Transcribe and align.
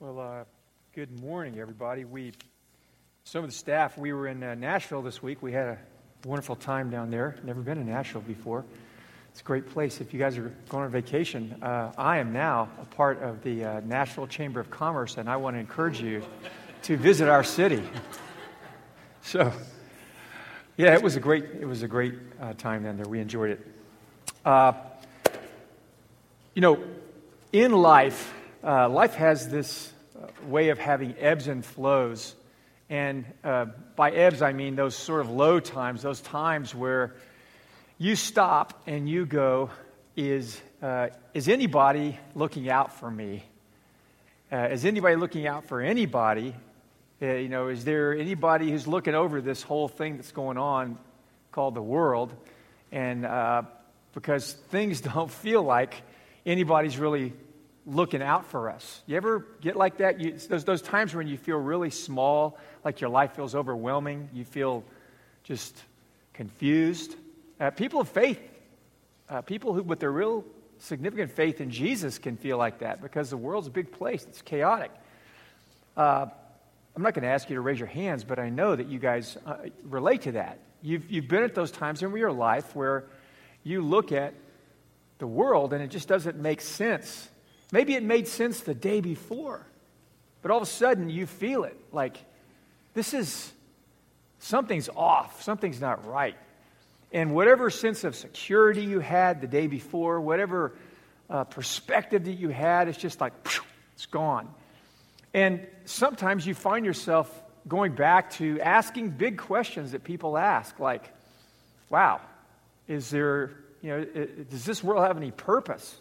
Well, 0.00 0.20
uh, 0.20 0.44
good 0.94 1.20
morning, 1.20 1.58
everybody. 1.58 2.04
We, 2.04 2.32
some 3.24 3.44
of 3.44 3.50
the 3.50 3.56
staff, 3.56 3.98
we 3.98 4.12
were 4.12 4.26
in 4.26 4.42
uh, 4.42 4.54
Nashville 4.54 5.02
this 5.02 5.22
week. 5.22 5.42
We 5.42 5.52
had 5.52 5.66
a 5.66 5.78
wonderful 6.24 6.56
time 6.56 6.88
down 6.88 7.10
there. 7.10 7.36
Never 7.44 7.60
been 7.60 7.76
to 7.78 7.84
Nashville 7.84 8.22
before. 8.22 8.64
It's 9.30 9.40
a 9.40 9.44
great 9.44 9.68
place. 9.68 10.00
If 10.00 10.14
you 10.14 10.18
guys 10.18 10.38
are 10.38 10.54
going 10.68 10.84
on 10.84 10.90
vacation, 10.90 11.58
uh, 11.62 11.92
I 11.98 12.18
am 12.18 12.32
now 12.32 12.70
a 12.80 12.84
part 12.86 13.22
of 13.22 13.42
the 13.42 13.64
uh, 13.64 13.80
Nashville 13.84 14.26
Chamber 14.26 14.60
of 14.60 14.70
Commerce, 14.70 15.18
and 15.18 15.28
I 15.28 15.36
want 15.36 15.56
to 15.56 15.60
encourage 15.60 16.00
you 16.00 16.22
to 16.84 16.96
visit 16.96 17.28
our 17.28 17.44
city. 17.44 17.82
So, 19.20 19.52
yeah, 20.78 20.94
it 20.94 21.02
was 21.02 21.16
a 21.16 21.20
great, 21.20 21.44
it 21.60 21.66
was 21.66 21.82
a 21.82 21.88
great 21.88 22.14
uh, 22.40 22.54
time 22.54 22.84
down 22.84 22.96
there. 22.96 23.06
We 23.06 23.20
enjoyed 23.20 23.50
it. 23.50 23.66
Uh, 24.42 24.72
you 26.54 26.62
know, 26.62 26.82
in 27.52 27.72
life, 27.72 28.32
uh, 28.62 28.88
life 28.88 29.14
has 29.14 29.48
this 29.48 29.92
uh, 30.16 30.26
way 30.46 30.70
of 30.70 30.78
having 30.78 31.14
ebbs 31.18 31.46
and 31.46 31.64
flows. 31.64 32.34
And 32.90 33.24
uh, 33.44 33.66
by 33.94 34.10
ebbs, 34.10 34.42
I 34.42 34.52
mean 34.52 34.74
those 34.74 34.96
sort 34.96 35.20
of 35.20 35.30
low 35.30 35.60
times, 35.60 36.02
those 36.02 36.20
times 36.20 36.74
where 36.74 37.14
you 37.98 38.16
stop 38.16 38.82
and 38.86 39.08
you 39.08 39.26
go, 39.26 39.70
Is, 40.16 40.60
uh, 40.82 41.08
is 41.34 41.48
anybody 41.48 42.18
looking 42.34 42.68
out 42.68 42.98
for 42.98 43.10
me? 43.10 43.44
Uh, 44.50 44.68
is 44.72 44.84
anybody 44.84 45.14
looking 45.14 45.46
out 45.46 45.66
for 45.66 45.80
anybody? 45.80 46.54
Uh, 47.22 47.34
you 47.34 47.48
know, 47.48 47.68
is 47.68 47.84
there 47.84 48.16
anybody 48.16 48.70
who's 48.70 48.86
looking 48.88 49.14
over 49.14 49.40
this 49.40 49.62
whole 49.62 49.86
thing 49.88 50.16
that's 50.16 50.32
going 50.32 50.58
on 50.58 50.98
called 51.52 51.74
the 51.74 51.82
world? 51.82 52.34
And 52.90 53.22
because 54.14 54.52
things 54.70 55.00
don't 55.14 55.30
feel 55.30 55.62
like 55.62 55.94
anybody's 56.44 56.98
really 56.98 57.34
looking 57.88 58.22
out 58.22 58.46
for 58.46 58.70
us. 58.70 59.02
You 59.06 59.16
ever 59.16 59.46
get 59.60 59.74
like 59.74 59.98
that? 59.98 60.20
You, 60.20 60.32
those, 60.32 60.64
those 60.64 60.82
times 60.82 61.14
when 61.14 61.26
you 61.26 61.38
feel 61.38 61.56
really 61.56 61.90
small, 61.90 62.58
like 62.84 63.00
your 63.00 63.10
life 63.10 63.34
feels 63.34 63.54
overwhelming, 63.54 64.28
you 64.32 64.44
feel 64.44 64.84
just 65.42 65.76
confused. 66.34 67.16
Uh, 67.58 67.70
people 67.70 68.00
of 68.00 68.08
faith, 68.08 68.40
uh, 69.28 69.40
people 69.40 69.72
who, 69.72 69.82
with 69.82 70.00
their 70.00 70.12
real 70.12 70.44
significant 70.78 71.32
faith 71.32 71.60
in 71.60 71.70
Jesus, 71.70 72.18
can 72.18 72.36
feel 72.36 72.58
like 72.58 72.80
that 72.80 73.00
because 73.00 73.30
the 73.30 73.36
world's 73.36 73.66
a 73.66 73.70
big 73.70 73.90
place, 73.90 74.24
it's 74.28 74.42
chaotic. 74.42 74.90
Uh, 75.96 76.26
I'm 76.94 77.02
not 77.02 77.14
going 77.14 77.22
to 77.22 77.30
ask 77.30 77.48
you 77.48 77.56
to 77.56 77.60
raise 77.60 77.78
your 77.78 77.88
hands, 77.88 78.22
but 78.24 78.38
I 78.38 78.50
know 78.50 78.76
that 78.76 78.88
you 78.88 78.98
guys 78.98 79.36
uh, 79.46 79.56
relate 79.84 80.22
to 80.22 80.32
that. 80.32 80.58
You've, 80.82 81.10
you've 81.10 81.28
been 81.28 81.42
at 81.42 81.54
those 81.54 81.70
times 81.70 82.02
in 82.02 82.14
your 82.16 82.32
life 82.32 82.76
where 82.76 83.04
you 83.64 83.82
look 83.82 84.12
at 84.12 84.34
the 85.18 85.26
world 85.26 85.72
and 85.72 85.82
it 85.82 85.88
just 85.88 86.06
doesn't 86.06 86.36
make 86.36 86.60
sense 86.60 87.28
Maybe 87.70 87.94
it 87.94 88.02
made 88.02 88.28
sense 88.28 88.60
the 88.60 88.74
day 88.74 89.00
before, 89.00 89.66
but 90.42 90.50
all 90.50 90.58
of 90.58 90.62
a 90.62 90.66
sudden 90.66 91.10
you 91.10 91.26
feel 91.26 91.64
it 91.64 91.76
like 91.92 92.16
this 92.94 93.12
is 93.14 93.52
something's 94.38 94.88
off, 94.88 95.42
something's 95.42 95.80
not 95.80 96.06
right. 96.06 96.36
And 97.12 97.34
whatever 97.34 97.70
sense 97.70 98.04
of 98.04 98.14
security 98.14 98.82
you 98.82 99.00
had 99.00 99.40
the 99.40 99.46
day 99.46 99.66
before, 99.66 100.20
whatever 100.20 100.74
uh, 101.30 101.44
perspective 101.44 102.24
that 102.24 102.34
you 102.34 102.48
had, 102.48 102.88
it's 102.88 102.98
just 102.98 103.20
like, 103.20 103.32
it's 103.94 104.06
gone. 104.06 104.48
And 105.34 105.66
sometimes 105.84 106.46
you 106.46 106.54
find 106.54 106.84
yourself 106.84 107.30
going 107.66 107.92
back 107.92 108.30
to 108.32 108.60
asking 108.60 109.10
big 109.10 109.38
questions 109.38 109.92
that 109.92 110.04
people 110.04 110.38
ask, 110.38 110.78
like, 110.78 111.12
wow, 111.90 112.20
is 112.86 113.10
there, 113.10 113.52
you 113.82 113.90
know, 113.90 114.04
does 114.50 114.64
this 114.64 114.82
world 114.82 115.06
have 115.06 115.16
any 115.16 115.30
purpose? 115.30 115.96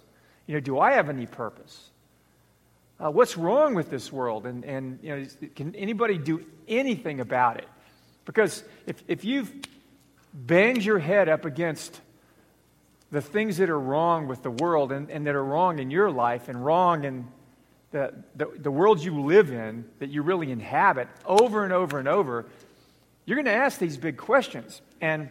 You 0.48 0.56
know, 0.56 0.60
do 0.60 0.80
I 0.80 0.94
have 0.94 1.10
any 1.10 1.26
purpose? 1.26 1.90
Uh, 3.00 3.12
what's 3.12 3.38
wrong 3.38 3.76
with 3.76 3.90
this 3.90 4.12
world? 4.12 4.46
And, 4.46 4.66
and, 4.66 5.00
you 5.04 5.16
know, 5.16 5.26
can 5.56 5.76
anybody 5.76 6.18
do 6.18 6.44
anything 6.68 7.20
about 7.20 7.58
it? 7.58 7.68
Because 8.26 8.64
if, 8.88 9.04
if 9.08 9.24
you've 9.24 9.54
banged 10.34 10.84
your 10.84 11.00
head 11.00 11.30
up 11.30 11.46
against 11.46 12.02
the 13.12 13.22
things 13.22 13.58
that 13.58 13.70
are 13.70 13.80
wrong 13.80 14.28
with 14.28 14.42
the 14.42 14.52
world 14.52 14.92
and, 14.92 15.10
and 15.10 15.28
that 15.28 15.36
are 15.36 15.44
wrong 15.44 15.80
in 15.80 15.92
your 15.92 16.10
life 16.10 16.50
and 16.50 16.64
wrong 16.64 17.04
in 17.04 17.28
the, 17.92 18.14
the, 18.36 18.48
the 18.58 18.72
world 18.72 19.00
you 19.00 19.22
live 19.22 19.52
in 19.52 19.86
that 20.00 20.10
you 20.10 20.22
really 20.22 20.52
inhabit 20.52 21.08
over 21.26 21.64
and 21.64 21.72
over 21.72 22.00
and 22.00 22.08
over, 22.08 22.46
you're 23.26 23.36
going 23.36 23.46
to 23.46 23.52
ask 23.52 23.80
these 23.80 23.98
big 23.98 24.18
questions. 24.18 24.82
And 25.00 25.30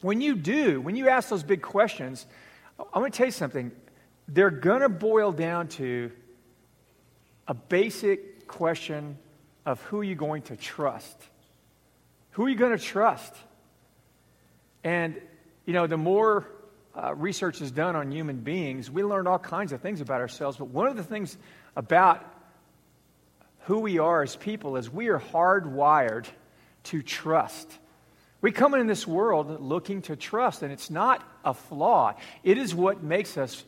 when 0.00 0.20
you 0.20 0.34
do, 0.34 0.80
when 0.80 0.96
you 0.96 1.08
ask 1.08 1.28
those 1.28 1.42
big 1.42 1.62
questions, 1.62 2.26
I'm 2.78 3.00
going 3.00 3.12
to 3.12 3.16
tell 3.16 3.26
you 3.26 3.32
something 3.32 3.70
they're 4.28 4.50
going 4.50 4.82
to 4.82 4.90
boil 4.90 5.32
down 5.32 5.68
to 5.68 6.12
a 7.46 7.54
basic 7.54 8.46
question 8.46 9.16
of 9.64 9.80
who 9.82 10.00
are 10.00 10.04
you're 10.04 10.16
going 10.16 10.42
to 10.42 10.56
trust. 10.56 11.16
Who 12.32 12.44
are 12.44 12.48
you 12.48 12.56
going 12.56 12.76
to 12.76 12.82
trust? 12.82 13.34
And, 14.84 15.20
you 15.64 15.72
know, 15.72 15.86
the 15.86 15.96
more 15.96 16.46
uh, 16.94 17.14
research 17.14 17.60
is 17.60 17.70
done 17.70 17.96
on 17.96 18.12
human 18.12 18.36
beings, 18.36 18.90
we 18.90 19.02
learn 19.02 19.26
all 19.26 19.38
kinds 19.38 19.72
of 19.72 19.80
things 19.80 20.00
about 20.00 20.20
ourselves. 20.20 20.58
But 20.58 20.68
one 20.68 20.86
of 20.86 20.96
the 20.96 21.02
things 21.02 21.36
about 21.74 22.24
who 23.60 23.80
we 23.80 23.98
are 23.98 24.22
as 24.22 24.36
people 24.36 24.76
is 24.76 24.90
we 24.90 25.08
are 25.08 25.18
hardwired 25.18 26.26
to 26.84 27.02
trust. 27.02 27.70
We 28.40 28.52
come 28.52 28.74
in 28.74 28.86
this 28.86 29.06
world 29.06 29.60
looking 29.60 30.02
to 30.02 30.16
trust, 30.16 30.62
and 30.62 30.72
it's 30.72 30.90
not 30.90 31.26
a 31.44 31.54
flaw. 31.54 32.14
It 32.44 32.56
is 32.56 32.74
what 32.74 33.02
makes 33.02 33.36
us 33.36 33.64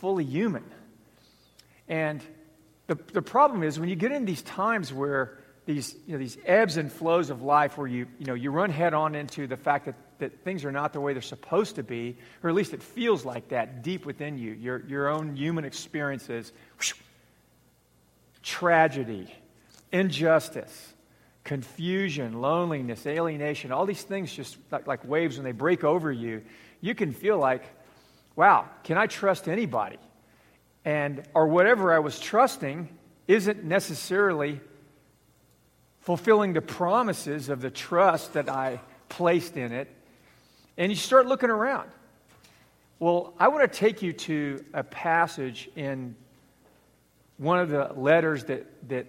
fully 0.00 0.24
human. 0.24 0.64
And 1.86 2.22
the, 2.86 2.98
the 3.12 3.22
problem 3.22 3.62
is 3.62 3.78
when 3.78 3.88
you 3.88 3.96
get 3.96 4.12
in 4.12 4.24
these 4.24 4.42
times 4.42 4.92
where 4.92 5.38
these, 5.66 5.94
you 6.06 6.14
know, 6.14 6.18
these 6.18 6.38
ebbs 6.46 6.76
and 6.76 6.90
flows 6.90 7.30
of 7.30 7.42
life 7.42 7.76
where 7.78 7.86
you, 7.86 8.06
you, 8.18 8.26
know, 8.26 8.34
you 8.34 8.50
run 8.50 8.70
head 8.70 8.94
on 8.94 9.14
into 9.14 9.46
the 9.46 9.56
fact 9.56 9.84
that, 9.86 9.94
that 10.18 10.42
things 10.42 10.64
are 10.64 10.72
not 10.72 10.92
the 10.92 11.00
way 11.00 11.12
they're 11.12 11.22
supposed 11.22 11.76
to 11.76 11.82
be, 11.82 12.16
or 12.42 12.50
at 12.50 12.56
least 12.56 12.72
it 12.72 12.82
feels 12.82 13.24
like 13.24 13.50
that 13.50 13.82
deep 13.82 14.06
within 14.06 14.38
you, 14.38 14.52
your, 14.52 14.84
your 14.86 15.08
own 15.08 15.36
human 15.36 15.64
experiences, 15.64 16.52
whoosh, 16.78 16.94
tragedy, 18.42 19.32
injustice, 19.92 20.94
confusion, 21.44 22.40
loneliness, 22.40 23.06
alienation, 23.06 23.70
all 23.70 23.86
these 23.86 24.02
things 24.02 24.32
just 24.32 24.56
like, 24.70 24.86
like 24.86 25.04
waves 25.06 25.36
when 25.36 25.44
they 25.44 25.52
break 25.52 25.84
over 25.84 26.10
you, 26.10 26.42
you 26.80 26.94
can 26.94 27.12
feel 27.12 27.38
like, 27.38 27.62
wow, 28.40 28.66
can 28.84 28.96
I 28.96 29.06
trust 29.06 29.48
anybody? 29.48 29.98
And, 30.86 31.24
or 31.34 31.48
whatever 31.48 31.92
I 31.92 31.98
was 31.98 32.18
trusting 32.18 32.88
isn't 33.28 33.64
necessarily 33.64 34.62
fulfilling 35.98 36.54
the 36.54 36.62
promises 36.62 37.50
of 37.50 37.60
the 37.60 37.70
trust 37.70 38.32
that 38.32 38.48
I 38.48 38.80
placed 39.10 39.58
in 39.58 39.72
it. 39.72 39.94
And 40.78 40.90
you 40.90 40.96
start 40.96 41.26
looking 41.26 41.50
around. 41.50 41.90
Well, 42.98 43.34
I 43.38 43.48
want 43.48 43.70
to 43.70 43.78
take 43.78 44.00
you 44.00 44.14
to 44.14 44.64
a 44.72 44.84
passage 44.84 45.68
in 45.76 46.16
one 47.36 47.58
of 47.58 47.68
the 47.68 47.92
letters 47.94 48.44
that, 48.44 48.88
that 48.88 49.06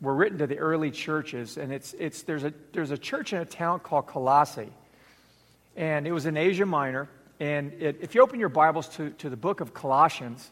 were 0.00 0.14
written 0.14 0.38
to 0.38 0.46
the 0.46 0.56
early 0.56 0.90
churches. 0.90 1.58
And 1.58 1.74
it's, 1.74 1.94
it's, 1.98 2.22
there's, 2.22 2.44
a, 2.44 2.54
there's 2.72 2.90
a 2.90 2.96
church 2.96 3.34
in 3.34 3.40
a 3.40 3.44
town 3.44 3.80
called 3.80 4.06
Colossae. 4.06 4.72
And 5.76 6.06
it 6.06 6.12
was 6.12 6.24
in 6.24 6.38
Asia 6.38 6.64
Minor. 6.64 7.10
And 7.42 7.72
it, 7.82 7.98
if 8.00 8.14
you 8.14 8.22
open 8.22 8.38
your 8.38 8.48
Bibles 8.48 8.86
to, 8.90 9.10
to 9.10 9.28
the 9.28 9.36
book 9.36 9.60
of 9.60 9.74
Colossians, 9.74 10.48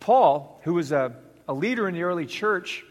Paul, 0.00 0.58
who 0.64 0.72
was 0.72 0.90
a, 0.90 1.14
a 1.46 1.52
leader 1.52 1.86
in 1.86 1.92
the 1.92 2.04
early 2.04 2.24
church, 2.24 2.82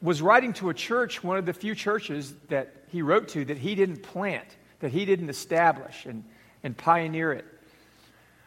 was 0.00 0.22
writing 0.22 0.52
to 0.52 0.70
a 0.70 0.74
church, 0.74 1.24
one 1.24 1.38
of 1.38 1.46
the 1.46 1.52
few 1.52 1.74
churches 1.74 2.32
that 2.50 2.72
he 2.92 3.02
wrote 3.02 3.26
to 3.30 3.44
that 3.46 3.58
he 3.58 3.74
didn't 3.74 4.04
plant, 4.04 4.46
that 4.78 4.92
he 4.92 5.04
didn't 5.04 5.28
establish 5.28 6.06
and, 6.06 6.22
and 6.62 6.76
pioneer 6.76 7.32
it. 7.32 7.44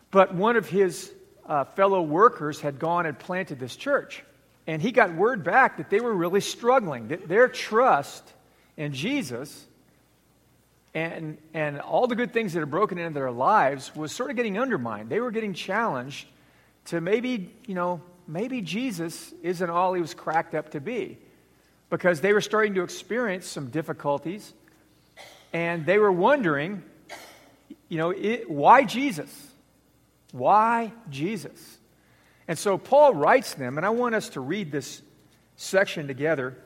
But 0.10 0.34
one 0.34 0.56
of 0.56 0.70
his 0.70 1.12
uh, 1.46 1.66
fellow 1.66 2.02
workers 2.02 2.62
had 2.62 2.80
gone 2.80 3.06
and 3.06 3.20
planted 3.20 3.60
this 3.60 3.76
church. 3.76 4.24
And 4.66 4.82
he 4.82 4.94
got 4.94 5.14
word 5.14 5.44
back 5.44 5.76
that 5.76 5.90
they 5.90 6.00
were 6.00 6.14
really 6.14 6.40
struggling, 6.40 7.10
that 7.10 7.28
their 7.28 7.50
trust 7.50 8.24
in 8.78 8.94
Jesus 8.94 9.66
and, 10.94 11.38
and 11.54 11.80
all 11.82 12.08
the 12.08 12.16
good 12.16 12.34
things 12.34 12.54
that 12.54 12.60
had 12.60 12.70
broken 12.70 12.98
into 12.98 13.14
their 13.14 13.32
lives 13.32 13.96
was 13.96 14.12
sort 14.12 14.30
of 14.30 14.36
getting 14.36 14.60
undermined. 14.60 15.10
They 15.10 15.20
were 15.20 15.32
getting 15.32 15.54
challenged 15.54 16.28
to 16.86 17.02
maybe, 17.02 17.52
you 17.66 17.76
know, 17.76 18.02
maybe 18.28 18.62
Jesus 18.62 19.34
isn't 19.42 19.70
all 19.70 19.94
he 19.94 20.02
was 20.02 20.14
cracked 20.14 20.54
up 20.54 20.72
to 20.72 20.80
be. 20.80 21.18
Because 21.90 22.22
they 22.22 22.34
were 22.34 22.42
starting 22.42 22.76
to 22.76 22.84
experience 22.84 23.46
some 23.48 23.70
difficulties 23.70 24.54
and 25.52 25.86
they 25.86 26.00
were 26.00 26.12
wondering, 26.12 26.84
you 27.88 27.98
know, 27.98 28.10
it, 28.10 28.50
why 28.50 28.84
Jesus? 28.84 29.52
Why 30.32 30.92
Jesus? 31.10 31.78
And 32.48 32.58
so 32.58 32.78
Paul 32.78 33.14
writes 33.14 33.54
them, 33.54 33.78
and 33.78 33.86
I 33.86 33.92
want 33.92 34.16
us 34.16 34.30
to 34.30 34.42
read 34.42 34.72
this 34.72 35.02
section 35.56 36.08
together. 36.08 36.58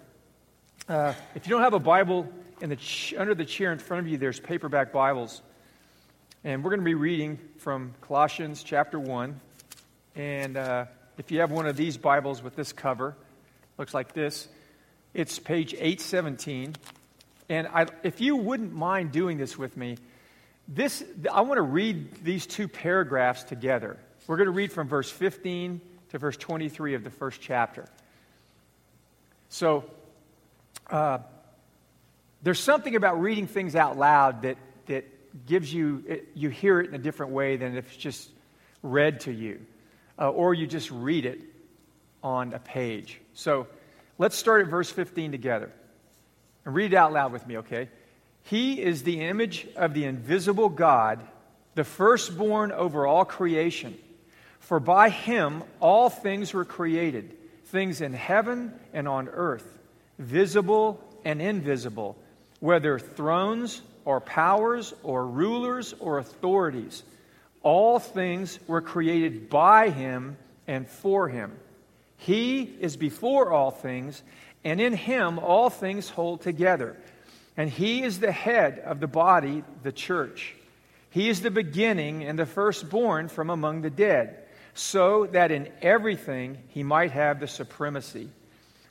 Uh, 0.88 1.14
if 1.36 1.46
you 1.46 1.52
don't 1.52 1.64
have 1.64 1.74
a 1.74 1.80
Bible, 1.80 2.32
in 2.62 2.70
the 2.70 3.16
under 3.18 3.36
the 3.36 3.46
chair 3.46 3.72
in 3.72 3.80
front 3.80 4.06
of 4.06 4.12
you, 4.12 4.18
there's 4.18 4.40
paperback 4.40 4.92
Bibles. 4.92 5.42
And 6.44 6.64
we're 6.64 6.72
going 6.72 6.82
to 6.82 6.86
be 6.86 6.96
reading 6.96 7.40
from 7.58 7.94
Colossians 8.02 8.64
chapter 8.64 9.00
1. 9.00 9.40
And 10.16 10.58
uh, 10.58 10.86
if 11.18 11.32
you 11.32 11.42
have 11.42 11.52
one 11.52 11.68
of 11.68 11.76
these 11.76 11.98
Bibles 11.98 12.42
with 12.42 12.56
this 12.56 12.74
cover, 12.74 13.16
looks 13.78 13.94
like 13.94 14.14
this, 14.14 14.48
it's 15.14 15.40
page 15.40 15.74
817. 15.74 16.76
And 17.50 17.68
I, 17.68 17.88
if 18.04 18.22
you 18.22 18.36
wouldn't 18.36 18.74
mind 18.74 19.12
doing 19.12 19.38
this 19.38 19.58
with 19.58 19.76
me, 19.78 19.98
this, 20.68 21.04
I 21.32 21.42
want 21.42 21.58
to 21.58 21.64
read 21.64 22.24
these 22.24 22.46
two 22.46 22.68
paragraphs 22.68 23.44
together. 23.44 23.98
We're 24.26 24.38
going 24.38 24.48
to 24.48 24.52
read 24.52 24.72
from 24.72 24.88
verse 24.88 25.10
15 25.10 25.82
to 26.10 26.18
verse 26.18 26.38
23 26.38 26.96
of 26.96 27.04
the 27.04 27.10
first 27.10 27.42
chapter. 27.42 27.86
So, 29.50 29.86
uh, 30.90 31.20
there's 32.48 32.62
something 32.62 32.96
about 32.96 33.20
reading 33.20 33.46
things 33.46 33.76
out 33.76 33.98
loud 33.98 34.44
that, 34.44 34.58
that 34.86 35.46
gives 35.46 35.74
you, 35.74 36.02
it, 36.08 36.30
you 36.34 36.48
hear 36.48 36.80
it 36.80 36.88
in 36.88 36.96
a 36.96 36.98
different 36.98 37.34
way 37.34 37.58
than 37.58 37.76
if 37.76 37.88
it's 37.88 37.98
just 37.98 38.30
read 38.82 39.20
to 39.20 39.34
you, 39.34 39.60
uh, 40.18 40.30
or 40.30 40.54
you 40.54 40.66
just 40.66 40.90
read 40.90 41.26
it 41.26 41.42
on 42.24 42.54
a 42.54 42.60
page. 42.60 43.20
So, 43.34 43.68
let's 44.18 44.38
start 44.38 44.62
at 44.62 44.68
verse 44.70 44.90
15 44.90 45.30
together. 45.30 45.70
And 46.64 46.74
read 46.74 46.94
it 46.94 46.96
out 46.96 47.12
loud 47.12 47.34
with 47.34 47.46
me, 47.46 47.58
okay? 47.58 47.90
He 48.44 48.82
is 48.82 49.04
the 49.04 49.26
image 49.26 49.68
of 49.76 49.94
the 49.94 50.06
invisible 50.06 50.70
God, 50.70 51.20
the 51.76 51.84
firstborn 51.84 52.72
over 52.72 53.06
all 53.06 53.26
creation. 53.26 53.98
For 54.60 54.80
by 54.80 55.10
him 55.10 55.64
all 55.82 56.10
things 56.10 56.54
were 56.54 56.64
created, 56.64 57.36
things 57.66 58.00
in 58.00 58.14
heaven 58.14 58.74
and 58.94 59.06
on 59.06 59.28
earth, 59.28 59.68
visible 60.18 61.04
and 61.26 61.42
invisible, 61.42 62.16
whether 62.60 63.00
thrones 63.00 63.82
or 64.06 64.22
powers 64.22 64.94
or 65.04 65.26
rulers 65.26 65.94
or 66.00 66.18
authorities. 66.18 67.04
All 67.62 68.00
things 68.00 68.60
were 68.68 68.82
created 68.82 69.50
by 69.50 69.90
him 69.90 70.38
and 70.68 70.88
for 70.88 71.28
him. 71.28 71.52
He 72.18 72.62
is 72.62 72.98
before 72.98 73.52
all 73.52 73.72
things, 73.72 74.24
and 74.64 74.82
in 74.82 74.94
him 74.94 75.40
all 75.40 75.70
things 75.70 76.10
hold 76.10 76.42
together. 76.42 76.98
And 77.56 77.70
he 77.70 78.04
is 78.04 78.20
the 78.20 78.32
head 78.32 78.80
of 78.80 79.00
the 79.00 79.08
body, 79.08 79.64
the 79.84 79.92
church. 79.92 80.56
He 81.10 81.30
is 81.30 81.42
the 81.42 81.52
beginning 81.52 82.24
and 82.24 82.38
the 82.38 82.46
firstborn 82.46 83.28
from 83.30 83.50
among 83.50 83.82
the 83.82 83.90
dead 83.90 84.44
so 84.74 85.26
that 85.28 85.52
in 85.52 85.70
everything 85.82 86.58
he 86.70 86.84
might 86.84 87.12
have 87.12 87.40
the 87.40 87.48
supremacy. 87.48 88.30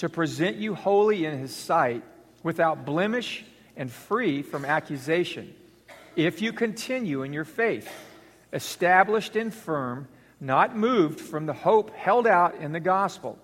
to 0.00 0.08
present 0.08 0.56
you 0.56 0.74
holy 0.74 1.26
in 1.26 1.38
his 1.38 1.54
sight, 1.54 2.02
without 2.42 2.86
blemish 2.86 3.44
and 3.76 3.92
free 3.92 4.40
from 4.40 4.64
accusation, 4.64 5.54
if 6.16 6.40
you 6.40 6.54
continue 6.54 7.22
in 7.22 7.34
your 7.34 7.44
faith, 7.44 7.86
established 8.50 9.36
and 9.36 9.52
firm, 9.52 10.08
not 10.40 10.74
moved 10.74 11.20
from 11.20 11.44
the 11.44 11.52
hope 11.52 11.94
held 11.94 12.26
out 12.26 12.54
in 12.56 12.72
the 12.72 12.80
gospel. 12.80 13.38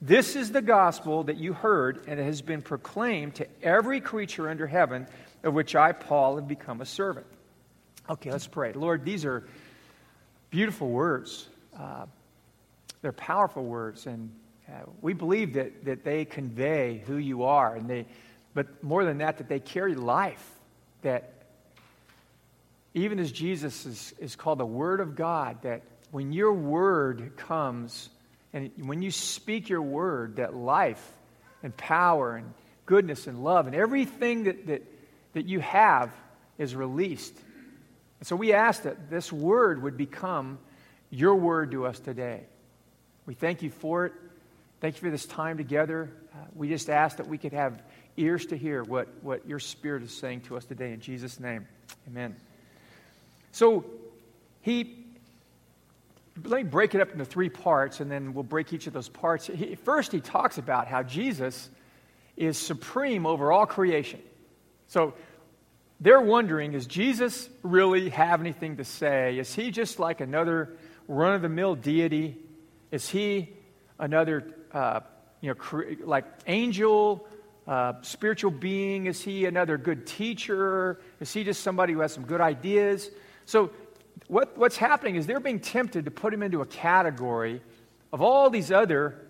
This 0.00 0.36
is 0.36 0.52
the 0.52 0.62
gospel 0.62 1.24
that 1.24 1.38
you 1.38 1.52
heard 1.52 2.04
and 2.06 2.20
it 2.20 2.24
has 2.24 2.40
been 2.40 2.62
proclaimed 2.62 3.34
to 3.36 3.48
every 3.60 4.00
creature 4.00 4.48
under 4.48 4.68
heaven, 4.68 5.08
of 5.42 5.54
which 5.54 5.74
I, 5.74 5.90
Paul, 5.90 6.36
have 6.36 6.46
become 6.46 6.80
a 6.80 6.86
servant. 6.86 7.26
Okay, 8.08 8.30
let's 8.30 8.46
pray. 8.46 8.72
Lord, 8.74 9.04
these 9.04 9.24
are 9.24 9.44
beautiful 10.50 10.88
words. 10.88 11.48
Uh, 11.76 12.06
they're 13.02 13.10
powerful 13.10 13.64
words, 13.64 14.06
and 14.06 14.30
uh, 14.68 14.80
we 15.00 15.12
believe 15.12 15.54
that, 15.54 15.84
that 15.84 16.04
they 16.04 16.24
convey 16.24 17.02
who 17.06 17.16
you 17.16 17.44
are, 17.44 17.74
and 17.74 17.88
they, 17.88 18.06
but 18.54 18.82
more 18.82 19.04
than 19.04 19.18
that, 19.18 19.38
that 19.38 19.48
they 19.48 19.60
carry 19.60 19.94
life. 19.94 20.44
That 21.02 21.32
even 22.94 23.18
as 23.18 23.30
Jesus 23.30 23.86
is, 23.86 24.14
is 24.18 24.36
called 24.36 24.58
the 24.58 24.66
Word 24.66 25.00
of 25.00 25.14
God, 25.14 25.62
that 25.62 25.82
when 26.10 26.32
your 26.32 26.52
word 26.52 27.32
comes, 27.36 28.08
and 28.52 28.70
when 28.78 29.02
you 29.02 29.10
speak 29.10 29.68
your 29.68 29.82
word, 29.82 30.36
that 30.36 30.54
life 30.54 31.04
and 31.62 31.76
power 31.76 32.36
and 32.36 32.52
goodness 32.86 33.26
and 33.26 33.44
love 33.44 33.66
and 33.66 33.76
everything 33.76 34.44
that, 34.44 34.66
that, 34.66 34.82
that 35.34 35.46
you 35.46 35.60
have 35.60 36.12
is 36.58 36.74
released 36.74 37.34
and 38.18 38.26
so 38.26 38.36
we 38.36 38.52
ask 38.52 38.82
that 38.82 39.10
this 39.10 39.32
word 39.32 39.82
would 39.82 39.96
become 39.96 40.58
your 41.10 41.36
word 41.36 41.72
to 41.72 41.86
us 41.86 41.98
today. 41.98 42.44
We 43.26 43.34
thank 43.34 43.62
you 43.62 43.70
for 43.70 44.06
it. 44.06 44.12
Thank 44.80 44.96
you 44.96 45.00
for 45.00 45.10
this 45.10 45.24
time 45.24 45.56
together. 45.56 46.10
Uh, 46.34 46.36
we 46.54 46.68
just 46.68 46.90
ask 46.90 47.16
that 47.16 47.28
we 47.28 47.38
could 47.38 47.54
have 47.54 47.82
ears 48.18 48.44
to 48.46 48.58
hear 48.58 48.82
what, 48.82 49.08
what 49.22 49.48
your 49.48 49.58
spirit 49.58 50.02
is 50.02 50.12
saying 50.12 50.42
to 50.42 50.56
us 50.56 50.66
today. 50.66 50.92
In 50.92 51.00
Jesus' 51.00 51.40
name, 51.40 51.66
amen. 52.06 52.36
So 53.52 53.86
he, 54.60 55.06
let 56.44 56.58
me 56.58 56.68
break 56.68 56.94
it 56.94 57.00
up 57.00 57.10
into 57.10 57.24
three 57.24 57.48
parts, 57.48 58.00
and 58.00 58.10
then 58.10 58.34
we'll 58.34 58.44
break 58.44 58.70
each 58.74 58.86
of 58.86 58.92
those 58.92 59.08
parts. 59.08 59.46
He, 59.46 59.76
first, 59.76 60.12
he 60.12 60.20
talks 60.20 60.58
about 60.58 60.88
how 60.88 61.02
Jesus 61.02 61.70
is 62.36 62.58
supreme 62.58 63.24
over 63.24 63.50
all 63.50 63.64
creation. 63.64 64.20
So 64.88 65.14
they're 66.00 66.20
wondering 66.20 66.74
is 66.74 66.86
Jesus 66.86 67.48
really 67.62 68.10
have 68.10 68.40
anything 68.40 68.76
to 68.76 68.84
say? 68.84 69.38
Is 69.38 69.54
he 69.54 69.70
just 69.70 69.98
like 69.98 70.20
another 70.20 70.76
run 71.08 71.32
of 71.32 71.40
the 71.40 71.48
mill 71.48 71.76
deity? 71.76 72.36
Is 72.90 73.08
he 73.08 73.54
another, 73.98 74.44
uh, 74.76 75.00
you 75.40 75.48
know, 75.48 75.54
cre- 75.54 75.94
like 76.04 76.24
angel, 76.46 77.26
uh, 77.66 77.94
spiritual 78.02 78.50
being? 78.50 79.06
Is 79.06 79.22
he 79.22 79.46
another 79.46 79.78
good 79.78 80.06
teacher? 80.06 81.00
Is 81.20 81.32
he 81.32 81.44
just 81.44 81.62
somebody 81.62 81.92
who 81.92 82.00
has 82.00 82.12
some 82.12 82.24
good 82.24 82.40
ideas? 82.40 83.10
So, 83.46 83.70
what, 84.28 84.56
what's 84.58 84.76
happening 84.76 85.16
is 85.16 85.26
they're 85.26 85.40
being 85.40 85.60
tempted 85.60 86.06
to 86.06 86.10
put 86.10 86.32
him 86.32 86.42
into 86.42 86.60
a 86.60 86.66
category 86.66 87.60
of 88.12 88.22
all 88.22 88.50
these 88.50 88.72
other 88.72 89.26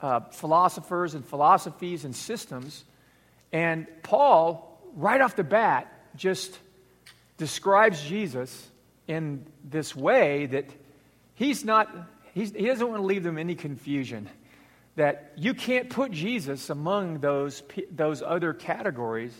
uh, 0.00 0.20
philosophers 0.30 1.14
and 1.14 1.24
philosophies 1.24 2.04
and 2.04 2.14
systems. 2.14 2.84
And 3.50 3.86
Paul 4.02 4.68
right 4.94 5.20
off 5.20 5.36
the 5.36 5.44
bat, 5.44 5.92
just 6.16 6.58
describes 7.36 8.02
Jesus 8.02 8.68
in 9.06 9.46
this 9.64 9.94
way 9.94 10.46
that 10.46 10.66
he's 11.34 11.64
not, 11.64 11.88
he's, 12.38 12.52
he 12.52 12.66
doesn't 12.66 12.86
want 12.88 13.00
to 13.00 13.06
leave 13.06 13.24
them 13.24 13.38
any 13.38 13.54
confusion. 13.54 14.28
That 14.96 15.32
you 15.36 15.54
can't 15.54 15.90
put 15.90 16.10
Jesus 16.10 16.70
among 16.70 17.18
those, 17.18 17.62
those 17.90 18.22
other 18.22 18.52
categories. 18.52 19.32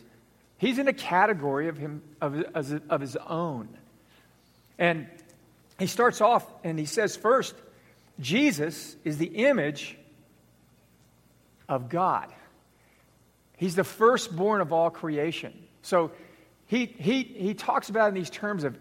He's 0.59 0.79
in 0.79 0.89
a 0.89 0.93
category 0.93 1.69
of, 1.69 1.79
him, 1.79 2.03
of, 2.21 2.45
of 2.55 3.01
his 3.01 3.17
own. 3.17 3.69
And 4.79 5.07
he 5.79 5.87
starts 5.87 6.21
off 6.21 6.47
and 6.65 6.79
he 6.79 6.87
says, 6.87 7.17
first, 7.17 7.55
Jesus 8.21 8.97
is 9.05 9.19
the 9.19 9.27
image 9.27 9.97
of 11.69 11.89
God. 11.89 12.33
He's 13.57 13.75
the 13.75 13.85
firstborn 13.85 14.61
of 14.61 14.73
all 14.73 14.91
creation. 14.91 15.53
So 15.83 16.13
he, 16.67 16.87
he, 16.87 17.23
he 17.23 17.55
talks 17.55 17.89
about 17.89 18.09
in 18.09 18.15
these 18.15 18.31
terms 18.31 18.65
of, 18.65 18.77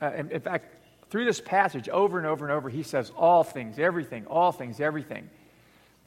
uh, 0.00 0.12
in, 0.16 0.30
in 0.30 0.40
fact, 0.40 0.74
through 1.12 1.26
this 1.26 1.40
passage, 1.40 1.88
over 1.90 2.16
and 2.16 2.26
over 2.26 2.44
and 2.44 2.52
over, 2.52 2.70
he 2.70 2.82
says 2.82 3.12
all 3.16 3.44
things, 3.44 3.78
everything, 3.78 4.26
all 4.26 4.50
things, 4.50 4.80
everything. 4.80 5.28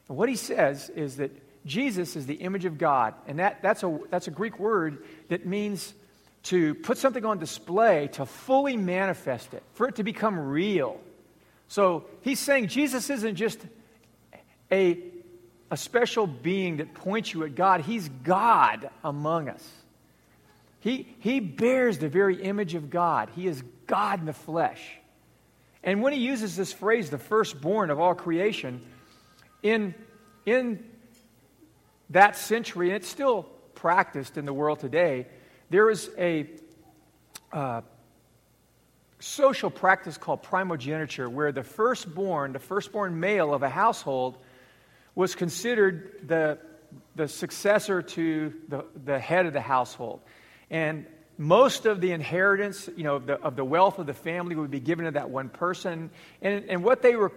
And 0.08 0.18
what 0.18 0.28
he 0.28 0.34
says 0.36 0.90
is 0.90 1.16
that 1.16 1.30
Jesus 1.64 2.16
is 2.16 2.26
the 2.26 2.34
image 2.34 2.64
of 2.64 2.76
God. 2.76 3.14
And 3.26 3.38
that, 3.38 3.62
that's, 3.62 3.84
a, 3.84 3.98
that's 4.10 4.26
a 4.26 4.32
Greek 4.32 4.58
word 4.58 5.04
that 5.28 5.46
means 5.46 5.94
to 6.44 6.74
put 6.74 6.98
something 6.98 7.24
on 7.24 7.38
display, 7.38 8.08
to 8.14 8.26
fully 8.26 8.76
manifest 8.76 9.54
it, 9.54 9.62
for 9.74 9.88
it 9.88 9.94
to 9.94 10.02
become 10.02 10.38
real. 10.38 11.00
So 11.68 12.04
he's 12.22 12.40
saying 12.40 12.68
Jesus 12.68 13.08
isn't 13.08 13.36
just 13.36 13.60
a 14.70 14.98
a 15.70 15.76
special 15.76 16.28
being 16.28 16.76
that 16.76 16.94
points 16.94 17.34
you 17.34 17.42
at 17.42 17.54
God. 17.54 17.80
He's 17.80 18.08
God 18.08 18.88
among 19.02 19.48
us. 19.48 19.68
He, 20.80 21.08
he 21.18 21.40
bears 21.40 21.98
the 21.98 22.08
very 22.08 22.40
image 22.40 22.76
of 22.76 22.90
God. 22.90 23.30
He 23.34 23.48
is 23.48 23.64
God 23.86 24.20
in 24.20 24.26
the 24.26 24.32
flesh. 24.32 24.80
And 25.82 26.02
when 26.02 26.12
he 26.12 26.20
uses 26.20 26.56
this 26.56 26.72
phrase, 26.72 27.10
the 27.10 27.18
firstborn 27.18 27.90
of 27.90 28.00
all 28.00 28.14
creation, 28.14 28.80
in, 29.62 29.94
in 30.44 30.84
that 32.10 32.36
century, 32.36 32.88
and 32.88 32.96
it's 32.96 33.08
still 33.08 33.44
practiced 33.74 34.36
in 34.36 34.46
the 34.46 34.52
world 34.52 34.80
today, 34.80 35.26
there 35.70 35.90
is 35.90 36.10
a, 36.18 36.48
uh, 37.52 37.82
social 39.18 39.70
practice 39.70 40.18
called 40.18 40.42
primogeniture, 40.42 41.28
where 41.28 41.52
the 41.52 41.62
firstborn, 41.62 42.52
the 42.52 42.58
firstborn 42.58 43.18
male 43.18 43.54
of 43.54 43.62
a 43.62 43.68
household, 43.68 44.36
was 45.14 45.34
considered 45.34 46.20
the, 46.26 46.58
the 47.14 47.26
successor 47.26 48.02
to 48.02 48.52
the, 48.68 48.84
the 49.04 49.18
head 49.18 49.46
of 49.46 49.52
the 49.52 49.60
household. 49.60 50.20
And 50.70 51.06
most 51.38 51.86
of 51.86 52.00
the 52.00 52.12
inheritance, 52.12 52.88
you 52.96 53.04
know, 53.04 53.16
of 53.16 53.26
the, 53.26 53.34
of 53.40 53.56
the 53.56 53.64
wealth 53.64 53.98
of 53.98 54.06
the 54.06 54.14
family 54.14 54.56
would 54.56 54.70
be 54.70 54.80
given 54.80 55.04
to 55.04 55.10
that 55.12 55.30
one 55.30 55.48
person. 55.48 56.10
And, 56.40 56.64
and 56.68 56.82
what, 56.82 57.02
they 57.02 57.16
were, 57.16 57.32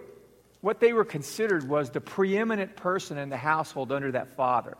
what 0.60 0.80
they 0.80 0.92
were 0.92 1.04
considered 1.04 1.68
was 1.68 1.90
the 1.90 2.00
preeminent 2.00 2.76
person 2.76 3.18
in 3.18 3.28
the 3.28 3.36
household 3.36 3.92
under 3.92 4.12
that 4.12 4.36
father. 4.36 4.76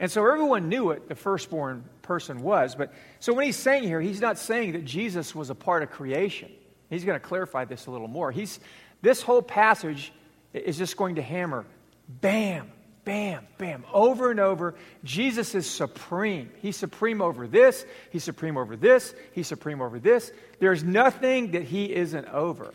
And 0.00 0.10
so 0.10 0.24
everyone 0.24 0.68
knew 0.68 0.84
what 0.84 1.08
the 1.08 1.14
firstborn 1.14 1.84
person 2.02 2.40
was. 2.42 2.74
But 2.74 2.92
so 3.20 3.32
when 3.34 3.44
he's 3.44 3.56
saying 3.56 3.82
here, 3.82 4.00
he's 4.00 4.20
not 4.20 4.38
saying 4.38 4.72
that 4.72 4.84
Jesus 4.84 5.34
was 5.34 5.50
a 5.50 5.54
part 5.54 5.82
of 5.82 5.90
creation. 5.90 6.50
He's 6.88 7.04
going 7.04 7.20
to 7.20 7.26
clarify 7.26 7.64
this 7.64 7.86
a 7.86 7.90
little 7.90 8.08
more. 8.08 8.30
He's, 8.30 8.60
this 9.02 9.20
whole 9.22 9.42
passage 9.42 10.12
is 10.54 10.78
just 10.78 10.96
going 10.96 11.16
to 11.16 11.22
hammer 11.22 11.66
bam, 12.08 12.70
bam, 13.08 13.46
bam, 13.56 13.86
over 13.90 14.30
and 14.30 14.38
over. 14.38 14.74
Jesus 15.02 15.54
is 15.54 15.64
supreme. 15.68 16.50
He's 16.60 16.76
supreme 16.76 17.22
over 17.22 17.48
this, 17.48 17.86
he's 18.10 18.22
supreme 18.22 18.58
over 18.58 18.76
this, 18.76 19.14
he's 19.32 19.46
supreme 19.46 19.80
over 19.80 19.98
this. 19.98 20.30
There's 20.58 20.84
nothing 20.84 21.52
that 21.52 21.62
he 21.62 21.90
isn't 21.94 22.26
over. 22.26 22.74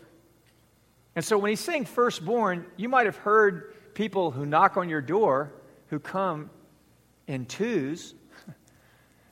And 1.14 1.24
so 1.24 1.38
when 1.38 1.50
he's 1.50 1.60
saying 1.60 1.84
firstborn, 1.84 2.66
you 2.76 2.88
might 2.88 3.06
have 3.06 3.14
heard 3.14 3.74
people 3.94 4.32
who 4.32 4.44
knock 4.44 4.76
on 4.76 4.88
your 4.88 5.00
door 5.00 5.52
who 5.86 6.00
come 6.00 6.50
in 7.28 7.46
twos. 7.46 8.14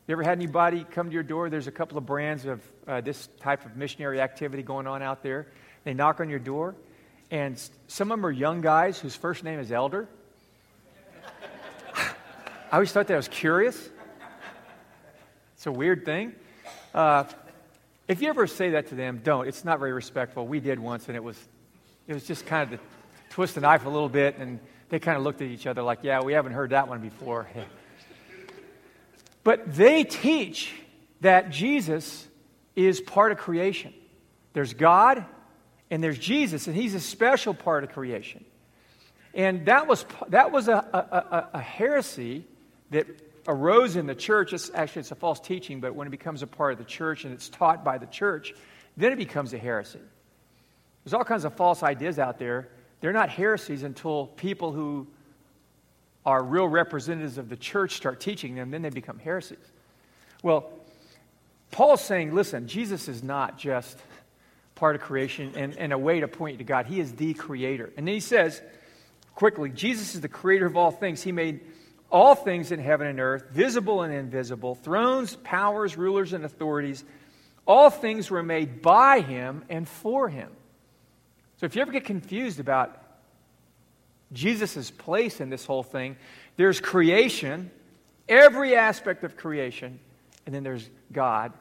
You 0.09 0.15
ever 0.15 0.25
had 0.25 0.37
anybody 0.37 0.85
come 0.85 1.07
to 1.07 1.15
your 1.15 1.23
door? 1.23 1.49
There's 1.49 1.69
a 1.69 1.73
couple 1.73 1.97
of 1.97 2.05
brands 2.05 2.45
of 2.45 2.61
uh, 2.89 3.01
this 3.01 3.29
type 3.41 3.65
of 3.65 3.77
missionary 3.77 4.21
activity 4.21 4.65
going 4.65 4.89
on 4.89 5.01
out 5.01 5.23
there. 5.23 5.47
They 5.85 5.95
knock 5.95 6.19
on 6.19 6.29
your 6.29 6.41
door, 6.41 6.75
and 7.31 7.57
some 7.87 8.11
of 8.11 8.19
them 8.19 8.27
are 8.27 8.33
young 8.33 8.63
guys 8.63 8.99
whose 8.99 9.15
first 9.15 9.45
name 9.45 9.61
is 9.61 9.71
Elder. 9.71 10.09
I 12.73 12.77
always 12.77 12.91
thought 12.91 13.07
that 13.09 13.13
I 13.13 13.19
was 13.19 13.29
curious. 13.29 13.91
It's 15.57 15.67
a 15.67 15.71
weird 15.71 16.07
thing. 16.07 16.33
Uh, 16.95 17.25
if 18.09 18.23
you 18.23 18.31
ever 18.31 18.47
say 18.47 18.71
that 18.71 18.87
to 18.87 18.95
them, 18.95 19.21
don't. 19.23 19.47
It's 19.47 19.63
not 19.63 19.79
very 19.79 19.93
respectful. 19.93 20.47
We 20.47 20.59
did 20.59 20.79
once, 20.79 21.07
and 21.09 21.15
it 21.15 21.23
was, 21.23 21.37
it 22.09 22.15
was 22.15 22.27
just 22.27 22.47
kind 22.47 22.73
of 22.73 22.81
to 22.81 22.85
twist 23.29 23.57
the 23.57 23.61
knife 23.61 23.85
a 23.85 23.91
little 23.91 24.09
bit, 24.09 24.39
and 24.39 24.59
they 24.89 24.99
kind 24.99 25.19
of 25.19 25.23
looked 25.23 25.43
at 25.43 25.49
each 25.49 25.67
other 25.67 25.83
like, 25.83 25.99
yeah, 26.01 26.23
we 26.23 26.33
haven't 26.33 26.55
heard 26.55 26.71
that 26.71 26.89
one 26.89 27.03
before. 27.03 27.47
But 29.45 29.75
they 29.75 30.05
teach 30.05 30.73
that 31.21 31.51
Jesus 31.51 32.27
is 32.75 33.03
part 33.03 33.33
of 33.33 33.39
creation. 33.39 33.93
There's 34.55 34.73
God 34.73 35.27
and 35.91 36.03
there's 36.03 36.19
Jesus, 36.19 36.69
and 36.69 36.75
He's 36.75 36.95
a 36.95 37.01
special 37.01 37.53
part 37.53 37.85
of 37.85 37.93
creation. 37.93 38.47
And 39.35 39.67
that 39.67 39.87
was, 39.87 40.07
that 40.29 40.53
was 40.53 40.69
a, 40.69 40.73
a, 40.73 41.59
a 41.59 41.61
heresy 41.61 42.47
that 42.93 43.07
arose 43.47 43.97
in 43.97 44.07
the 44.07 44.15
church. 44.15 44.53
It's, 44.53 44.71
actually, 44.73 45.01
it's 45.01 45.11
a 45.11 45.17
false 45.17 45.41
teaching, 45.41 45.81
but 45.81 45.95
when 45.95 46.07
it 46.07 46.11
becomes 46.11 46.43
a 46.43 46.47
part 46.47 46.73
of 46.73 46.79
the 46.79 46.85
church 46.85 47.25
and 47.25 47.35
it's 47.35 47.49
taught 47.49 47.85
by 47.85 47.99
the 47.99 48.07
church, 48.07 48.55
then 48.97 49.13
it 49.13 49.17
becomes 49.17 49.53
a 49.53 49.59
heresy. 49.59 50.01
There's 51.05 51.15
all 51.15 51.25
kinds 51.25 51.45
of 51.45 51.55
false 51.57 51.83
ideas 51.83 52.19
out 52.19 52.39
there. 52.39 52.69
They're 53.01 53.13
not 53.13 53.29
heresies 53.29 53.83
until 53.83 54.27
people 54.27 54.73
who 54.73 55.09
are 56.25 56.43
real 56.43 56.69
representatives 56.69 57.37
of 57.37 57.49
the 57.49 57.57
church 57.57 57.97
start 57.97 58.21
teaching 58.21 58.55
them, 58.55 58.71
then 58.71 58.83
they 58.83 58.91
become 58.91 59.19
heresies. 59.19 59.59
Well, 60.43 60.71
Paul's 61.73 62.05
saying, 62.05 62.35
listen, 62.35 62.69
Jesus 62.69 63.09
is 63.09 63.23
not 63.23 63.59
just 63.59 63.99
part 64.77 64.95
of 64.95 65.03
creation 65.03 65.53
and, 65.57 65.77
and 65.77 65.93
a 65.93 65.99
way 65.99 66.21
to 66.21 66.29
point 66.29 66.55
you 66.55 66.59
to 66.59 66.65
God. 66.65 66.87
He 66.87 67.01
is 67.01 67.13
the 67.13 67.35
creator. 67.35 67.93
And 67.97 68.07
then 68.07 68.15
he 68.15 68.21
says, 68.21 68.63
quickly, 69.35 69.71
Jesus 69.71 70.15
is 70.15 70.21
the 70.21 70.29
creator 70.29 70.67
of 70.67 70.77
all 70.77 70.93
things. 70.93 71.23
He 71.23 71.33
made 71.33 71.61
all 72.13 72.35
things 72.35 72.71
in 72.71 72.79
heaven 72.79 73.07
and 73.07 73.19
earth, 73.19 73.47
visible 73.51 74.03
and 74.03 74.15
invisible, 74.15 74.77
thrones, 74.77 75.35
powers, 75.37 75.97
rulers, 75.97 76.33
and 76.33 76.45
authorities. 76.45 77.05
All 77.67 77.91
things 77.91 78.31
were 78.31 78.43
made 78.43 78.83
by 78.83 79.21
him 79.21 79.65
and 79.69 79.89
for 79.89 80.29
him. 80.29 80.51
So 81.57 81.67
if 81.67 81.75
you 81.75 81.83
ever 81.83 81.93
get 81.93 82.05
confused 82.05 82.61
about 82.61 83.03
Jesus' 84.33 84.91
place 84.91 85.41
in 85.41 85.51
this 85.51 85.67
whole 85.67 85.83
thing. 85.83 86.17
There's 86.57 86.81
creation, 86.81 87.71
every 88.29 88.77
aspect 88.77 89.25
of 89.25 89.37
creation, 89.37 90.01
and 90.47 90.55
then 90.55 90.63
there's 90.63 90.89
God, 91.13 91.53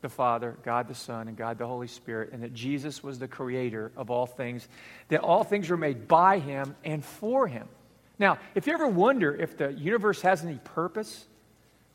the 0.00 0.08
Father, 0.08 0.56
God 0.64 0.88
the 0.88 0.94
Son, 0.94 1.28
and 1.28 1.36
God 1.36 1.58
the 1.58 1.66
Holy 1.66 1.86
Spirit, 1.86 2.30
and 2.32 2.42
that 2.42 2.54
Jesus 2.54 3.02
was 3.02 3.18
the 3.18 3.28
creator 3.28 3.92
of 3.96 4.10
all 4.10 4.26
things, 4.26 4.66
that 5.08 5.20
all 5.20 5.44
things 5.44 5.68
were 5.68 5.76
made 5.76 6.08
by 6.08 6.38
him 6.38 6.74
and 6.84 7.04
for 7.04 7.46
him. 7.46 7.68
Now, 8.20 8.38
if 8.54 8.66
you 8.66 8.74
ever 8.74 8.86
wonder 8.86 9.34
if 9.34 9.56
the 9.56 9.72
universe 9.72 10.20
has 10.20 10.44
any 10.44 10.60
purpose, 10.62 11.24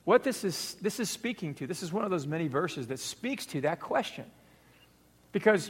what 0.06 0.24
this 0.24 0.44
is, 0.44 0.76
this 0.82 1.00
is 1.00 1.08
speaking 1.08 1.54
to, 1.54 1.68
this 1.68 1.84
is 1.84 1.94
one 1.94 2.04
of 2.04 2.10
those 2.10 2.26
many 2.26 2.48
verses 2.48 2.88
that 2.88 3.00
speaks 3.00 3.46
to 3.48 3.62
that 3.62 3.80
question. 3.80 4.26
Because 5.32 5.70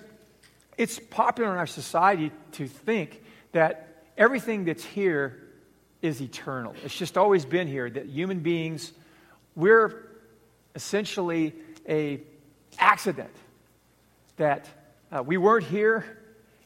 it's 0.78 0.98
popular 0.98 1.52
in 1.52 1.58
our 1.58 1.68
society 1.68 2.32
to 2.54 2.68
think 2.68 3.22
that 3.52 4.06
everything 4.18 4.64
that's 4.64 4.84
here 4.86 5.44
is 6.02 6.22
eternal. 6.22 6.74
It's 6.86 6.96
just 6.96 7.18
always 7.18 7.44
been 7.44 7.68
here 7.68 7.90
that 7.90 8.06
human 8.06 8.40
beings, 8.40 8.94
we're 9.56 10.08
essentially 10.74 11.54
a 11.88 12.22
accident. 12.80 13.36
That 14.38 14.70
uh, 15.12 15.22
we 15.22 15.36
weren't 15.36 15.66
here, 15.66 16.06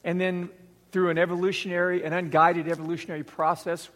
and 0.03 0.22
then 0.22 0.50
through 0.91 1.10
an 1.10 1.17
evolutionary, 1.17 2.03
an 2.03 2.13
unguided 2.13 2.67
evolutionary 2.67 3.24
process, 3.24 3.89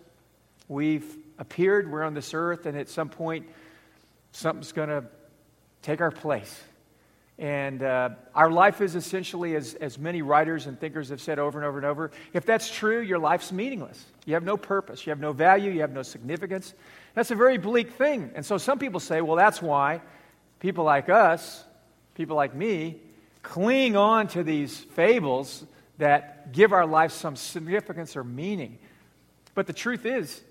we've 0.68 1.18
appeared, 1.40 1.92
we're 1.92 2.04
on 2.04 2.14
this 2.14 2.34
earth, 2.34 2.66
and 2.66 2.78
at 2.78 2.90
some 2.90 3.10
point, 3.10 3.48
something's 4.32 4.72
going 4.72 4.90
to 4.90 5.04
take 5.82 6.02
our 6.02 6.12
place. 6.12 6.62
And 7.40 7.82
uh, 7.82 8.10
our 8.36 8.52
life 8.52 8.80
is 8.80 8.96
essentially, 8.96 9.56
as, 9.56 9.74
as 9.76 9.98
many 9.98 10.22
writers 10.22 10.68
and 10.68 10.80
thinkers 10.80 11.10
have 11.10 11.20
said 11.20 11.40
over 11.40 11.58
and 11.58 11.68
over 11.68 11.78
and 11.78 11.86
over, 11.86 12.12
if 12.32 12.46
that's 12.46 12.70
true, 12.70 13.02
your 13.02 13.18
life's 13.18 13.52
meaningless. 13.52 14.06
You 14.26 14.36
have 14.36 14.44
no 14.44 14.56
purpose, 14.56 15.06
you 15.06 15.10
have 15.10 15.20
no 15.20 15.34
value, 15.34 15.72
you 15.72 15.82
have 15.82 15.92
no 15.92 16.04
significance. 16.04 16.74
That's 17.16 17.32
a 17.32 17.36
very 17.36 17.58
bleak 17.58 17.94
thing. 17.94 18.32
And 18.36 18.46
so 18.46 18.58
some 18.58 18.78
people 18.78 19.00
say, 19.00 19.22
well, 19.22 19.36
that's 19.36 19.62
why 19.62 20.02
people 20.60 20.84
like 20.84 21.10
us, 21.10 21.64
people 22.14 22.36
like 22.36 22.54
me, 22.54 23.02
cling 23.42 23.98
on 23.98 24.28
to 24.30 24.44
these 24.44 24.78
fables 24.78 25.66
that 25.98 26.52
give 26.52 26.74
our 26.74 26.86
life 26.86 27.12
some 27.12 27.36
significance 27.36 28.16
or 28.16 28.24
meaning. 28.24 28.80
But 29.56 29.68
the 29.68 29.74
truth 29.74 30.06
is, 30.06 30.42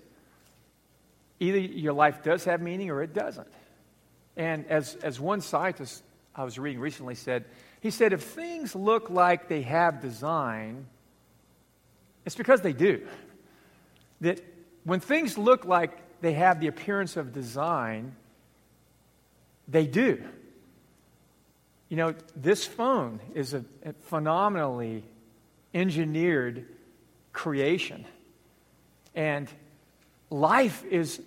either 1.39 1.59
your 1.59 1.93
life 1.93 2.23
does 2.23 2.45
have 2.45 2.61
meaning 2.61 2.89
or 2.89 3.01
it 3.01 3.13
doesn't. 3.13 3.47
And 4.37 4.65
as, 4.67 4.95
as 4.95 5.19
one 5.19 5.41
scientist 5.41 6.03
I 6.35 6.43
was 6.43 6.57
reading 6.57 6.79
recently 6.79 7.15
said, 7.15 7.45
he 7.81 7.91
said, 7.91 8.13
if 8.13 8.23
things 8.23 8.75
look 8.75 9.09
like 9.09 9.49
they 9.49 9.61
have 9.63 10.01
design, 10.01 10.85
it's 12.25 12.35
because 12.35 12.61
they 12.61 12.73
do. 12.73 13.05
That 14.21 14.41
when 14.85 15.01
things 15.01 15.37
look 15.37 15.65
like 15.65 16.21
they 16.21 16.33
have 16.33 16.61
the 16.61 16.67
appearance 16.67 17.17
of 17.17 17.33
design, 17.33 18.15
they 19.67 19.85
do. 19.85 20.23
You 21.89 21.97
know, 21.97 22.15
this 22.35 22.65
phone 22.65 23.19
is 23.35 23.53
a 23.53 23.63
phenomenally 24.03 25.03
engineered 25.73 26.65
creation. 27.31 28.05
And 29.15 29.47
life 30.29 30.83
is 30.85 31.21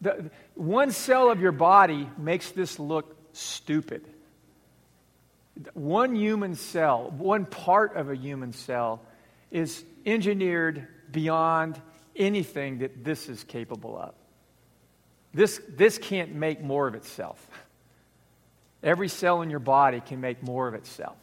the, 0.00 0.30
one 0.54 0.90
cell 0.90 1.30
of 1.30 1.40
your 1.40 1.52
body 1.52 2.08
makes 2.16 2.50
this 2.50 2.78
look 2.78 3.16
stupid. 3.32 4.04
One 5.74 6.14
human 6.14 6.54
cell, 6.54 7.12
one 7.16 7.44
part 7.44 7.96
of 7.96 8.08
a 8.08 8.16
human 8.16 8.52
cell, 8.52 9.02
is 9.50 9.84
engineered 10.06 10.86
beyond 11.10 11.80
anything 12.16 12.78
that 12.78 13.04
this 13.04 13.28
is 13.28 13.44
capable 13.44 13.98
of. 13.98 14.14
This, 15.34 15.60
this 15.68 15.98
can't 15.98 16.34
make 16.34 16.62
more 16.62 16.88
of 16.88 16.94
itself. 16.94 17.46
Every 18.82 19.08
cell 19.08 19.42
in 19.42 19.50
your 19.50 19.60
body 19.60 20.00
can 20.00 20.20
make 20.20 20.42
more 20.42 20.66
of 20.66 20.74
itself. 20.74 21.16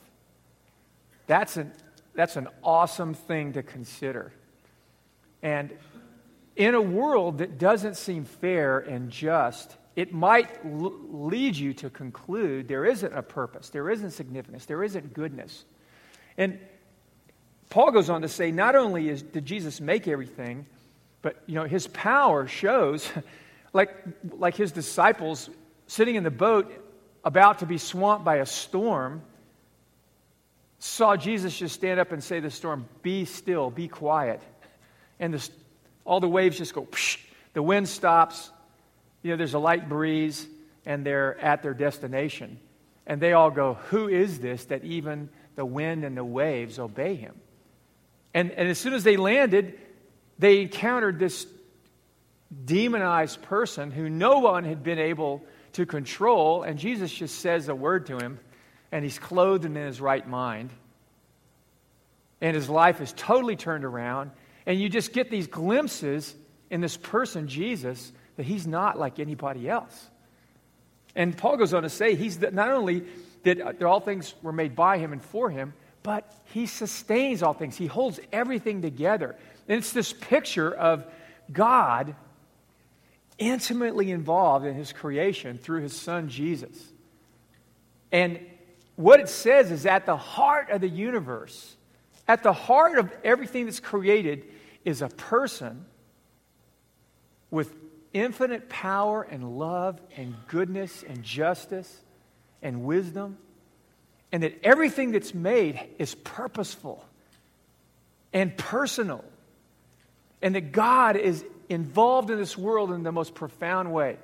That's 1.26 1.58
an, 1.58 1.74
that's 2.18 2.36
an 2.36 2.48
awesome 2.64 3.14
thing 3.14 3.54
to 3.54 3.62
consider. 3.62 4.34
And 5.44 5.72
in 6.56 6.74
a 6.74 6.82
world 6.82 7.38
that 7.38 7.60
doesn't 7.60 7.96
seem 7.96 8.26
fair 8.26 8.80
and 8.80 9.12
just, 9.12 9.78
it 9.96 10.12
might 10.12 10.50
l- 10.66 10.96
lead 11.12 11.56
you 11.56 11.76
to 11.76 11.92
conclude 11.92 12.68
there 12.68 12.86
isn't 12.86 13.14
a 13.14 13.22
purpose, 13.22 13.70
there 13.70 13.92
isn't 13.92 14.10
significance, 14.12 14.66
there 14.66 14.84
isn't 14.84 15.14
goodness. 15.14 15.64
And 16.40 16.58
Paul 17.70 17.92
goes 17.92 18.10
on 18.10 18.24
to 18.24 18.28
say 18.28 18.50
not 18.52 18.76
only 18.76 19.10
is, 19.10 19.22
did 19.22 19.46
Jesus 19.46 19.80
make 19.80 20.08
everything, 20.08 20.66
but 21.22 21.44
you 21.46 21.54
know 21.54 21.66
his 21.66 21.86
power 21.86 22.48
shows, 22.48 23.08
like, 23.74 23.96
like 24.32 24.56
his 24.56 24.72
disciples 24.72 25.52
sitting 25.86 26.16
in 26.16 26.24
the 26.24 26.32
boat 26.32 26.74
about 27.24 27.60
to 27.60 27.68
be 27.68 27.78
swamped 27.78 28.26
by 28.26 28.38
a 28.38 28.46
storm, 28.48 29.22
saw 30.80 31.16
Jesus 31.16 31.58
just 31.58 31.76
stand 31.76 32.00
up 32.00 32.12
and 32.12 32.24
say 32.24 32.38
to 32.38 32.42
the 32.42 32.52
storm, 32.52 32.88
Be 33.02 33.26
still, 33.26 33.70
be 33.70 33.88
quiet. 33.88 34.42
And 35.20 35.34
the, 35.34 35.50
all 36.06 36.20
the 36.20 36.30
waves 36.30 36.58
just 36.58 36.74
go, 36.74 36.84
psh, 36.84 37.20
the 37.54 37.64
wind 37.64 37.90
stops, 37.90 38.52
you 39.24 39.32
know, 39.32 39.38
there's 39.38 39.56
a 39.56 39.60
light 39.60 39.90
breeze, 39.90 40.48
and 40.86 41.06
they're 41.06 41.40
at 41.40 41.64
their 41.64 41.74
destination. 41.74 42.60
And 43.06 43.22
they 43.22 43.34
all 43.34 43.50
go, 43.50 43.76
Who 43.90 44.08
is 44.08 44.40
this 44.40 44.66
that 44.66 44.84
even 44.84 45.30
the 45.56 45.66
wind 45.66 46.04
and 46.04 46.16
the 46.16 46.24
waves 46.24 46.78
obey 46.78 47.16
him? 47.16 47.40
And, 48.34 48.52
and 48.52 48.70
as 48.70 48.78
soon 48.78 48.94
as 48.94 49.04
they 49.04 49.18
landed, 49.18 49.80
they 50.38 50.62
encountered 50.62 51.18
this 51.18 51.48
demonized 52.66 53.42
person 53.42 53.92
who 53.92 54.10
no 54.10 54.40
one 54.40 54.64
had 54.64 54.84
been 54.84 55.00
able 55.00 55.44
to 55.74 55.86
control. 55.86 56.64
And 56.64 56.78
Jesus 56.78 57.12
just 57.12 57.40
says 57.40 57.68
a 57.68 57.76
word 57.76 58.06
to 58.08 58.18
him, 58.18 58.40
and 58.92 59.04
he's 59.04 59.20
clothed 59.20 59.66
and 59.66 59.78
in 59.78 59.86
his 59.86 60.00
right 60.02 60.28
mind. 60.28 60.70
And 62.42 62.56
his 62.56 62.70
life 62.70 63.02
is 63.02 63.14
totally 63.14 63.56
turned 63.56 63.84
around. 63.84 64.32
And 64.66 64.80
you 64.80 64.90
just 64.90 65.14
get 65.14 65.30
these 65.32 65.48
glimpses 65.48 66.36
in 66.70 66.82
this 66.82 66.98
person, 66.98 67.48
Jesus, 67.48 68.12
that 68.36 68.46
he's 68.46 68.68
not 68.68 69.00
like 69.00 69.20
anybody 69.20 69.70
else. 69.70 70.10
And 71.16 71.36
Paul 71.36 71.58
goes 71.58 71.74
on 71.74 71.84
to 71.84 71.90
say 71.90 72.16
he's 72.16 72.40
not 72.40 72.70
only 72.70 73.04
that 73.44 73.82
all 73.82 74.00
things 74.00 74.36
were 74.42 74.52
made 74.52 74.76
by 74.76 74.98
him 74.98 75.14
and 75.14 75.22
for 75.22 75.50
him, 75.50 75.74
but 76.04 76.32
he 76.54 76.66
sustains 76.68 77.42
all 77.42 77.54
things. 77.54 77.76
He 77.76 77.88
holds 77.88 78.20
everything 78.32 78.82
together. 78.82 79.36
And 79.68 79.78
it's 79.78 79.92
this 79.94 80.14
picture 80.14 80.74
of 80.74 81.06
God 81.52 82.16
intimately 83.38 84.12
involved 84.12 84.66
in 84.66 84.76
his 84.76 84.94
creation 84.94 85.58
through 85.58 85.82
his 85.82 85.96
son 85.96 86.30
Jesus. 86.30 86.78
And 88.12 88.40
what 88.98 89.20
it 89.20 89.30
says 89.30 89.72
is 89.72 89.86
at 89.86 90.06
the 90.06 90.18
heart 90.18 90.72
of 90.72 90.82
the 90.82 90.90
universe, 90.90 91.76
at 92.28 92.44
the 92.44 92.52
heart 92.52 92.98
of 92.98 93.12
everything 93.24 93.66
that's 93.66 93.80
created, 93.80 94.44
is 94.84 95.02
a 95.02 95.08
person 95.08 95.86
with 97.52 97.74
infinite 98.12 98.70
power 98.70 99.22
and 99.22 99.58
love 99.58 100.02
and 100.18 100.36
goodness 100.48 101.04
and 101.08 101.24
justice 101.24 102.02
and 102.62 102.84
wisdom. 102.84 103.38
And 104.32 104.44
that 104.44 104.60
everything 104.64 105.12
that's 105.12 105.34
made 105.34 105.80
is 106.00 106.16
purposeful 106.16 107.06
and 108.34 108.58
personal. 108.58 109.24
And 110.42 110.56
that 110.56 110.72
God 110.72 111.16
is 111.16 111.46
involved 111.70 112.32
in 112.32 112.38
this 112.38 112.58
world 112.58 112.92
in 112.92 113.04
the 113.04 113.12
most 113.12 113.36
profound 113.36 113.94
way. 113.94 114.18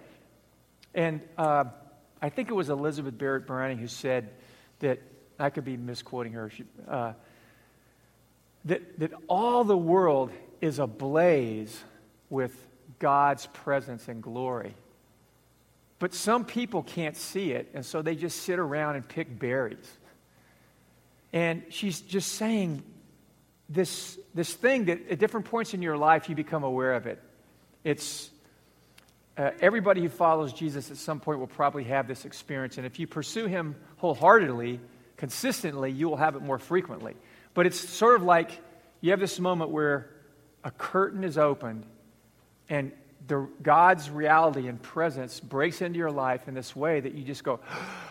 And 0.96 1.22
uh, 1.38 1.66
I 2.22 2.30
think 2.30 2.50
it 2.50 2.54
was 2.54 2.70
Elizabeth 2.70 3.18
Barrett 3.18 3.46
Browning 3.46 3.78
who 3.78 3.88
said 3.88 4.32
that, 4.84 5.02
I 5.40 5.50
could 5.50 5.66
be 5.66 5.76
misquoting 5.76 6.34
her, 6.34 6.50
she, 6.50 6.64
uh, 6.88 7.14
that, 8.66 9.00
that 9.00 9.12
all 9.28 9.64
the 9.64 9.78
world 9.78 10.32
is 10.62 10.80
ablaze 10.80 11.84
with 12.30 12.56
God's 13.00 13.48
presence 13.48 14.08
and 14.08 14.22
glory. 14.22 14.76
But 16.00 16.14
some 16.14 16.46
people 16.46 16.84
can't 16.84 17.18
see 17.18 17.52
it, 17.52 17.70
and 17.74 17.86
so 17.86 18.02
they 18.02 18.16
just 18.16 18.44
sit 18.44 18.60
around 18.60 18.96
and 18.96 19.08
pick 19.08 19.40
berries. 19.40 19.90
And 21.32 21.64
she's 21.70 22.02
just 22.02 22.34
saying 22.34 22.84
this, 23.70 24.20
this 24.36 24.54
thing 24.54 24.86
that 24.86 25.10
at 25.10 25.20
different 25.20 25.48
points 25.48 25.74
in 25.74 25.82
your 25.82 25.98
life 25.98 26.30
you 26.30 26.36
become 26.36 26.64
aware 26.64 26.94
of 26.94 27.08
it. 27.08 27.22
It's 27.84 28.30
uh, 29.38 29.52
everybody 29.62 30.02
who 30.02 30.10
follows 30.10 30.54
Jesus 30.54 30.92
at 30.92 30.98
some 30.98 31.20
point 31.20 31.40
will 31.40 31.48
probably 31.48 31.86
have 31.86 32.08
this 32.08 32.26
experience. 32.26 32.78
And 32.78 32.86
if 32.86 33.00
you 33.00 33.08
pursue 33.08 33.48
him 33.48 33.76
wholeheartedly, 34.04 34.82
consistently, 35.16 35.90
you 35.90 36.10
will 36.10 36.18
have 36.18 36.36
it 36.36 36.42
more 36.42 36.60
frequently. 36.60 37.16
But 37.54 37.68
it's 37.68 37.80
sort 37.80 38.16
of 38.16 38.24
like 38.24 38.52
you 39.00 39.12
have 39.12 39.22
this 39.22 39.40
moment 39.40 39.72
where 39.72 40.10
a 40.62 40.72
curtain 40.72 41.24
is 41.24 41.38
opened 41.38 41.86
and 42.68 42.92
the, 43.28 43.48
God's 43.62 44.10
reality 44.10 44.68
and 44.68 44.82
presence 44.82 45.40
breaks 45.40 45.82
into 45.82 45.98
your 46.00 46.12
life 46.12 46.50
in 46.50 46.54
this 46.54 46.76
way 46.76 47.00
that 47.00 47.14
you 47.14 47.24
just 47.24 47.46
go, 47.46 47.62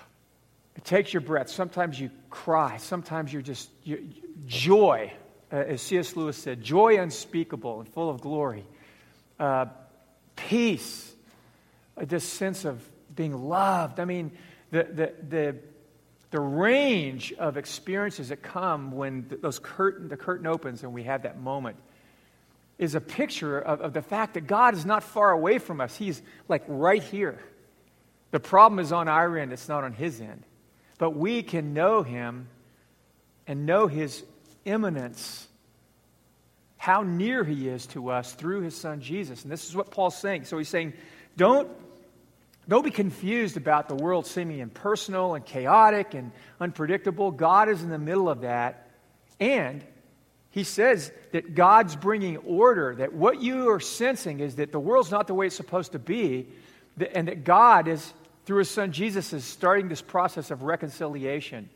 it 0.76 0.84
takes 0.86 1.12
your 1.12 1.20
breath. 1.20 1.50
Sometimes 1.50 2.00
you 2.00 2.10
cry. 2.30 2.78
Sometimes 2.78 3.30
you're 3.30 3.42
just, 3.42 3.68
you, 3.84 4.08
joy, 4.46 5.12
uh, 5.52 5.56
as 5.56 5.82
C.S. 5.82 6.16
Lewis 6.16 6.38
said, 6.38 6.62
joy 6.62 6.98
unspeakable 6.98 7.80
and 7.80 7.88
full 7.90 8.08
of 8.08 8.22
glory 8.22 8.64
uh, 9.38 9.66
peace, 10.36 11.12
uh, 11.98 12.06
this 12.06 12.24
sense 12.24 12.64
of 12.64 12.82
being 13.14 13.34
loved. 13.34 14.00
I 14.00 14.06
mean, 14.06 14.32
the, 14.70 14.84
the, 14.84 15.12
the, 15.28 15.56
the 16.32 16.40
range 16.40 17.32
of 17.34 17.56
experiences 17.56 18.30
that 18.30 18.42
come 18.42 18.90
when 18.90 19.26
those 19.40 19.60
curtain, 19.60 20.08
the 20.08 20.16
curtain 20.16 20.46
opens 20.46 20.82
and 20.82 20.92
we 20.92 21.04
have 21.04 21.22
that 21.22 21.38
moment 21.38 21.76
is 22.78 22.96
a 22.96 23.00
picture 23.00 23.60
of, 23.60 23.80
of 23.80 23.92
the 23.92 24.02
fact 24.02 24.34
that 24.34 24.48
God 24.48 24.74
is 24.74 24.84
not 24.84 25.04
far 25.04 25.30
away 25.30 25.58
from 25.58 25.80
us. 25.80 25.94
He's 25.94 26.20
like 26.48 26.64
right 26.66 27.02
here. 27.02 27.38
The 28.32 28.40
problem 28.40 28.80
is 28.80 28.92
on 28.92 29.06
our 29.06 29.38
end, 29.38 29.52
it's 29.52 29.68
not 29.68 29.84
on 29.84 29.92
His 29.92 30.20
end. 30.20 30.42
But 30.98 31.10
we 31.10 31.44
can 31.44 31.74
know 31.74 32.02
Him 32.02 32.48
and 33.46 33.64
know 33.64 33.86
His 33.86 34.24
immanence 34.64 35.46
how 36.82 37.02
near 37.02 37.44
he 37.44 37.68
is 37.68 37.86
to 37.86 38.10
us 38.10 38.32
through 38.32 38.60
his 38.60 38.76
son 38.76 39.00
Jesus. 39.00 39.44
And 39.44 39.52
this 39.52 39.68
is 39.68 39.76
what 39.76 39.92
Paul's 39.92 40.16
saying. 40.16 40.46
So 40.46 40.58
he's 40.58 40.68
saying, 40.68 40.94
don't, 41.36 41.70
don't 42.68 42.84
be 42.84 42.90
confused 42.90 43.56
about 43.56 43.88
the 43.88 43.94
world 43.94 44.26
seeming 44.26 44.60
impersonal 44.60 45.34
and 45.34 45.44
chaotic 45.44 46.14
and 46.14 46.30
unpredictable. 46.60 47.30
God 47.30 47.68
is 47.68 47.82
in 47.82 47.90
the 47.90 47.98
middle 47.98 48.28
of 48.28 48.42
that. 48.42 48.88
And 49.40 49.84
he 50.50 50.64
says 50.64 51.10
that 51.32 51.54
God's 51.54 51.96
bringing 51.96 52.36
order, 52.38 52.94
that 52.96 53.12
what 53.12 53.42
you 53.42 53.70
are 53.70 53.80
sensing 53.80 54.40
is 54.40 54.56
that 54.56 54.70
the 54.70 54.78
world's 54.78 55.10
not 55.10 55.26
the 55.26 55.34
way 55.34 55.46
it's 55.46 55.56
supposed 55.56 55.92
to 55.92 55.98
be, 55.98 56.46
and 57.14 57.26
that 57.26 57.42
God 57.42 57.88
is, 57.88 58.12
through 58.44 58.58
his 58.58 58.70
son 58.70 58.92
Jesus, 58.92 59.32
is 59.32 59.44
starting 59.44 59.88
this 59.88 60.02
process 60.02 60.50
of 60.50 60.62
reconciliation 60.62 61.68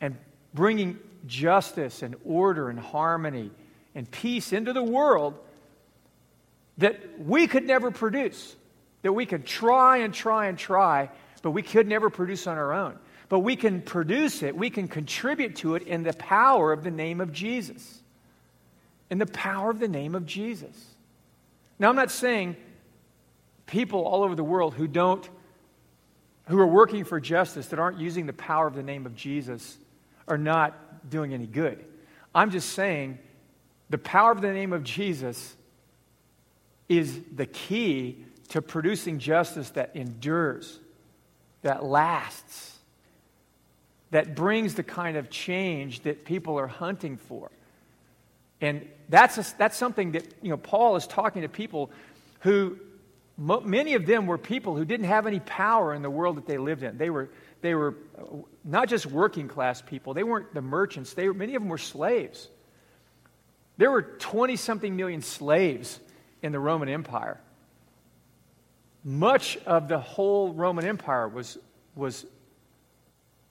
and 0.00 0.16
bringing 0.54 0.98
justice 1.26 2.02
and 2.02 2.14
order 2.24 2.68
and 2.68 2.78
harmony 2.78 3.50
and 3.94 4.10
peace 4.10 4.52
into 4.52 4.72
the 4.72 4.82
world 4.82 5.38
that 6.78 7.18
we 7.18 7.46
could 7.46 7.66
never 7.66 7.90
produce. 7.90 8.54
That 9.02 9.12
we 9.12 9.26
could 9.26 9.44
try 9.44 9.98
and 9.98 10.14
try 10.14 10.46
and 10.46 10.56
try, 10.56 11.10
but 11.42 11.50
we 11.50 11.62
could 11.62 11.86
never 11.86 12.10
produce 12.10 12.46
on 12.46 12.56
our 12.56 12.72
own. 12.72 12.98
But 13.28 13.40
we 13.40 13.56
can 13.56 13.80
produce 13.80 14.42
it, 14.42 14.56
we 14.56 14.70
can 14.70 14.88
contribute 14.88 15.56
to 15.56 15.74
it 15.74 15.84
in 15.84 16.02
the 16.02 16.12
power 16.12 16.72
of 16.72 16.84
the 16.84 16.90
name 16.90 17.20
of 17.20 17.32
Jesus. 17.32 18.02
In 19.10 19.18
the 19.18 19.26
power 19.26 19.70
of 19.70 19.78
the 19.78 19.88
name 19.88 20.14
of 20.14 20.26
Jesus. 20.26 20.76
Now, 21.78 21.88
I'm 21.88 21.96
not 21.96 22.10
saying 22.10 22.56
people 23.66 24.04
all 24.04 24.22
over 24.22 24.34
the 24.34 24.44
world 24.44 24.74
who 24.74 24.86
don't, 24.86 25.28
who 26.46 26.58
are 26.58 26.66
working 26.66 27.04
for 27.04 27.20
justice, 27.20 27.68
that 27.68 27.78
aren't 27.78 27.98
using 27.98 28.26
the 28.26 28.32
power 28.32 28.66
of 28.66 28.74
the 28.74 28.82
name 28.82 29.06
of 29.06 29.16
Jesus, 29.16 29.78
are 30.28 30.38
not 30.38 31.10
doing 31.10 31.34
any 31.34 31.46
good. 31.46 31.84
I'm 32.34 32.50
just 32.50 32.70
saying 32.70 33.18
the 33.90 33.98
power 33.98 34.30
of 34.30 34.40
the 34.40 34.52
name 34.52 34.72
of 34.72 34.84
Jesus 34.84 35.56
is 36.88 37.18
the 37.34 37.46
key 37.46 38.24
to 38.52 38.60
producing 38.60 39.18
justice 39.18 39.70
that 39.70 39.96
endures, 39.96 40.78
that 41.62 41.82
lasts, 41.82 42.78
that 44.10 44.34
brings 44.34 44.74
the 44.74 44.82
kind 44.82 45.16
of 45.16 45.30
change 45.30 46.00
that 46.02 46.26
people 46.26 46.58
are 46.58 46.66
hunting 46.66 47.16
for. 47.16 47.50
And 48.60 48.86
that's, 49.08 49.38
a, 49.38 49.56
that's 49.56 49.78
something 49.78 50.12
that 50.12 50.26
you 50.42 50.50
know, 50.50 50.58
Paul 50.58 50.96
is 50.96 51.06
talking 51.06 51.42
to 51.42 51.48
people 51.48 51.90
who, 52.40 52.76
many 53.38 53.94
of 53.94 54.04
them 54.04 54.26
were 54.26 54.36
people 54.36 54.76
who 54.76 54.84
didn't 54.84 55.06
have 55.06 55.26
any 55.26 55.40
power 55.40 55.94
in 55.94 56.02
the 56.02 56.10
world 56.10 56.36
that 56.36 56.46
they 56.46 56.58
lived 56.58 56.82
in. 56.82 56.98
They 56.98 57.08
were, 57.08 57.30
they 57.62 57.74
were 57.74 57.94
not 58.66 58.86
just 58.86 59.06
working 59.06 59.48
class 59.48 59.80
people, 59.80 60.12
they 60.12 60.24
weren't 60.24 60.52
the 60.52 60.60
merchants, 60.60 61.14
they, 61.14 61.26
many 61.28 61.54
of 61.54 61.62
them 61.62 61.70
were 61.70 61.78
slaves. 61.78 62.48
There 63.78 63.90
were 63.90 64.02
20 64.02 64.56
something 64.56 64.94
million 64.94 65.22
slaves 65.22 65.98
in 66.42 66.52
the 66.52 66.60
Roman 66.60 66.90
Empire. 66.90 67.40
Much 69.04 69.56
of 69.66 69.88
the 69.88 69.98
whole 69.98 70.52
Roman 70.52 70.84
Empire 70.84 71.28
was, 71.28 71.58
was 71.94 72.24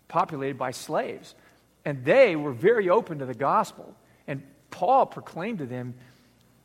populated 0.07 0.57
by 0.57 0.71
slaves. 0.71 1.35
And 1.83 2.05
they 2.05 2.35
were 2.35 2.53
very 2.53 2.89
open 2.89 3.19
to 3.19 3.25
the 3.25 3.33
gospel. 3.33 3.95
And 4.27 4.43
Paul 4.69 5.05
proclaimed 5.05 5.59
to 5.59 5.65
them 5.65 5.95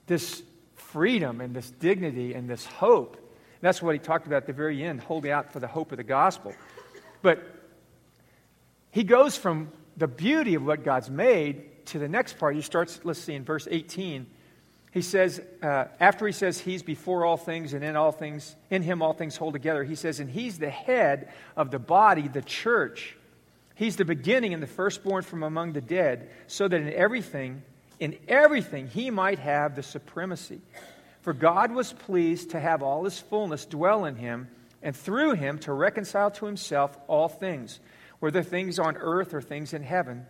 this 0.06 0.42
freedom 0.74 1.40
and 1.40 1.54
this 1.54 1.70
dignity 1.70 2.34
and 2.34 2.48
this 2.48 2.64
hope. 2.64 3.16
And 3.16 3.62
that's 3.62 3.82
what 3.82 3.94
he 3.94 3.98
talked 3.98 4.26
about 4.26 4.38
at 4.38 4.46
the 4.46 4.52
very 4.52 4.82
end, 4.82 5.00
holding 5.00 5.30
out 5.30 5.52
for 5.52 5.60
the 5.60 5.66
hope 5.66 5.90
of 5.92 5.96
the 5.96 6.04
gospel. 6.04 6.54
But 7.22 7.42
he 8.90 9.02
goes 9.02 9.36
from 9.36 9.72
the 9.96 10.06
beauty 10.06 10.54
of 10.54 10.64
what 10.64 10.84
God's 10.84 11.10
made 11.10 11.86
to 11.86 11.98
the 11.98 12.08
next 12.08 12.38
part, 12.38 12.54
he 12.54 12.62
starts, 12.62 13.00
let's 13.04 13.20
see, 13.20 13.34
in 13.34 13.44
verse 13.44 13.66
18. 13.70 14.26
He 14.96 15.02
says, 15.02 15.42
uh, 15.62 15.88
after 16.00 16.26
he 16.26 16.32
says 16.32 16.58
he's 16.58 16.82
before 16.82 17.26
all 17.26 17.36
things 17.36 17.74
and 17.74 17.84
in 17.84 17.96
all 17.96 18.12
things, 18.12 18.56
in 18.70 18.80
him 18.80 19.02
all 19.02 19.12
things 19.12 19.36
hold 19.36 19.52
together, 19.52 19.84
he 19.84 19.94
says, 19.94 20.20
and 20.20 20.30
he's 20.30 20.58
the 20.58 20.70
head 20.70 21.30
of 21.54 21.70
the 21.70 21.78
body, 21.78 22.28
the 22.28 22.40
church. 22.40 23.14
He's 23.74 23.96
the 23.96 24.06
beginning 24.06 24.54
and 24.54 24.62
the 24.62 24.66
firstborn 24.66 25.22
from 25.22 25.42
among 25.42 25.74
the 25.74 25.82
dead, 25.82 26.30
so 26.46 26.66
that 26.66 26.80
in 26.80 26.90
everything, 26.94 27.62
in 28.00 28.16
everything, 28.26 28.86
he 28.86 29.10
might 29.10 29.38
have 29.38 29.76
the 29.76 29.82
supremacy. 29.82 30.62
For 31.20 31.34
God 31.34 31.72
was 31.72 31.92
pleased 31.92 32.52
to 32.52 32.58
have 32.58 32.82
all 32.82 33.04
his 33.04 33.18
fullness 33.20 33.66
dwell 33.66 34.06
in 34.06 34.16
him, 34.16 34.48
and 34.82 34.96
through 34.96 35.32
him 35.32 35.58
to 35.58 35.74
reconcile 35.74 36.30
to 36.30 36.46
himself 36.46 36.96
all 37.06 37.28
things, 37.28 37.80
whether 38.20 38.42
things 38.42 38.78
on 38.78 38.96
earth 38.96 39.34
or 39.34 39.42
things 39.42 39.74
in 39.74 39.82
heaven, 39.82 40.24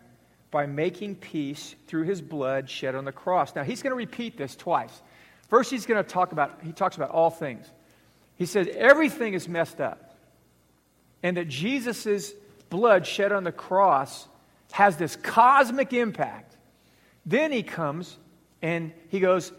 by 0.57 0.65
making 0.65 1.15
peace 1.15 1.75
through 1.87 2.05
his 2.05 2.23
blood 2.23 2.71
shed 2.71 2.95
on 2.95 3.05
the 3.05 3.13
cross. 3.13 3.55
Now, 3.55 3.63
he's 3.63 3.83
going 3.83 3.91
to 3.91 3.97
repeat 3.97 4.39
this 4.39 4.57
twice. 4.57 5.03
First, 5.51 5.71
he's 5.71 5.85
going 5.85 6.03
to 6.03 6.09
talk 6.09 6.33
about, 6.33 6.61
he 6.65 6.73
talks 6.73 6.97
about 6.97 7.11
all 7.11 7.29
things. 7.29 7.71
He 8.37 8.47
says 8.47 8.67
everything 8.75 9.35
is 9.35 9.51
messed 9.51 9.83
up, 9.83 10.17
and 11.23 11.37
that 11.37 11.49
Jesus' 11.49 12.33
blood 12.71 13.07
shed 13.07 13.33
on 13.33 13.45
the 13.45 13.53
cross 13.53 14.27
has 14.73 14.97
this 14.97 15.15
cosmic 15.17 15.93
impact. 15.93 16.57
Then 17.27 17.53
he 17.53 17.63
comes 17.63 18.17
and 18.63 18.93
he 19.11 19.21
goes, 19.21 19.53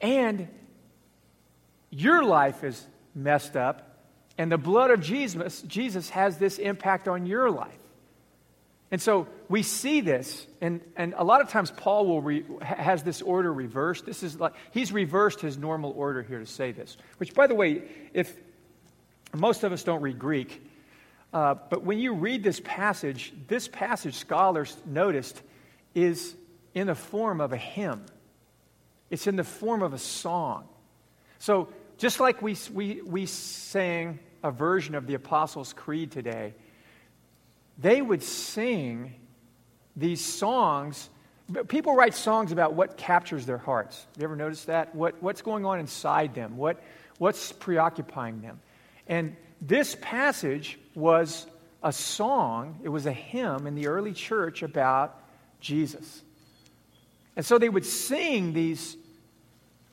and 0.00 0.48
your 1.90 2.24
life 2.24 2.64
is 2.64 2.82
messed 3.14 3.58
up, 3.58 4.06
and 4.38 4.50
the 4.50 4.56
blood 4.56 4.90
of 4.90 5.02
Jesus, 5.02 5.60
Jesus 5.60 6.08
has 6.08 6.38
this 6.38 6.56
impact 6.56 7.08
on 7.08 7.26
your 7.26 7.50
life. 7.50 7.81
And 8.92 9.00
so 9.00 9.26
we 9.48 9.62
see 9.62 10.02
this, 10.02 10.46
and, 10.60 10.82
and 10.98 11.14
a 11.16 11.24
lot 11.24 11.40
of 11.40 11.48
times 11.48 11.70
Paul 11.70 12.06
will 12.06 12.20
re, 12.20 12.44
has 12.60 13.02
this 13.02 13.22
order 13.22 13.50
reversed. 13.50 14.04
This 14.04 14.22
is 14.22 14.38
like 14.38 14.52
he's 14.70 14.92
reversed 14.92 15.40
his 15.40 15.56
normal 15.56 15.94
order 15.96 16.22
here 16.22 16.38
to 16.38 16.46
say 16.46 16.72
this. 16.72 16.98
Which, 17.16 17.32
by 17.32 17.46
the 17.46 17.54
way, 17.54 17.84
if 18.12 18.36
most 19.34 19.64
of 19.64 19.72
us 19.72 19.82
don't 19.82 20.02
read 20.02 20.18
Greek, 20.18 20.62
uh, 21.32 21.54
but 21.70 21.84
when 21.84 22.00
you 22.00 22.12
read 22.12 22.42
this 22.42 22.60
passage, 22.62 23.32
this 23.48 23.66
passage 23.66 24.14
scholars 24.14 24.76
noticed 24.84 25.40
is 25.94 26.34
in 26.74 26.88
the 26.88 26.94
form 26.94 27.40
of 27.40 27.54
a 27.54 27.56
hymn. 27.56 28.04
It's 29.08 29.26
in 29.26 29.36
the 29.36 29.44
form 29.44 29.82
of 29.82 29.94
a 29.94 29.98
song. 29.98 30.68
So 31.38 31.70
just 31.96 32.20
like 32.20 32.42
we 32.42 32.58
we 32.74 33.00
we 33.00 33.24
sang 33.24 34.18
a 34.42 34.50
version 34.50 34.94
of 34.94 35.06
the 35.06 35.14
Apostles' 35.14 35.72
Creed 35.72 36.10
today 36.10 36.52
they 37.82 38.00
would 38.00 38.22
sing 38.22 39.14
these 39.96 40.24
songs. 40.24 41.10
People 41.68 41.94
write 41.94 42.14
songs 42.14 42.52
about 42.52 42.74
what 42.74 42.96
captures 42.96 43.44
their 43.44 43.58
hearts. 43.58 44.06
You 44.16 44.24
ever 44.24 44.36
notice 44.36 44.64
that? 44.66 44.94
What, 44.94 45.22
what's 45.22 45.42
going 45.42 45.64
on 45.64 45.80
inside 45.80 46.34
them? 46.34 46.56
What, 46.56 46.82
what's 47.18 47.52
preoccupying 47.52 48.40
them? 48.40 48.60
And 49.06 49.36
this 49.60 49.96
passage 50.00 50.78
was 50.94 51.46
a 51.82 51.92
song, 51.92 52.78
it 52.84 52.88
was 52.88 53.06
a 53.06 53.12
hymn 53.12 53.66
in 53.66 53.74
the 53.74 53.88
early 53.88 54.12
church 54.12 54.62
about 54.62 55.20
Jesus. 55.60 56.22
And 57.34 57.44
so 57.44 57.58
they 57.58 57.68
would 57.68 57.84
sing 57.84 58.52
these 58.52 58.96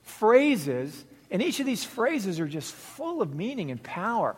phrases, 0.03 1.05
and 1.31 1.41
each 1.41 1.59
of 1.59 1.65
these 1.65 1.83
phrases 1.83 2.39
are 2.39 2.47
just 2.47 2.73
full 2.73 3.21
of 3.21 3.33
meaning 3.33 3.71
and 3.71 3.81
power. 3.81 4.35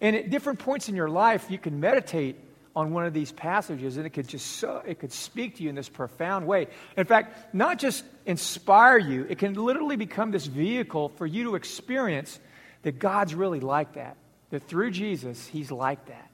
And 0.00 0.14
at 0.14 0.30
different 0.30 0.60
points 0.60 0.88
in 0.88 0.94
your 0.94 1.08
life, 1.08 1.46
you 1.48 1.58
can 1.58 1.80
meditate 1.80 2.36
on 2.74 2.92
one 2.92 3.04
of 3.04 3.12
these 3.12 3.32
passages 3.32 3.96
and 3.96 4.06
it 4.06 4.10
could 4.10 4.26
just 4.26 4.46
so, 4.46 4.82
it 4.86 4.98
could 4.98 5.12
speak 5.12 5.56
to 5.56 5.62
you 5.62 5.68
in 5.68 5.74
this 5.74 5.88
profound 5.88 6.46
way. 6.46 6.68
In 6.96 7.04
fact 7.04 7.54
not 7.54 7.78
just 7.78 8.04
inspire 8.26 8.98
you 8.98 9.26
it 9.28 9.38
can 9.38 9.54
literally 9.54 9.96
become 9.96 10.30
this 10.30 10.46
vehicle 10.46 11.10
for 11.10 11.26
you 11.26 11.44
to 11.44 11.54
experience 11.54 12.38
that 12.82 12.98
god's 12.98 13.34
really 13.34 13.60
like 13.60 13.94
that 13.94 14.16
that 14.50 14.66
through 14.68 14.90
jesus 14.90 15.46
he's 15.46 15.70
like 15.70 16.04
that. 16.06 16.30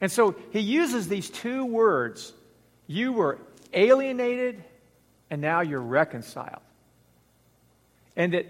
And 0.00 0.10
so 0.10 0.34
he 0.50 0.58
uses 0.60 1.06
these 1.06 1.30
two 1.30 1.64
words. 1.64 2.32
You 2.88 3.12
were 3.12 3.38
alienated 3.72 4.62
and 5.30 5.40
now 5.40 5.60
you're 5.60 5.80
reconciled. 5.80 6.60
And 8.16 8.34
that 8.34 8.46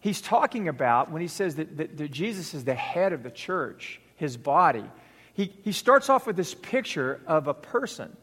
he's 0.00 0.20
talking 0.20 0.68
about 0.68 1.10
when 1.10 1.22
he 1.22 1.28
says 1.28 1.56
that, 1.56 1.76
that, 1.76 1.96
that 1.96 2.10
jesus 2.10 2.54
is 2.54 2.64
the 2.64 2.74
head 2.74 3.12
of 3.12 3.22
the 3.22 3.30
church 3.30 4.00
his 4.16 4.36
body 4.36 4.84
he, 5.34 5.52
he 5.62 5.72
starts 5.72 6.08
off 6.08 6.26
with 6.26 6.36
this 6.36 6.54
picture 6.54 7.20
of 7.26 7.46
a 7.46 7.54
person 7.54 8.14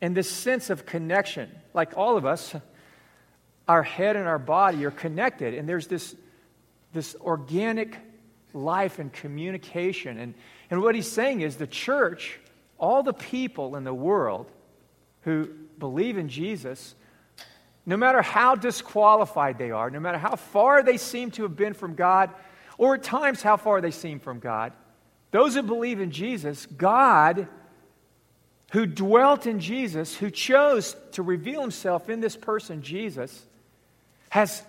and 0.00 0.16
this 0.16 0.30
sense 0.30 0.70
of 0.70 0.86
connection. 0.86 1.50
Like 1.72 1.96
all 1.96 2.16
of 2.16 2.26
us, 2.26 2.54
our 3.68 3.82
head 3.82 4.16
and 4.16 4.28
our 4.28 4.38
body 4.38 4.84
are 4.84 4.90
connected, 4.90 5.54
and 5.54 5.68
there's 5.68 5.86
this, 5.86 6.14
this 6.92 7.16
organic 7.20 7.96
life 8.52 8.98
and 8.98 9.12
communication. 9.12 10.18
And, 10.18 10.34
and 10.70 10.82
what 10.82 10.94
he's 10.94 11.10
saying 11.10 11.40
is 11.40 11.56
the 11.56 11.66
church, 11.66 12.38
all 12.78 13.02
the 13.02 13.12
people 13.12 13.76
in 13.76 13.84
the 13.84 13.94
world 13.94 14.50
who 15.22 15.48
believe 15.78 16.18
in 16.18 16.28
Jesus, 16.28 16.94
no 17.84 17.96
matter 17.96 18.22
how 18.22 18.54
disqualified 18.54 19.58
they 19.58 19.70
are, 19.70 19.90
no 19.90 20.00
matter 20.00 20.18
how 20.18 20.36
far 20.36 20.82
they 20.82 20.96
seem 20.96 21.30
to 21.32 21.42
have 21.42 21.56
been 21.56 21.74
from 21.74 21.94
God, 21.94 22.30
or 22.78 22.94
at 22.94 23.02
times 23.02 23.42
how 23.42 23.56
far 23.56 23.80
they 23.80 23.90
seem 23.90 24.20
from 24.20 24.38
God, 24.38 24.72
those 25.30 25.54
who 25.54 25.62
believe 25.62 26.00
in 26.00 26.10
Jesus, 26.10 26.66
God, 26.66 27.48
who 28.72 28.86
dwelt 28.86 29.46
in 29.46 29.60
Jesus, 29.60 30.16
who 30.16 30.30
chose 30.30 30.96
to 31.12 31.22
reveal 31.22 31.60
himself 31.60 32.08
in 32.08 32.20
this 32.20 32.36
person, 32.36 32.82
Jesus, 32.82 33.44
has 34.28 34.62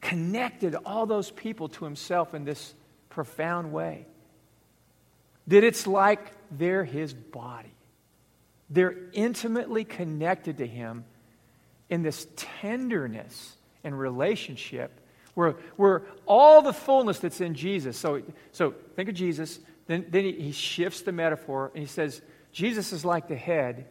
connected 0.00 0.74
all 0.84 1.06
those 1.06 1.30
people 1.30 1.68
to 1.68 1.84
himself 1.84 2.34
in 2.34 2.44
this 2.44 2.74
profound 3.10 3.72
way. 3.72 4.06
That 5.48 5.64
it's 5.64 5.86
like 5.86 6.32
they're 6.50 6.84
his 6.84 7.14
body. 7.14 7.72
They're 8.68 8.96
intimately 9.12 9.84
connected 9.84 10.58
to 10.58 10.66
him 10.66 11.04
in 11.88 12.02
this 12.02 12.26
tenderness 12.36 13.54
and 13.84 13.98
relationship 13.98 15.00
where, 15.34 15.52
where 15.76 16.02
all 16.24 16.62
the 16.62 16.72
fullness 16.72 17.20
that's 17.20 17.40
in 17.40 17.54
Jesus. 17.54 17.96
So, 17.96 18.22
so 18.52 18.74
think 18.96 19.08
of 19.08 19.14
Jesus 19.14 19.60
then, 19.86 20.06
then 20.08 20.24
he, 20.24 20.52
shifts 20.52 21.02
the 21.02 21.12
metaphor 21.12 21.70
and 21.74 21.80
he 21.80 21.86
says, 21.86 22.20
Jesus 22.52 22.92
is 22.92 23.04
like 23.04 23.28
the 23.28 23.36
head, 23.36 23.86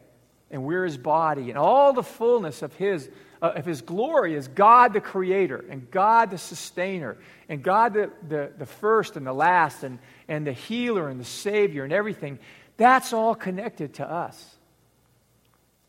and 0.50 0.64
we're 0.64 0.84
his 0.84 0.96
body, 0.96 1.50
and 1.50 1.58
all 1.58 1.92
the 1.92 2.02
fullness 2.02 2.62
of 2.62 2.74
his, 2.74 3.08
uh, 3.40 3.52
of 3.56 3.64
his 3.64 3.82
glory 3.82 4.34
is 4.34 4.48
God 4.48 4.92
the 4.92 5.00
creator, 5.00 5.64
and 5.70 5.90
God 5.90 6.30
the 6.30 6.38
sustainer, 6.38 7.16
and 7.48 7.62
God 7.62 7.94
the, 7.94 8.10
the, 8.28 8.52
the 8.58 8.66
first 8.66 9.16
and 9.16 9.26
the 9.26 9.32
last, 9.32 9.82
and, 9.82 9.98
and 10.28 10.46
the 10.46 10.52
healer 10.52 11.08
and 11.08 11.20
the 11.20 11.24
savior, 11.24 11.84
and 11.84 11.92
everything. 11.92 12.38
That's 12.76 13.12
all 13.12 13.34
connected 13.34 13.94
to 13.94 14.10
us 14.10 14.56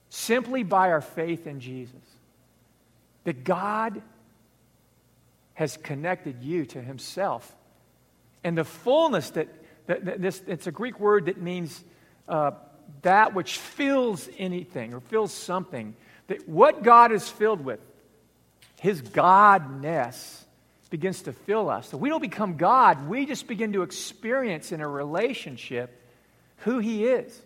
simply 0.10 0.64
by 0.64 0.92
our 0.92 1.02
faith 1.02 1.48
in 1.48 1.60
Jesus. 1.60 1.96
That 3.26 3.44
God 3.44 4.02
has 5.54 5.76
connected 5.78 6.44
you 6.44 6.66
to 6.68 6.82
himself. 6.82 7.54
And 8.44 8.58
the 8.58 8.64
fullness 8.64 9.32
that 9.32 9.48
this, 9.88 10.42
it's 10.48 10.68
a 10.68 10.72
Greek 10.72 11.00
word 11.00 11.26
that 11.26 11.42
means 11.42 11.84
uh, 12.28 12.52
that 13.02 13.34
which 13.34 13.58
fills 13.58 14.30
anything 14.38 14.94
or 14.94 15.00
fills 15.00 15.34
something. 15.34 15.96
That 16.28 16.48
what 16.48 16.84
God 16.84 17.12
is 17.12 17.28
filled 17.28 17.64
with, 17.64 17.80
his 18.80 19.02
godness, 19.02 20.44
begins 20.90 21.24
to 21.24 21.34
fill 21.34 21.70
us. 21.70 21.90
So 21.90 21.98
we 21.98 22.10
don't 22.10 22.22
become 22.22 22.58
God, 22.58 23.08
we 23.08 23.26
just 23.26 23.48
begin 23.48 23.74
to 23.74 23.84
experience 23.84 24.72
in 24.72 24.82
a 24.82 24.88
relationship 24.88 26.02
who 26.58 26.80
he 26.80 27.06
is. 27.06 27.42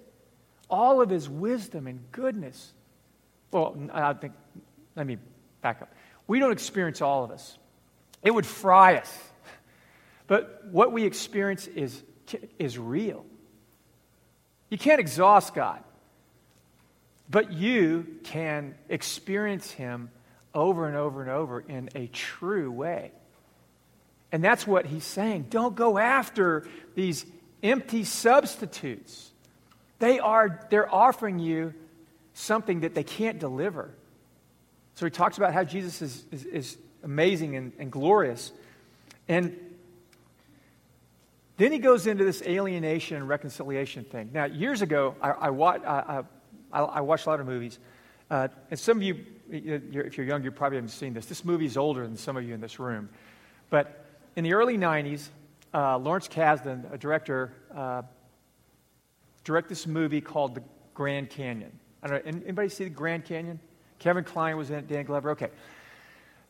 All 0.70 1.02
of 1.02 1.10
his 1.10 1.28
wisdom 1.28 1.86
and 1.88 2.00
goodness. 2.12 2.72
Well, 3.52 3.78
I 3.92 4.14
think, 4.14 4.34
let 4.96 5.06
me 5.06 5.18
back 5.62 5.82
up. 5.82 5.94
We 6.28 6.40
don't 6.40 6.54
experience 6.54 7.02
all 7.02 7.24
of 7.24 7.32
us, 7.32 7.58
it 8.24 8.32
would 8.32 8.46
fry 8.46 8.96
us. 8.98 9.20
But 10.28 10.68
what 10.72 10.94
we 10.94 11.04
experience 11.04 11.68
is 11.68 12.02
is 12.60 12.78
real. 12.78 13.26
You 14.70 14.78
can't 14.78 15.00
exhaust 15.00 15.54
God, 15.54 15.84
but 17.30 17.52
you 17.52 18.08
can 18.24 18.76
experience 18.90 19.72
Him 19.72 20.10
over 20.54 20.88
and 20.88 20.96
over 20.96 21.22
and 21.22 21.30
over 21.30 21.60
in 21.60 21.90
a 21.96 22.08
true 22.08 22.72
way. 22.72 23.12
And 24.32 24.44
that's 24.44 24.66
what 24.66 24.86
he's 24.86 25.04
saying. 25.04 25.48
Don't 25.50 25.76
go 25.76 25.98
after 25.98 26.66
these 26.96 27.26
empty 27.62 28.04
substitutes. 28.04 29.30
They 30.00 30.20
are 30.20 30.66
they're 30.70 30.94
offering 30.94 31.40
you 31.40 31.74
something 32.34 32.82
that 32.82 32.96
they 32.96 33.04
can't 33.04 33.40
deliver. 33.40 33.92
So 34.96 35.06
he 35.06 35.12
talks 35.12 35.38
about 35.38 35.54
how 35.54 35.64
Jesus 35.64 36.02
is, 36.02 36.24
is, 36.32 36.46
is 36.46 36.78
amazing 37.04 37.56
and, 37.56 37.72
and 37.78 37.92
glorious. 37.92 38.52
And 39.28 39.58
then 41.62 41.72
he 41.72 41.78
goes 41.78 42.08
into 42.08 42.24
this 42.24 42.42
alienation 42.44 43.18
and 43.18 43.28
reconciliation 43.28 44.04
thing. 44.04 44.30
Now, 44.34 44.46
years 44.46 44.82
ago, 44.82 45.16
I, 45.22 45.32
I, 45.32 46.24
I, 46.72 46.80
I 46.80 47.02
watched 47.02 47.26
a 47.26 47.30
lot 47.30 47.40
of 47.40 47.46
movies. 47.46 47.78
Uh, 48.30 48.48
and 48.70 48.80
some 48.80 48.98
of 48.98 49.04
you, 49.04 49.26
if 49.50 50.18
you're 50.18 50.26
young, 50.26 50.44
you 50.44 50.52
probably 50.52 50.78
haven't 50.78 50.90
seen 50.90 51.14
this. 51.14 51.26
This 51.26 51.44
movie 51.44 51.66
is 51.66 51.76
older 51.78 52.04
than 52.08 52.16
some 52.16 52.38
of 52.38 52.44
you 52.44 52.54
in 52.54 52.62
this 52.62 52.80
room. 52.80 53.10
But 53.70 54.06
in 54.36 54.44
the 54.44 54.54
early 54.54 54.78
90s, 54.78 55.28
uh, 55.74 55.98
Lawrence 55.98 56.28
Kasdan, 56.28 56.92
a 56.94 56.98
director, 56.98 57.54
uh, 57.76 58.04
direct 59.44 59.70
this 59.70 59.86
movie 59.86 60.22
called 60.22 60.56
The 60.56 60.64
Grand 60.94 61.30
Canyon. 61.30 61.72
I 62.02 62.08
don't 62.08 62.26
know, 62.26 62.42
anybody 62.44 62.70
see 62.70 62.86
The 62.86 62.90
Grand 62.90 63.26
Canyon? 63.26 63.60
Kevin 64.00 64.24
Kline 64.24 64.58
was 64.58 64.70
in 64.70 64.78
it, 64.78 64.88
Dan 64.88 65.06
Glover. 65.06 65.32
Okay. 65.32 65.50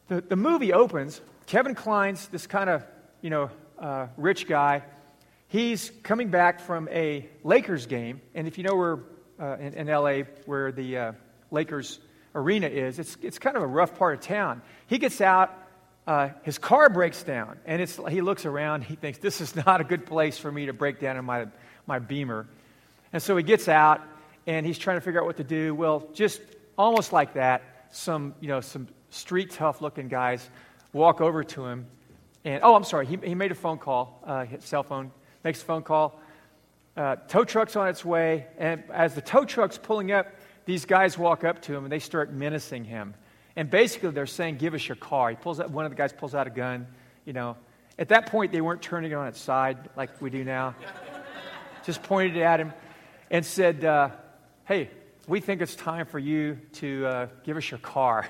The, 0.08 0.22
the 0.22 0.36
movie 0.36 0.72
opens, 0.72 1.20
Kevin 1.48 1.76
Kline's 1.76 2.28
this 2.28 2.48
kind 2.48 2.70
of, 2.70 2.86
you 3.22 3.30
know, 3.30 3.50
uh, 3.80 4.08
rich 4.16 4.48
guy. 4.48 4.84
He's 5.52 5.92
coming 6.04 6.30
back 6.30 6.62
from 6.62 6.88
a 6.88 7.28
Lakers 7.44 7.86
game, 7.86 8.22
and 8.34 8.48
if 8.48 8.58
you 8.58 8.64
know 8.64 8.74
where 8.74 9.00
uh, 9.38 9.58
in, 9.58 9.74
in, 9.74 9.88
LA, 9.88 10.22
where 10.46 10.72
the 10.72 10.98
uh, 10.98 11.12
Lakers 11.52 12.00
arena 12.34 12.68
is, 12.68 13.00
it's, 13.00 13.18
it's 13.22 13.38
kind 13.38 13.58
of 13.58 13.62
a 13.62 13.68
rough 13.68 13.98
part 13.98 14.14
of 14.14 14.22
town. 14.22 14.62
He 14.88 14.98
gets 14.98 15.20
out, 15.20 15.52
uh, 16.08 16.30
his 16.44 16.58
car 16.58 16.88
breaks 16.90 17.22
down, 17.24 17.58
and 17.66 17.82
it's, 17.82 18.00
he 18.08 18.22
looks 18.22 18.46
around, 18.46 18.86
he 18.86 18.96
thinks, 18.96 19.18
this 19.18 19.42
is 19.42 19.54
not 19.66 19.82
a 19.82 19.84
good 19.84 20.06
place 20.06 20.38
for 20.38 20.50
me 20.50 20.68
to 20.68 20.74
break 20.74 21.02
down 21.02 21.18
in 21.18 21.26
my, 21.26 21.48
my 21.86 22.00
Beamer. 22.00 22.48
And 23.12 23.22
so 23.22 23.36
he 23.36 23.44
gets 23.44 23.68
out, 23.68 24.00
and 24.48 24.66
he's 24.66 24.78
trying 24.78 24.96
to 24.96 25.02
figure 25.02 25.20
out 25.20 25.26
what 25.26 25.36
to 25.36 25.44
do. 25.44 25.76
Well, 25.76 26.08
just 26.14 26.40
almost 26.78 27.12
like 27.12 27.34
that, 27.34 27.90
some, 27.92 28.36
you 28.40 28.48
know, 28.48 28.62
some 28.62 28.88
street 29.10 29.52
tough 29.52 29.82
looking 29.82 30.08
guys 30.08 30.50
walk 30.94 31.20
over 31.20 31.44
to 31.44 31.66
him. 31.66 31.88
And, 32.46 32.64
oh, 32.64 32.74
I'm 32.74 32.86
sorry, 32.86 33.06
he, 33.06 33.18
he 33.22 33.36
made 33.36 33.52
a 33.52 33.56
phone 33.56 33.80
call, 33.80 34.18
uh, 34.26 34.46
cell 34.60 34.84
phone, 34.84 35.12
makes 35.44 35.62
a 35.62 35.66
phone 35.66 35.84
call. 35.84 36.20
Uh, 36.96 37.16
tow 37.28 37.44
truck's 37.44 37.76
on 37.76 37.88
its 37.88 38.04
way, 38.04 38.48
and 38.58 38.84
as 38.92 39.16
the 39.16 39.22
tow 39.22 39.46
truck's 39.46 39.78
pulling 39.78 40.12
up, 40.12 40.28
these 40.66 40.86
guys 40.86 41.18
walk 41.18 41.44
up 41.44 41.62
to 41.64 41.76
him 41.76 41.84
and 41.84 41.92
they 41.92 42.00
start 42.00 42.32
menacing 42.32 42.84
him. 42.84 43.14
And 43.56 43.70
basically, 43.70 44.12
they're 44.12 44.26
saying, 44.26 44.58
Give 44.58 44.74
us 44.74 44.88
your 44.88 44.96
car. 44.96 45.30
He 45.30 45.36
pulls 45.36 45.60
out, 45.60 45.72
one 45.72 45.86
of 45.86 45.92
the 45.92 45.98
guys 45.98 46.14
pulls 46.14 46.36
out 46.36 46.48
a 46.48 46.52
gun. 46.52 46.88
You 47.26 47.34
know, 47.34 47.58
at 47.98 48.10
that 48.10 48.28
point, 48.28 48.52
they 48.52 48.62
weren't 48.62 48.82
turning 48.82 49.12
it 49.12 49.16
on 49.16 49.28
its 49.28 49.40
side 49.40 49.90
like 49.96 50.22
we 50.22 50.30
do 50.30 50.44
now. 50.44 50.76
Just 51.86 52.04
pointed 52.04 52.38
it 52.38 52.42
at 52.42 52.60
him 52.60 52.74
and 53.30 53.46
said, 53.46 53.84
uh, 53.84 54.10
Hey, 54.66 54.90
we 55.28 55.40
think 55.40 55.62
it's 55.62 55.76
time 55.76 56.06
for 56.06 56.20
you 56.20 56.60
to 56.74 57.06
uh, 57.06 57.28
give 57.44 57.58
us 57.58 57.70
your 57.70 57.80
car. 57.80 58.28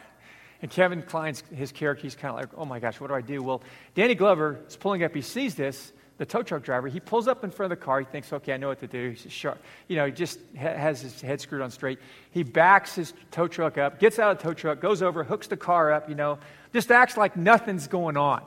And 0.62 0.70
Kevin 0.70 1.02
Kline's 1.02 1.44
his 1.54 1.72
character, 1.72 2.04
he's 2.04 2.16
kind 2.16 2.34
of 2.34 2.40
like, 2.40 2.50
oh 2.56 2.66
my 2.66 2.80
gosh, 2.80 3.00
what 3.00 3.08
do 3.08 3.16
I 3.16 3.22
do? 3.22 3.42
Well, 3.42 3.64
Danny 3.96 4.14
Glover 4.14 4.60
is 4.68 4.78
pulling 4.78 5.04
up. 5.04 5.14
He 5.16 5.22
sees 5.22 5.56
this, 5.56 5.92
the 6.22 6.26
tow 6.28 6.44
truck 6.44 6.62
driver. 6.62 6.88
He 6.88 7.00
pulls 7.00 7.28
up 7.28 7.44
in 7.44 7.50
front 7.50 7.74
of 7.74 7.80
the 7.80 7.84
car. 7.84 7.98
He 7.98 8.06
thinks, 8.06 8.32
okay, 8.32 8.54
I 8.54 8.58
know 8.58 8.68
what 8.68 8.78
to 8.82 8.88
do. 8.88 9.10
He's 9.10 9.32
sharp. 9.32 9.60
You 9.88 9.96
know, 9.96 10.06
he 10.06 10.12
just 10.12 10.38
ha- 10.56 10.76
has 10.76 11.02
his 11.02 11.20
head 11.20 11.42
screwed 11.42 11.64
on 11.64 11.72
straight. 11.72 11.98
He 12.30 12.44
backs 12.44 12.94
his 12.94 13.12
tow 13.32 13.48
truck 13.48 13.80
up, 13.80 14.00
gets 14.00 14.20
out 14.20 14.34
of 14.34 14.38
the 14.38 14.44
tow 14.44 14.54
truck, 14.54 14.82
goes 14.82 15.02
over, 15.02 15.24
hooks 15.24 15.48
the 15.48 15.58
car 15.58 15.92
up, 15.92 16.10
you 16.10 16.14
know, 16.14 16.38
just 16.74 16.92
acts 16.92 17.18
like 17.18 17.36
nothing's 17.36 17.88
going 17.88 18.18
on. 18.18 18.44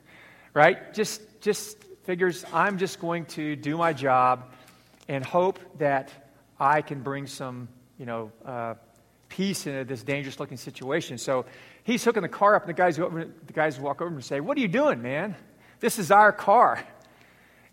right? 0.54 0.94
Just, 0.94 1.20
just 1.42 1.76
figures, 2.04 2.46
I'm 2.54 2.78
just 2.78 2.98
going 3.00 3.26
to 3.26 3.54
do 3.54 3.76
my 3.76 3.92
job 3.92 4.50
and 5.06 5.22
hope 5.22 5.58
that 5.76 6.10
I 6.58 6.80
can 6.80 7.02
bring 7.02 7.26
some, 7.26 7.68
you 7.98 8.06
know, 8.06 8.32
uh, 8.46 8.76
peace 9.28 9.66
into 9.66 9.84
this 9.84 10.02
dangerous 10.02 10.40
looking 10.40 10.56
situation. 10.56 11.18
So 11.18 11.44
he's 11.84 12.02
hooking 12.02 12.22
the 12.22 12.30
car 12.30 12.54
up, 12.54 12.62
and 12.62 12.70
the 12.70 12.72
guys, 12.72 12.98
over, 12.98 13.26
the 13.46 13.52
guys 13.52 13.78
walk 13.78 14.00
over 14.00 14.14
and 14.14 14.24
say, 14.24 14.40
What 14.40 14.56
are 14.56 14.60
you 14.62 14.68
doing, 14.68 15.02
man? 15.02 15.36
This 15.80 15.98
is 15.98 16.10
our 16.10 16.32
car. 16.32 16.82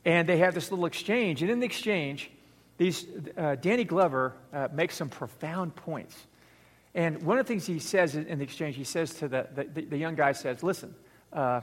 And 0.08 0.28
they 0.28 0.38
have 0.38 0.54
this 0.54 0.72
little 0.72 0.86
exchange. 0.86 1.42
And 1.42 1.52
in 1.52 1.60
the 1.60 1.66
exchange, 1.66 2.32
these, 2.78 3.06
uh, 3.36 3.56
Danny 3.56 3.84
Glover 3.84 4.36
uh, 4.54 4.70
makes 4.72 4.96
some 4.96 5.10
profound 5.10 5.76
points. 5.76 6.16
And 6.96 7.22
one 7.24 7.38
of 7.38 7.46
the 7.46 7.48
things 7.50 7.66
he 7.66 7.80
says 7.80 8.16
in 8.16 8.38
the 8.38 8.44
exchange, 8.44 8.78
he 8.78 8.86
says 8.86 9.14
to 9.16 9.28
the, 9.28 9.50
the, 9.54 9.82
the 9.82 9.98
young 9.98 10.16
guy, 10.16 10.32
says, 10.32 10.64
Listen, 10.64 10.96
uh, 11.34 11.60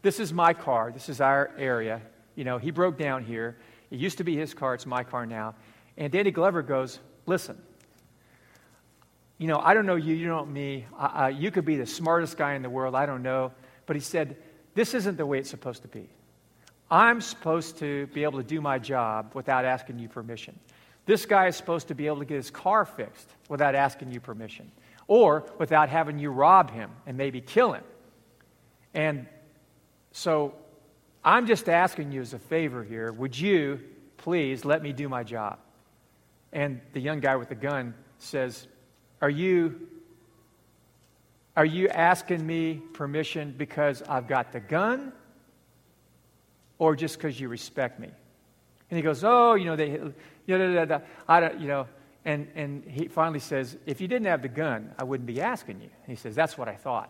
this 0.00 0.20
is 0.20 0.32
my 0.32 0.54
car. 0.54 0.90
This 0.90 1.10
is 1.10 1.20
our 1.20 1.50
area. 1.58 2.00
You 2.34 2.44
know, 2.44 2.56
he 2.56 2.70
broke 2.70 2.96
down 2.96 3.24
here. 3.24 3.58
It 3.90 3.98
used 3.98 4.16
to 4.16 4.24
be 4.24 4.36
his 4.36 4.54
car. 4.54 4.72
It's 4.72 4.86
my 4.86 5.04
car 5.04 5.26
now. 5.26 5.54
And 5.98 6.10
Danny 6.10 6.30
Glover 6.30 6.62
goes, 6.62 6.98
Listen, 7.26 7.60
you 9.36 9.48
know, 9.48 9.58
I 9.58 9.74
don't 9.74 9.84
know 9.84 9.96
you, 9.96 10.14
you 10.14 10.28
don't 10.28 10.46
know 10.46 10.52
me. 10.54 10.86
You 11.38 11.50
could 11.50 11.66
be 11.66 11.76
the 11.76 11.84
smartest 11.84 12.38
guy 12.38 12.54
in 12.54 12.62
the 12.62 12.70
world. 12.70 12.94
I 12.94 13.04
don't 13.04 13.22
know. 13.22 13.52
But 13.84 13.96
he 13.96 14.00
said, 14.00 14.38
This 14.74 14.94
isn't 14.94 15.18
the 15.18 15.26
way 15.26 15.40
it's 15.40 15.50
supposed 15.50 15.82
to 15.82 15.88
be. 15.88 16.08
I'm 16.92 17.22
supposed 17.22 17.78
to 17.78 18.06
be 18.08 18.22
able 18.22 18.38
to 18.38 18.44
do 18.44 18.60
my 18.60 18.78
job 18.78 19.30
without 19.32 19.64
asking 19.64 19.98
you 19.98 20.10
permission. 20.10 20.58
This 21.06 21.24
guy 21.24 21.46
is 21.46 21.56
supposed 21.56 21.88
to 21.88 21.94
be 21.94 22.06
able 22.06 22.18
to 22.18 22.26
get 22.26 22.34
his 22.34 22.50
car 22.50 22.84
fixed 22.84 23.30
without 23.48 23.74
asking 23.74 24.12
you 24.12 24.20
permission 24.20 24.70
or 25.08 25.46
without 25.58 25.88
having 25.88 26.18
you 26.18 26.30
rob 26.30 26.70
him 26.70 26.90
and 27.06 27.16
maybe 27.16 27.40
kill 27.40 27.72
him. 27.72 27.82
And 28.92 29.26
so 30.12 30.54
I'm 31.24 31.46
just 31.46 31.66
asking 31.70 32.12
you 32.12 32.20
as 32.20 32.34
a 32.34 32.38
favor 32.38 32.84
here 32.84 33.10
would 33.10 33.38
you 33.38 33.80
please 34.18 34.66
let 34.66 34.82
me 34.82 34.92
do 34.92 35.08
my 35.08 35.22
job? 35.24 35.60
And 36.52 36.78
the 36.92 37.00
young 37.00 37.20
guy 37.20 37.36
with 37.36 37.48
the 37.48 37.54
gun 37.54 37.94
says, 38.18 38.68
Are 39.22 39.30
you, 39.30 39.88
are 41.56 41.64
you 41.64 41.88
asking 41.88 42.46
me 42.46 42.82
permission 42.92 43.54
because 43.56 44.02
I've 44.02 44.28
got 44.28 44.52
the 44.52 44.60
gun 44.60 45.14
or 46.82 46.96
just 46.96 47.16
because 47.16 47.38
you 47.38 47.48
respect 47.48 48.00
me? 48.00 48.08
And 48.90 48.96
he 48.96 49.02
goes, 49.02 49.22
Oh, 49.22 49.54
you 49.54 49.66
know, 49.66 49.76
they, 49.76 49.90
you 50.46 50.58
know, 50.58 51.00
I 51.28 51.38
don't, 51.38 51.60
you 51.60 51.68
know. 51.68 51.86
And, 52.24 52.48
and 52.56 52.84
he 52.84 53.06
finally 53.06 53.38
says, 53.38 53.76
If 53.86 54.00
you 54.00 54.08
didn't 54.08 54.26
have 54.26 54.42
the 54.42 54.48
gun, 54.48 54.90
I 54.98 55.04
wouldn't 55.04 55.28
be 55.28 55.40
asking 55.40 55.80
you. 55.80 55.88
And 56.02 56.08
he 56.08 56.16
says, 56.16 56.34
That's 56.34 56.58
what 56.58 56.66
I 56.66 56.74
thought. 56.74 57.08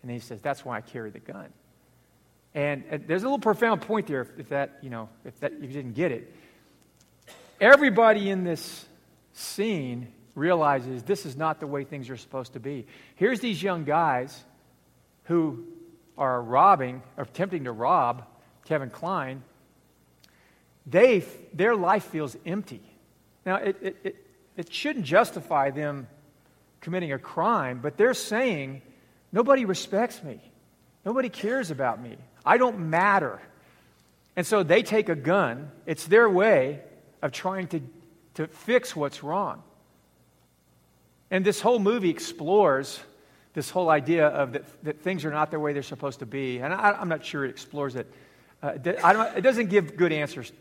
And 0.00 0.10
he 0.10 0.18
says, 0.18 0.40
That's 0.40 0.64
why 0.64 0.78
I 0.78 0.80
carry 0.80 1.10
the 1.10 1.18
gun. 1.18 1.52
And, 2.54 2.84
and 2.88 3.06
there's 3.06 3.22
a 3.22 3.26
little 3.26 3.38
profound 3.38 3.82
point 3.82 4.06
there 4.06 4.22
if, 4.22 4.30
if 4.38 4.48
that, 4.48 4.78
you 4.80 4.88
know, 4.88 5.10
if, 5.26 5.38
that, 5.40 5.52
if 5.52 5.62
you 5.62 5.68
didn't 5.68 5.94
get 5.94 6.10
it. 6.10 6.34
Everybody 7.60 8.30
in 8.30 8.44
this 8.44 8.86
scene 9.34 10.08
realizes 10.34 11.02
this 11.02 11.26
is 11.26 11.36
not 11.36 11.60
the 11.60 11.66
way 11.66 11.84
things 11.84 12.08
are 12.08 12.16
supposed 12.16 12.54
to 12.54 12.60
be. 12.60 12.86
Here's 13.16 13.40
these 13.40 13.62
young 13.62 13.84
guys 13.84 14.42
who 15.24 15.66
are 16.16 16.40
robbing, 16.40 17.02
or 17.18 17.24
attempting 17.24 17.64
to 17.64 17.72
rob 17.72 18.24
Kevin 18.64 18.90
Kline, 18.90 19.42
They, 20.86 21.24
their 21.52 21.74
life 21.76 22.04
feels 22.04 22.36
empty. 22.46 22.82
Now, 23.44 23.56
it, 23.56 23.76
it, 23.82 23.96
it, 24.04 24.26
it 24.56 24.72
shouldn't 24.72 25.04
justify 25.04 25.70
them 25.70 26.06
committing 26.80 27.12
a 27.12 27.18
crime, 27.18 27.80
but 27.82 27.96
they're 27.96 28.14
saying, 28.14 28.82
nobody 29.32 29.64
respects 29.64 30.22
me. 30.22 30.40
Nobody 31.04 31.28
cares 31.28 31.70
about 31.70 32.00
me. 32.00 32.16
I 32.44 32.58
don't 32.58 32.78
matter. 32.90 33.40
And 34.36 34.46
so 34.46 34.62
they 34.62 34.82
take 34.82 35.08
a 35.08 35.14
gun. 35.14 35.70
It's 35.86 36.06
their 36.06 36.28
way 36.28 36.80
of 37.20 37.32
trying 37.32 37.68
to, 37.68 37.80
to 38.34 38.46
fix 38.46 38.94
what's 38.96 39.22
wrong. 39.22 39.62
And 41.30 41.44
this 41.44 41.60
whole 41.60 41.78
movie 41.78 42.10
explores 42.10 43.00
this 43.54 43.70
whole 43.70 43.90
idea 43.90 44.28
of 44.28 44.52
that, 44.52 44.84
that 44.84 45.00
things 45.02 45.24
are 45.24 45.30
not 45.30 45.50
the 45.50 45.58
way 45.58 45.72
they're 45.72 45.82
supposed 45.82 46.20
to 46.20 46.26
be. 46.26 46.58
And 46.58 46.72
I, 46.72 47.00
am 47.00 47.08
not 47.08 47.24
sure 47.24 47.44
it 47.44 47.50
explores 47.50 47.96
it. 47.96 48.10
Uh, 48.62 48.72
it 48.74 49.40
doesn't 49.40 49.70
give 49.70 49.96
good 49.96 50.12
answers 50.12 50.52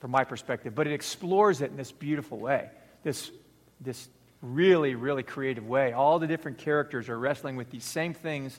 from 0.00 0.10
my 0.10 0.24
perspective, 0.24 0.74
but 0.74 0.86
it 0.86 0.92
explores 0.92 1.60
it 1.60 1.70
in 1.70 1.76
this 1.76 1.92
beautiful 1.92 2.38
way, 2.38 2.68
this, 3.02 3.30
this 3.80 4.08
really, 4.42 4.94
really 4.94 5.22
creative 5.22 5.66
way. 5.66 5.92
All 5.92 6.18
the 6.18 6.26
different 6.26 6.58
characters 6.58 7.08
are 7.08 7.18
wrestling 7.18 7.56
with 7.56 7.70
these 7.70 7.84
same 7.84 8.14
things 8.14 8.58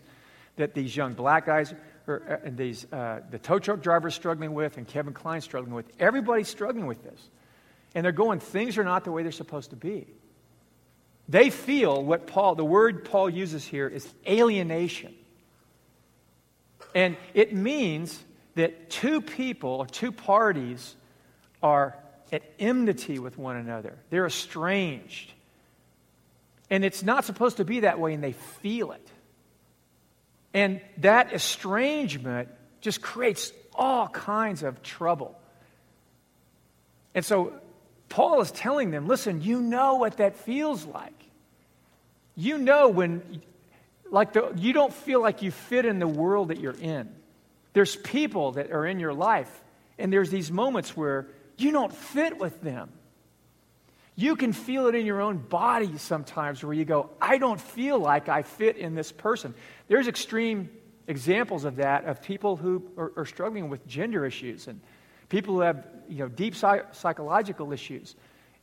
that 0.55 0.73
these 0.73 0.95
young 0.95 1.13
black 1.13 1.45
guys 1.45 1.73
or, 2.07 2.23
uh, 2.27 2.47
and 2.47 2.57
these, 2.57 2.91
uh, 2.91 3.21
the 3.29 3.37
tow 3.37 3.59
truck 3.59 3.81
driver 3.81 4.07
is 4.07 4.15
struggling 4.15 4.53
with 4.53 4.77
and 4.77 4.87
Kevin 4.87 5.13
Kline 5.13 5.41
struggling 5.41 5.73
with. 5.73 5.85
Everybody's 5.99 6.47
struggling 6.47 6.87
with 6.87 7.03
this. 7.03 7.29
And 7.93 8.03
they're 8.03 8.11
going, 8.11 8.39
things 8.39 8.77
are 8.77 8.83
not 8.83 9.03
the 9.03 9.11
way 9.11 9.23
they're 9.23 9.31
supposed 9.31 9.71
to 9.71 9.75
be. 9.75 10.07
They 11.29 11.49
feel 11.49 12.03
what 12.03 12.27
Paul, 12.27 12.55
the 12.55 12.65
word 12.65 13.03
Paul 13.05 13.29
uses 13.29 13.65
here 13.65 13.87
is 13.87 14.07
alienation. 14.25 15.13
And 16.95 17.17
it 17.33 17.53
means 17.53 18.23
that 18.57 18.89
two 18.89 19.21
people 19.21 19.69
or 19.69 19.87
two 19.87 20.11
parties 20.11 20.95
are 21.63 21.95
at 22.31 22.43
enmity 22.59 23.19
with 23.19 23.37
one 23.37 23.55
another. 23.55 23.97
They're 24.09 24.25
estranged. 24.25 25.31
And 26.69 26.83
it's 26.83 27.03
not 27.03 27.23
supposed 27.23 27.57
to 27.57 27.65
be 27.65 27.81
that 27.81 27.99
way, 27.99 28.13
and 28.13 28.23
they 28.23 28.33
feel 28.33 28.91
it. 28.91 29.07
And 30.53 30.81
that 30.97 31.33
estrangement 31.33 32.49
just 32.81 33.01
creates 33.01 33.53
all 33.73 34.07
kinds 34.07 34.63
of 34.63 34.81
trouble. 34.83 35.39
And 37.15 37.23
so 37.23 37.53
Paul 38.09 38.41
is 38.41 38.51
telling 38.51 38.91
them 38.91 39.07
listen, 39.07 39.41
you 39.41 39.61
know 39.61 39.95
what 39.95 40.17
that 40.17 40.35
feels 40.35 40.85
like. 40.85 41.13
You 42.35 42.57
know 42.57 42.89
when, 42.89 43.41
like, 44.11 44.33
the, 44.33 44.53
you 44.57 44.73
don't 44.73 44.93
feel 44.93 45.21
like 45.21 45.41
you 45.41 45.49
fit 45.51 45.85
in 45.85 45.99
the 45.99 46.07
world 46.07 46.49
that 46.49 46.59
you're 46.59 46.75
in. 46.79 47.09
There's 47.77 47.95
people 47.95 48.53
that 48.53 48.71
are 48.71 48.87
in 48.87 48.99
your 48.99 49.13
life, 49.13 49.51
and 49.99 50.11
there's 50.11 50.31
these 50.31 50.51
moments 50.51 50.97
where 50.97 51.27
you 51.57 51.71
don't 51.71 51.93
fit 51.93 52.39
with 52.39 52.59
them. 52.61 52.89
You 54.15 54.35
can 54.35 54.51
feel 54.51 54.87
it 54.87 54.95
in 54.95 55.05
your 55.05 55.21
own 55.21 55.37
body 55.37 55.97
sometimes 55.99 56.63
where 56.63 56.73
you 56.73 56.85
go, 56.85 57.11
I 57.21 57.37
don't 57.37 57.61
feel 57.61 57.99
like 57.99 58.29
I 58.29 58.41
fit 58.41 58.77
in 58.77 58.95
this 58.95 59.11
person. 59.11 59.53
There's 59.87 60.07
extreme 60.07 60.69
examples 61.05 61.65
of 61.65 61.75
that, 61.75 62.05
of 62.05 62.23
people 62.23 62.55
who 62.55 62.83
are, 62.97 63.13
are 63.15 63.25
struggling 63.25 63.69
with 63.69 63.85
gender 63.85 64.25
issues 64.25 64.67
and 64.67 64.81
People 65.29 65.55
who 65.55 65.61
have 65.61 65.85
you 66.07 66.19
know, 66.19 66.29
deep 66.29 66.55
psych- 66.55 66.93
psychological 66.93 67.73
issues. 67.73 68.15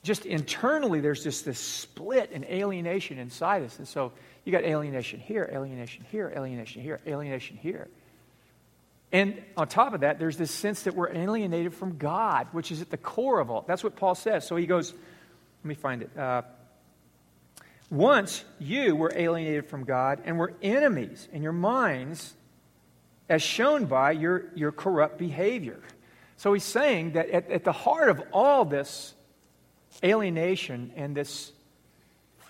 Just 0.03 0.27
internally, 0.27 1.01
there's 1.01 1.23
just 1.23 1.45
this 1.45 1.59
split 1.59 2.31
and 2.33 2.45
alienation 2.45 3.19
inside 3.19 3.63
us. 3.63 3.79
And 3.79 3.87
so 3.87 4.13
you 4.45 4.53
got 4.53 4.65
alienation 4.65 5.21
here, 5.21 5.49
alienation 5.53 6.05
here, 6.11 6.33
alienation 6.35 6.83
here, 6.83 7.01
alienation 7.07 7.57
here. 7.57 7.89
And 9.15 9.41
on 9.57 9.69
top 9.69 9.95
of 9.95 10.01
that, 10.01 10.19
there's 10.19 10.37
this 10.37 10.51
sense 10.51 10.83
that 10.83 10.97
we're 10.97 11.15
alienated 11.15 11.73
from 11.73 11.99
God, 11.99 12.49
which 12.51 12.73
is 12.73 12.83
at 12.83 12.91
the 12.91 12.97
core 12.97 13.39
of 13.39 13.49
all. 13.49 13.65
That's 13.65 13.85
what 13.85 13.95
Paul 13.95 14.17
says. 14.17 14.45
So 14.45 14.57
he 14.57 14.67
goes, 14.67 14.93
let 14.93 15.65
me 15.65 15.77
find 15.77 16.03
it. 16.03 16.19
Uh, 16.19 16.43
once 17.91 18.45
you 18.59 18.97
were 18.97 19.13
alienated 19.15 19.67
from 19.67 19.85
God 19.85 20.23
and 20.25 20.37
were 20.37 20.53
enemies 20.61 21.29
in 21.33 21.45
your 21.45 21.53
minds, 21.53 22.35
as 23.29 23.41
shown 23.41 23.85
by 23.85 24.11
your, 24.11 24.47
your 24.57 24.73
corrupt 24.73 25.17
behavior. 25.17 25.81
So 26.37 26.53
he's 26.53 26.65
saying 26.65 27.13
that 27.13 27.31
at, 27.31 27.49
at 27.53 27.63
the 27.63 27.73
heart 27.73 28.11
of 28.11 28.21
all 28.33 28.65
this 28.65 29.15
alienation 30.03 30.91
and 30.97 31.17
this 31.17 31.53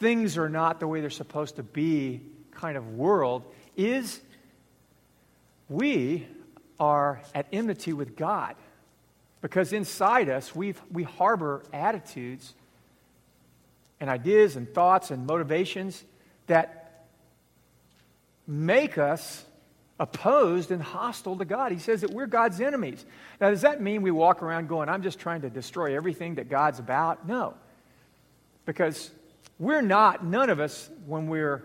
things 0.00 0.38
are 0.38 0.48
not 0.48 0.80
the 0.80 0.88
way 0.88 1.02
they're 1.02 1.10
supposed 1.10 1.56
to 1.56 1.62
be 1.62 2.22
kind 2.52 2.78
of 2.78 2.94
world 2.94 3.44
is 3.76 4.18
we 5.68 6.26
are 6.78 7.20
at 7.34 7.46
enmity 7.52 7.92
with 7.92 8.16
God. 8.16 8.56
Because 9.40 9.72
inside 9.72 10.28
us, 10.28 10.54
we 10.54 10.74
we 10.90 11.02
harbor 11.02 11.62
attitudes 11.72 12.54
and 14.00 14.10
ideas 14.10 14.56
and 14.56 14.72
thoughts 14.72 15.10
and 15.10 15.26
motivations 15.26 16.02
that 16.46 17.06
make 18.46 18.98
us 18.98 19.44
opposed 19.98 20.70
and 20.70 20.82
hostile 20.82 21.36
to 21.36 21.44
God. 21.44 21.72
He 21.72 21.78
says 21.78 22.00
that 22.00 22.10
we're 22.10 22.26
God's 22.26 22.60
enemies. 22.60 23.04
Now, 23.40 23.50
does 23.50 23.62
that 23.62 23.80
mean 23.80 24.02
we 24.02 24.10
walk 24.10 24.42
around 24.42 24.68
going, 24.68 24.88
I'm 24.88 25.02
just 25.02 25.18
trying 25.18 25.42
to 25.42 25.50
destroy 25.50 25.96
everything 25.96 26.34
that 26.36 26.48
God's 26.48 26.78
about? 26.78 27.26
No. 27.28 27.54
Because 28.66 29.10
we're 29.58 29.82
not, 29.82 30.24
none 30.24 30.50
of 30.50 30.58
us, 30.58 30.90
when 31.06 31.28
we're 31.28 31.62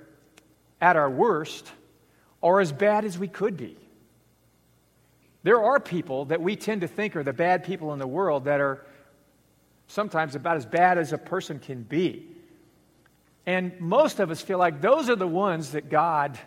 at 0.80 0.96
our 0.96 1.10
worst, 1.10 1.72
are 2.44 2.60
as 2.60 2.72
bad 2.72 3.04
as 3.04 3.18
we 3.18 3.28
could 3.28 3.58
be. 3.58 3.78
There 5.44 5.64
are 5.64 5.80
people 5.80 6.26
that 6.26 6.42
we 6.42 6.56
tend 6.56 6.82
to 6.82 6.88
think 6.88 7.16
are 7.16 7.24
the 7.24 7.34
bad 7.34 7.64
people 7.64 7.94
in 7.94 8.00
the 8.00 8.08
world 8.08 8.46
that 8.46 8.60
are 8.60 8.86
sometimes 9.88 10.36
about 10.36 10.58
as 10.58 10.66
bad 10.66 10.98
as 10.98 11.14
a 11.14 11.18
person 11.18 11.60
can 11.60 11.84
be. 11.84 12.28
And 13.46 13.80
most 13.80 14.20
of 14.20 14.30
us 14.32 14.42
feel 14.42 14.60
like 14.60 14.82
those 14.82 15.10
are 15.10 15.16
the 15.16 15.28
ones 15.28 15.72
that 15.72 15.90
God, 15.90 16.38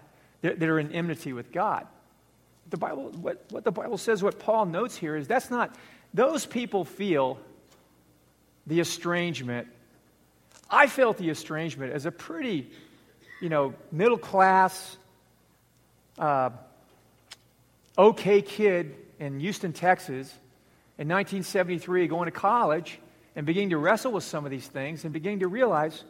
that, 0.42 0.60
that 0.60 0.68
are 0.68 0.78
in 0.78 0.92
enmity 0.92 1.32
with 1.32 1.50
God. 1.52 1.86
The 2.70 2.76
Bible, 2.76 3.10
what, 3.20 3.44
what 3.50 3.64
the 3.64 3.72
Bible 3.72 3.98
says, 3.98 4.22
what 4.22 4.38
Paul 4.38 4.66
notes 4.66 4.96
here 4.96 5.16
is 5.16 5.26
that's 5.26 5.50
not, 5.50 5.74
those 6.14 6.46
people 6.46 6.84
feel 6.84 7.38
the 8.66 8.78
estrangement. 8.80 9.68
I 10.70 10.86
felt 10.86 11.18
the 11.18 11.30
estrangement 11.30 11.92
as 11.92 12.06
a 12.06 12.12
pretty, 12.12 12.70
you 13.40 13.48
know, 13.48 13.74
middle 13.90 14.16
class, 14.16 14.96
uh, 16.18 16.50
okay 17.96 18.42
kid 18.42 18.96
in 19.18 19.40
Houston, 19.40 19.72
Texas, 19.72 20.32
in 20.98 21.08
1973, 21.08 22.06
going 22.06 22.26
to 22.26 22.30
college 22.30 22.98
and 23.34 23.46
beginning 23.46 23.70
to 23.70 23.78
wrestle 23.78 24.12
with 24.12 24.24
some 24.24 24.44
of 24.44 24.50
these 24.50 24.66
things 24.66 25.04
and 25.04 25.12
beginning 25.12 25.40
to 25.40 25.48
realize, 25.48 26.04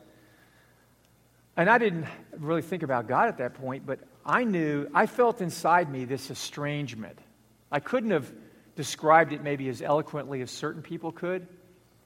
and 1.57 1.69
I 1.69 1.79
didn't 1.79 2.07
really 2.39 2.63
think 2.63 2.83
about 2.83 3.07
God 3.07 3.29
at 3.29 3.39
that 3.39 3.55
point, 3.55 3.87
but 3.87 4.01
I 4.25 4.45
knew, 4.45 4.89
I 4.95 5.07
felt 5.07 5.41
inside 5.41 5.91
me 5.91 6.05
this 6.05 6.31
estrangement. 6.31 7.19
I 7.71 7.81
couldn't 7.81 8.11
have 8.11 8.31
described 8.77 9.33
it 9.33 9.43
maybe 9.43 9.69
as 9.69 9.83
eloquently 9.83 10.43
as 10.43 10.51
certain 10.51 10.83
people 10.83 11.13
could, 11.13 11.47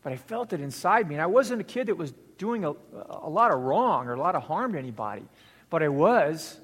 but 0.03 0.13
I 0.13 0.17
felt 0.17 0.53
it 0.53 0.61
inside 0.61 1.09
me. 1.09 1.15
And 1.15 1.23
I 1.23 1.27
wasn't 1.27 1.61
a 1.61 1.65
kid 1.65 1.89
that 1.89 1.97
was 1.97 2.13
doing 2.39 2.65
a, 2.65 2.73
a 3.09 3.29
lot 3.29 3.51
of 3.51 3.61
wrong 3.61 4.07
or 4.07 4.15
a 4.15 4.21
lot 4.21 4.35
of 4.35 4.43
harm 4.43 4.73
to 4.73 4.79
anybody, 4.79 5.23
but 5.71 5.83
I 5.83 5.89
was 5.89 6.59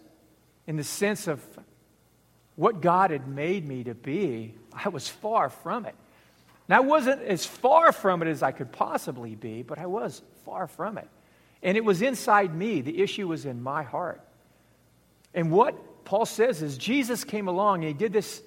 in 0.66 0.77
the 0.77 0.85
sense 0.85 1.27
of 1.27 1.42
what 2.57 2.81
God 2.81 3.11
had 3.11 3.27
made 3.29 3.67
me 3.67 3.85
to 3.85 3.95
be. 3.95 4.55
I 4.73 4.88
was 4.88 5.09
far 5.09 5.49
from 5.49 5.87
it. 5.87 5.95
And 6.69 6.77
I 6.77 6.81
wasn't 6.81 7.23
as 7.23 7.45
far 7.45 7.93
from 7.93 8.23
it 8.23 8.29
as 8.29 8.43
I 8.43 8.53
could 8.53 8.73
possibly 8.73 9.35
be, 9.35 9.62
but 9.62 9.79
I 9.79 9.87
was 9.87 10.23
far 10.45 10.67
from 10.67 10.99
it. 10.99 11.09
And 11.62 11.77
it 11.77 11.85
was 11.85 12.03
inside 12.03 12.55
me. 12.55 12.81
The 12.81 13.03
issue 13.03 13.29
was 13.29 13.47
in 13.47 13.62
my 13.62 13.83
heart. 13.83 14.21
And 15.35 15.51
what 15.51 16.05
Paul 16.05 16.27
says 16.27 16.62
is 16.62 16.77
Jesus 16.77 17.25
came 17.25 17.49
along 17.49 17.85
and 17.85 17.88
he 17.88 17.95
did 17.95 18.12
this 18.12 18.43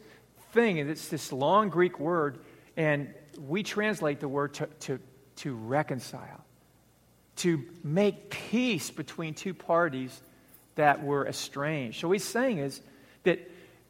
thing, 0.51 0.79
and 0.79 0.89
it's 0.89 1.07
this 1.09 1.31
long 1.31 1.69
Greek 1.69 1.99
word, 1.99 2.39
and 2.77 3.13
we 3.47 3.63
translate 3.63 4.19
the 4.19 4.27
word 4.27 4.53
to, 4.55 4.67
to, 4.81 4.99
to 5.37 5.55
reconcile, 5.55 6.43
to 7.37 7.63
make 7.83 8.29
peace 8.29 8.91
between 8.91 9.33
two 9.33 9.53
parties 9.53 10.21
that 10.75 11.03
were 11.03 11.27
estranged. 11.27 11.99
So 11.99 12.07
what 12.07 12.13
he's 12.13 12.23
saying 12.23 12.59
is 12.59 12.81
that 13.23 13.39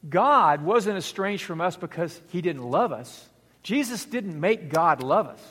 God 0.07 0.63
wasn't 0.63 0.97
estranged 0.97 1.43
from 1.43 1.61
us 1.61 1.75
because 1.75 2.19
he 2.29 2.41
didn't 2.41 2.63
love 2.63 2.91
us. 2.91 3.27
Jesus 3.63 4.05
didn't 4.05 4.39
make 4.39 4.69
God 4.69 5.01
love 5.01 5.27
us. 5.27 5.41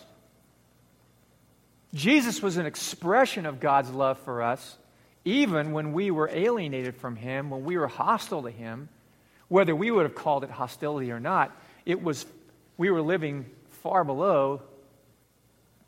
Jesus 1.94 2.42
was 2.42 2.56
an 2.56 2.66
expression 2.66 3.46
of 3.46 3.60
God's 3.60 3.90
love 3.90 4.18
for 4.20 4.42
us, 4.42 4.76
even 5.24 5.72
when 5.72 5.92
we 5.92 6.10
were 6.10 6.28
alienated 6.32 6.96
from 6.96 7.14
Him, 7.14 7.50
when 7.50 7.64
we 7.64 7.78
were 7.78 7.86
hostile 7.86 8.42
to 8.42 8.50
Him, 8.50 8.88
whether 9.48 9.74
we 9.74 9.90
would 9.90 10.02
have 10.02 10.14
called 10.14 10.42
it 10.42 10.50
hostility 10.50 11.12
or 11.12 11.20
not, 11.20 11.56
it 11.86 12.02
was, 12.02 12.26
we 12.76 12.90
were 12.90 13.00
living 13.00 13.46
far 13.82 14.02
below 14.02 14.62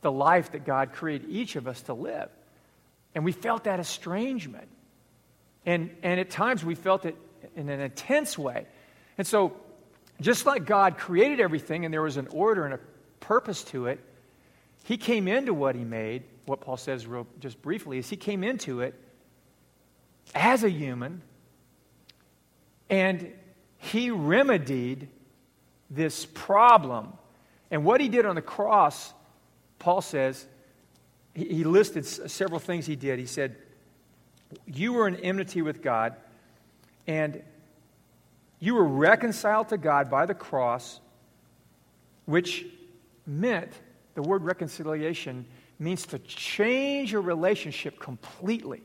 the 0.02 0.12
life 0.12 0.52
that 0.52 0.64
God 0.64 0.92
created 0.92 1.28
each 1.28 1.56
of 1.56 1.66
us 1.66 1.82
to 1.82 1.94
live. 1.94 2.28
And 3.14 3.24
we 3.24 3.32
felt 3.32 3.64
that 3.64 3.80
estrangement. 3.80 4.68
And, 5.64 5.90
and 6.02 6.20
at 6.20 6.30
times 6.30 6.64
we 6.64 6.76
felt 6.76 7.04
it 7.04 7.16
in 7.54 7.68
an 7.68 7.80
intense 7.80 8.36
way. 8.38 8.66
And 9.18 9.26
so 9.26 9.54
just 10.20 10.46
like 10.46 10.64
God 10.64 10.98
created 10.98 11.40
everything 11.40 11.84
and 11.84 11.92
there 11.92 12.02
was 12.02 12.16
an 12.16 12.28
order 12.28 12.64
and 12.64 12.74
a 12.74 12.80
purpose 13.20 13.62
to 13.64 13.86
it, 13.86 14.00
He 14.84 14.96
came 14.96 15.28
into 15.28 15.52
what 15.54 15.74
He 15.74 15.84
made. 15.84 16.24
What 16.46 16.60
Paul 16.60 16.76
says 16.76 17.06
real, 17.06 17.26
just 17.40 17.60
briefly 17.62 17.98
is 17.98 18.08
He 18.08 18.16
came 18.16 18.42
into 18.42 18.80
it 18.80 18.94
as 20.34 20.64
a 20.64 20.70
human 20.70 21.22
and 22.88 23.32
He 23.78 24.10
remedied 24.10 25.08
this 25.90 26.26
problem. 26.26 27.12
And 27.70 27.84
what 27.84 28.00
He 28.00 28.08
did 28.08 28.26
on 28.26 28.34
the 28.34 28.42
cross, 28.42 29.12
Paul 29.78 30.00
says, 30.00 30.46
he, 31.36 31.64
listed 31.64 32.06
several 32.06 32.58
things 32.58 32.86
He 32.86 32.96
did. 32.96 33.18
He 33.18 33.26
said, 33.26 33.56
You 34.64 34.94
were 34.94 35.06
in 35.06 35.16
enmity 35.16 35.60
with 35.60 35.82
God, 35.82 36.16
and 37.06 37.42
you 38.58 38.74
were 38.74 38.84
reconciled 38.84 39.68
to 39.68 39.78
God 39.78 40.10
by 40.10 40.26
the 40.26 40.34
cross, 40.34 41.00
which 42.24 42.66
meant 43.26 43.72
the 44.14 44.22
word 44.22 44.44
reconciliation 44.44 45.46
means 45.78 46.06
to 46.06 46.18
change 46.18 47.12
your 47.12 47.20
relationship 47.20 48.00
completely. 48.00 48.82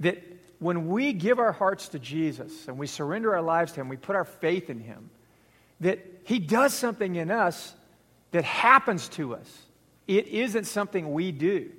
That 0.00 0.22
when 0.58 0.88
we 0.88 1.12
give 1.12 1.38
our 1.38 1.52
hearts 1.52 1.88
to 1.88 1.98
Jesus 1.98 2.68
and 2.68 2.78
we 2.78 2.86
surrender 2.86 3.34
our 3.34 3.42
lives 3.42 3.72
to 3.72 3.80
Him, 3.80 3.88
we 3.88 3.96
put 3.96 4.16
our 4.16 4.24
faith 4.24 4.70
in 4.70 4.80
Him, 4.80 5.10
that 5.80 6.04
He 6.24 6.38
does 6.38 6.74
something 6.74 7.14
in 7.14 7.30
us 7.30 7.74
that 8.32 8.44
happens 8.44 9.08
to 9.10 9.34
us. 9.34 9.62
It 10.06 10.28
isn't 10.28 10.64
something 10.64 11.12
we 11.12 11.32
do. 11.32 11.70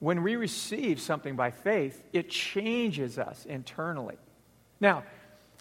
When 0.00 0.22
we 0.22 0.36
receive 0.36 1.00
something 1.00 1.36
by 1.36 1.50
faith, 1.50 2.02
it 2.12 2.30
changes 2.30 3.18
us 3.18 3.44
internally. 3.46 4.16
Now, 4.80 5.04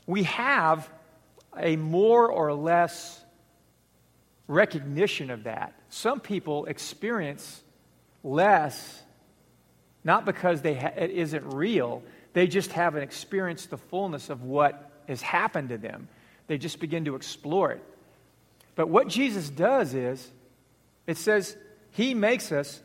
we 0.07 0.23
have 0.23 0.89
a 1.57 1.75
more 1.75 2.31
or 2.31 2.53
less 2.53 3.21
recognition 4.47 5.29
of 5.29 5.43
that. 5.43 5.73
Some 5.89 6.21
people 6.21 6.65
experience 6.65 7.61
less, 8.23 9.01
not 10.03 10.25
because 10.25 10.61
they 10.61 10.73
ha- 10.73 10.93
it 10.95 11.11
isn't 11.11 11.53
real, 11.53 12.01
they 12.33 12.47
just 12.47 12.71
haven't 12.71 13.03
experienced 13.03 13.69
the 13.69 13.77
fullness 13.77 14.29
of 14.29 14.43
what 14.43 14.91
has 15.07 15.21
happened 15.21 15.69
to 15.69 15.77
them. 15.77 16.07
They 16.47 16.57
just 16.57 16.79
begin 16.79 17.05
to 17.05 17.15
explore 17.15 17.71
it. 17.71 17.83
But 18.75 18.87
what 18.87 19.09
Jesus 19.09 19.49
does 19.49 19.93
is, 19.93 20.31
it 21.05 21.17
says, 21.17 21.57
He 21.91 22.13
makes 22.13 22.51
us 22.51 22.81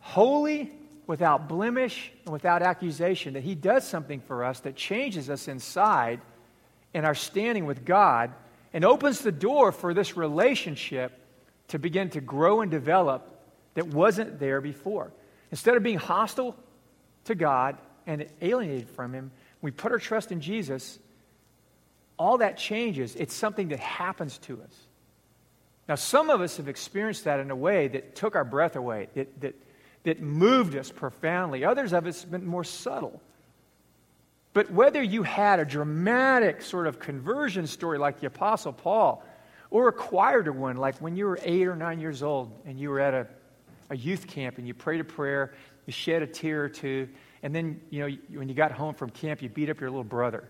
holy, 0.00 0.72
without 1.06 1.48
blemish, 1.48 2.12
and 2.24 2.32
without 2.32 2.62
accusation. 2.62 3.34
That 3.34 3.44
He 3.44 3.54
does 3.54 3.86
something 3.86 4.20
for 4.20 4.44
us 4.44 4.60
that 4.60 4.76
changes 4.76 5.30
us 5.30 5.48
inside 5.48 6.20
in 6.92 7.04
our 7.04 7.14
standing 7.14 7.66
with 7.66 7.84
God 7.84 8.32
and 8.72 8.84
opens 8.84 9.20
the 9.20 9.32
door 9.32 9.72
for 9.72 9.94
this 9.94 10.16
relationship 10.16 11.12
to 11.68 11.78
begin 11.78 12.10
to 12.10 12.20
grow 12.20 12.60
and 12.60 12.70
develop 12.70 13.28
that 13.74 13.86
wasn't 13.88 14.38
there 14.40 14.60
before. 14.60 15.12
Instead 15.50 15.76
of 15.76 15.82
being 15.82 15.98
hostile 15.98 16.56
to 17.24 17.34
God 17.34 17.76
and 18.06 18.26
alienated 18.40 18.88
from 18.90 19.12
Him, 19.12 19.30
we 19.62 19.70
put 19.70 19.92
our 19.92 19.98
trust 19.98 20.32
in 20.32 20.40
Jesus. 20.40 20.98
All 22.18 22.38
that 22.38 22.56
changes. 22.56 23.16
It's 23.16 23.34
something 23.34 23.68
that 23.68 23.80
happens 23.80 24.38
to 24.38 24.60
us. 24.62 24.74
Now, 25.88 25.96
some 25.96 26.30
of 26.30 26.40
us 26.40 26.56
have 26.58 26.68
experienced 26.68 27.24
that 27.24 27.40
in 27.40 27.50
a 27.50 27.56
way 27.56 27.88
that 27.88 28.14
took 28.14 28.36
our 28.36 28.44
breath 28.44 28.76
away, 28.76 29.08
that, 29.14 29.40
that, 29.40 29.54
that 30.04 30.20
moved 30.20 30.76
us 30.76 30.90
profoundly. 30.90 31.64
Others 31.64 31.92
of 31.92 32.06
us 32.06 32.22
have 32.22 32.30
been 32.30 32.46
more 32.46 32.64
subtle. 32.64 33.20
But 34.52 34.70
whether 34.70 35.02
you 35.02 35.22
had 35.22 35.60
a 35.60 35.64
dramatic 35.64 36.62
sort 36.62 36.86
of 36.86 36.98
conversion 36.98 37.66
story 37.66 37.98
like 37.98 38.20
the 38.20 38.26
Apostle 38.26 38.72
Paul, 38.72 39.24
or 39.70 39.88
a 39.88 39.92
quieter 39.92 40.52
one 40.52 40.76
like 40.76 40.96
when 40.98 41.14
you 41.14 41.26
were 41.26 41.38
eight 41.42 41.66
or 41.66 41.76
nine 41.76 42.00
years 42.00 42.22
old 42.22 42.50
and 42.66 42.78
you 42.78 42.90
were 42.90 42.98
at 42.98 43.14
a, 43.14 43.26
a 43.90 43.96
youth 43.96 44.26
camp 44.26 44.58
and 44.58 44.66
you 44.66 44.74
prayed 44.74 45.00
a 45.00 45.04
prayer, 45.04 45.54
you 45.86 45.92
shed 45.92 46.22
a 46.22 46.26
tear 46.26 46.64
or 46.64 46.68
two, 46.68 47.08
and 47.42 47.54
then 47.54 47.80
you 47.90 48.00
know 48.00 48.16
when 48.32 48.48
you 48.48 48.54
got 48.54 48.72
home 48.72 48.94
from 48.94 49.10
camp, 49.10 49.40
you 49.40 49.48
beat 49.48 49.70
up 49.70 49.80
your 49.80 49.90
little 49.90 50.02
brother 50.02 50.48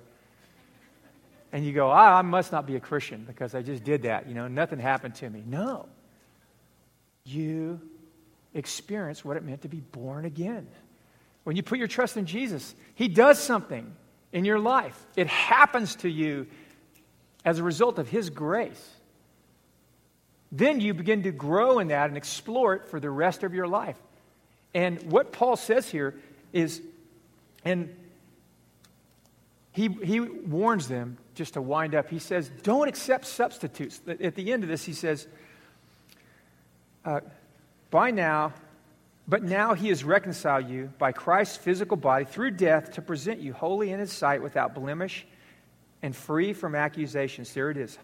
and 1.53 1.65
you 1.65 1.73
go, 1.73 1.91
ah, 1.91 2.19
I 2.19 2.23
must 2.23 2.53
not 2.53 2.67
be 2.67 2.77
a 2.77 2.81
Christian 2.81 3.25
because 3.27 3.55
I 3.55 3.63
just 3.63 3.83
did 3.85 4.03
that. 4.03 4.29
You 4.29 4.35
know, 4.35 4.49
nothing 4.49 4.79
happened 4.79 5.17
to 5.17 5.29
me. 5.29 5.43
No. 5.47 5.87
You 7.25 7.81
experience 8.55 9.25
what 9.25 9.37
it 9.37 9.45
meant 9.45 9.63
to 9.63 9.69
be 9.69 9.81
born 9.81 10.25
again. 10.25 10.67
When 11.45 11.57
you 11.57 11.63
put 11.63 11.79
your 11.79 11.89
trust 11.89 12.17
in 12.17 12.27
Jesus, 12.27 12.75
He 12.95 13.09
does 13.09 13.39
something 13.39 13.95
in 14.33 14.45
your 14.45 14.59
life. 14.59 14.99
It 15.17 15.27
happens 15.27 15.97
to 15.97 16.09
you 16.09 16.47
as 17.45 17.59
a 17.59 17.63
result 17.63 17.99
of 17.99 18.09
His 18.09 18.31
grace. 18.31 18.91
Then 20.53 20.81
you 20.81 20.95
begin 20.95 21.23
to 21.23 21.33
grow 21.33 21.79
in 21.79 21.89
that 21.89 22.09
and 22.09 22.17
explore 22.17 22.75
it 22.75 22.89
for 22.89 22.99
the 22.99 23.11
rest 23.11 23.43
of 23.43 23.55
your 23.55 23.69
life. 23.69 23.97
And 24.75 25.11
what 25.11 25.33
Paul 25.33 25.57
says 25.57 25.89
here 25.89 26.15
is, 26.53 26.83
and 27.65 27.95
he, 29.73 29.89
he 29.89 30.21
warns 30.21 30.89
them 30.89 31.19
just 31.35 31.55
to 31.55 31.63
wind 31.63 31.95
up. 31.95 32.11
He 32.11 32.19
says, 32.19 32.51
Don't 32.63 32.89
accept 32.89 33.27
substitutes. 33.27 34.01
At 34.07 34.35
the 34.35 34.53
end 34.53 34.65
of 34.65 34.69
this, 34.69 34.85
he 34.85 34.93
says, 34.93 35.29
uh, 37.05 37.21
By 37.91 38.11
now, 38.11 38.53
but 39.27 39.43
now 39.43 39.75
he 39.75 39.89
has 39.89 40.05
reconciled 40.05 40.69
you 40.69 40.93
by 40.99 41.13
Christ's 41.13 41.57
physical 41.57 41.97
body 41.97 42.25
through 42.25 42.53
death 42.53 42.93
to 42.93 43.03
present 43.03 43.41
you 43.41 43.53
holy 43.53 43.91
in 43.91 44.01
his 44.01 44.13
sight 44.13 44.43
without 44.43 44.75
blemish 44.75 45.27
and 46.03 46.15
free 46.15 46.53
from 46.53 46.75
accusations. 46.75 47.53
There 47.53 47.71
it 47.71 47.77
is. 47.77 47.99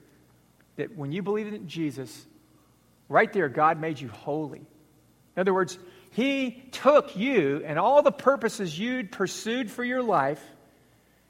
That 0.76 0.96
when 0.96 1.12
you 1.12 1.22
believe 1.22 1.46
in 1.46 1.68
Jesus, 1.68 2.26
right 3.08 3.32
there, 3.32 3.48
God 3.48 3.80
made 3.80 4.00
you 4.00 4.08
holy. 4.08 4.60
In 5.36 5.40
other 5.40 5.54
words, 5.54 5.78
he 6.10 6.68
took 6.72 7.16
you 7.16 7.62
and 7.64 7.78
all 7.78 8.02
the 8.02 8.12
purposes 8.12 8.78
you'd 8.78 9.12
pursued 9.12 9.70
for 9.70 9.84
your 9.84 10.02
life 10.02 10.42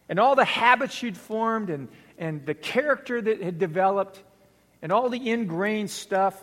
and 0.08 0.18
all 0.18 0.34
the 0.34 0.44
habits 0.44 1.02
you'd 1.02 1.16
formed 1.16 1.70
and, 1.70 1.88
and 2.18 2.46
the 2.46 2.54
character 2.54 3.20
that 3.20 3.42
had 3.42 3.58
developed 3.58 4.22
and 4.82 4.92
all 4.92 5.08
the 5.08 5.30
ingrained 5.30 5.90
stuff 5.90 6.40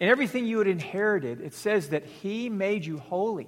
and 0.00 0.10
everything 0.10 0.46
you 0.46 0.58
had 0.58 0.66
inherited, 0.66 1.40
it 1.40 1.54
says 1.54 1.90
that 1.90 2.04
He 2.04 2.48
made 2.48 2.84
you 2.84 2.98
holy. 2.98 3.46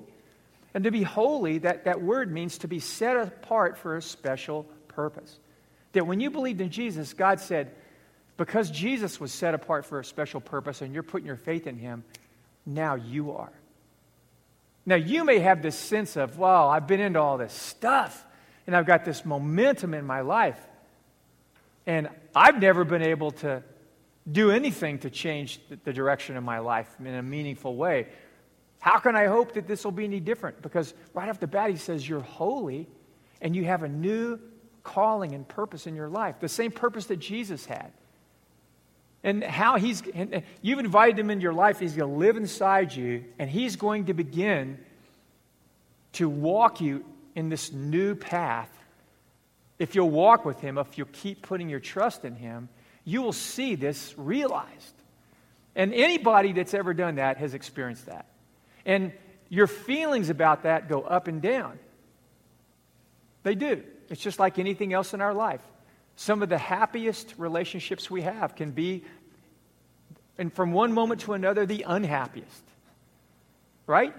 And 0.75 0.85
to 0.85 0.91
be 0.91 1.03
holy, 1.03 1.59
that, 1.59 1.85
that 1.85 2.03
word 2.03 2.33
means 2.33 2.59
to 2.59 2.69
be 2.69 2.81
set 2.81 3.17
apart 3.17 3.79
for 3.79 3.97
a 3.97 4.03
special 4.03 4.65
purpose. 4.89 5.39
That 5.93 6.07
when 6.07 6.21
you 6.21 6.31
believed 6.31 6.61
in 6.61 6.71
Jesus, 6.71 7.13
God 7.13 7.41
said, 7.41 7.73
because 8.37 8.71
Jesus 8.71 9.19
was 9.19 9.33
set 9.33 9.55
apart 9.55 9.85
for 9.85 9.99
a 9.99 10.05
special 10.05 10.41
purpose 10.41 10.81
and 10.81 10.95
you're 10.95 11.03
putting 11.03 11.27
your 11.27 11.37
faith 11.37 11.67
in 11.67 11.77
Him, 11.77 12.05
now 12.65 12.95
you 12.95 13.33
are. 13.33 13.53
Now, 14.87 14.95
you 14.95 15.25
may 15.25 15.41
have 15.41 15.61
this 15.61 15.77
sense 15.77 16.17
of, 16.17 16.39
well, 16.39 16.69
I've 16.69 16.87
been 16.87 17.01
into 17.01 17.21
all 17.21 17.37
this 17.37 17.53
stuff 17.53 18.25
and 18.67 18.75
I've 18.75 18.87
got 18.87 19.05
this 19.05 19.25
momentum 19.25 19.93
in 19.93 20.07
my 20.07 20.23
life. 20.23 20.59
And 21.87 22.09
I've 22.35 22.61
never 22.61 22.85
been 22.85 23.03
able 23.03 23.33
to 23.33 23.63
do 24.31 24.51
anything 24.51 24.99
to 25.01 25.11
change 25.11 25.61
the 25.85 25.93
direction 25.93 26.37
of 26.37 26.45
my 26.45 26.59
life 26.59 26.89
in 27.01 27.15
a 27.15 27.23
meaningful 27.23 27.77
way. 27.77 28.09
How 28.81 28.99
can 28.99 29.17
I 29.17 29.27
hope 29.27 29.55
that 29.55 29.67
this 29.67 29.85
will 29.85 29.93
be 29.93 30.05
any 30.05 30.21
different? 30.21 30.63
Because 30.63 30.95
right 31.15 31.29
off 31.29 31.41
the 31.41 31.47
bat, 31.47 31.71
he 31.71 31.77
says, 31.77 32.09
You're 32.09 32.21
holy 32.21 32.87
and 33.41 33.55
you 33.55 33.65
have 33.65 33.83
a 33.83 33.89
new 33.89 34.39
calling 34.83 35.35
and 35.35 35.47
purpose 35.47 35.87
in 35.87 35.95
your 35.95 36.09
life, 36.09 36.37
the 36.41 36.49
same 36.49 36.71
purpose 36.71 37.07
that 37.07 37.19
Jesus 37.19 37.67
had. 37.67 37.93
And 39.25 39.43
how 39.43 39.77
he's, 39.77 40.03
and 40.15 40.43
you've 40.63 40.79
invited 40.79 41.19
him 41.19 41.31
into 41.31 41.43
your 41.43 41.53
life, 41.53 41.81
he's 41.81 41.95
going 41.95 42.11
to 42.11 42.17
live 42.17 42.37
inside 42.37 42.95
you, 42.95 43.25
and 43.39 43.51
he's 43.51 43.77
going 43.77 44.07
to 44.07 44.15
begin 44.15 44.79
to 46.13 46.29
walk 46.29 46.81
you 46.81 47.05
in 47.35 47.49
this 47.49 47.73
new 47.73 48.17
path, 48.17 48.71
if 49.79 49.95
you'll 49.95 50.11
walk 50.11 50.45
with 50.45 50.61
Him, 50.61 50.77
if 50.77 50.99
you'll 50.99 51.07
keep 51.13 51.43
putting 51.43 51.69
your 51.69 51.79
trust 51.79 52.25
in 52.25 52.35
Him, 52.35 52.69
you 53.09 53.23
will 53.23 53.33
see 53.33 53.75
this 53.75 54.15
realized. 54.19 54.95
And 55.75 55.95
anybody 55.95 56.53
that's 56.53 56.75
ever 56.75 56.93
done 56.93 57.15
that 57.15 57.39
has 57.39 57.55
experienced 57.55 58.05
that. 58.05 58.27
And 58.85 59.13
your 59.49 59.67
feelings 59.67 60.29
about 60.29 60.65
that 60.65 60.91
go 60.91 61.01
up 61.01 61.27
and 61.27 61.41
down. 61.41 61.79
They 63.45 63.55
do. 63.55 63.83
It's 64.11 64.21
just 64.21 64.39
like 64.39 64.59
anything 64.59 64.93
else 64.93 65.15
in 65.15 65.23
our 65.23 65.33
life. 65.33 65.63
Some 66.17 66.43
of 66.43 66.51
the 66.51 66.59
happiest 66.59 67.35
relationships 67.39 68.11
we 68.11 68.23
have 68.23 68.55
can 68.55 68.73
be, 68.73 69.05
and 70.37 70.53
from 70.53 70.73
one 70.73 70.93
moment 70.93 71.23
to 71.23 71.33
another, 71.33 71.65
the 71.65 71.87
unhappiest. 71.89 72.63
Right? 73.87 74.15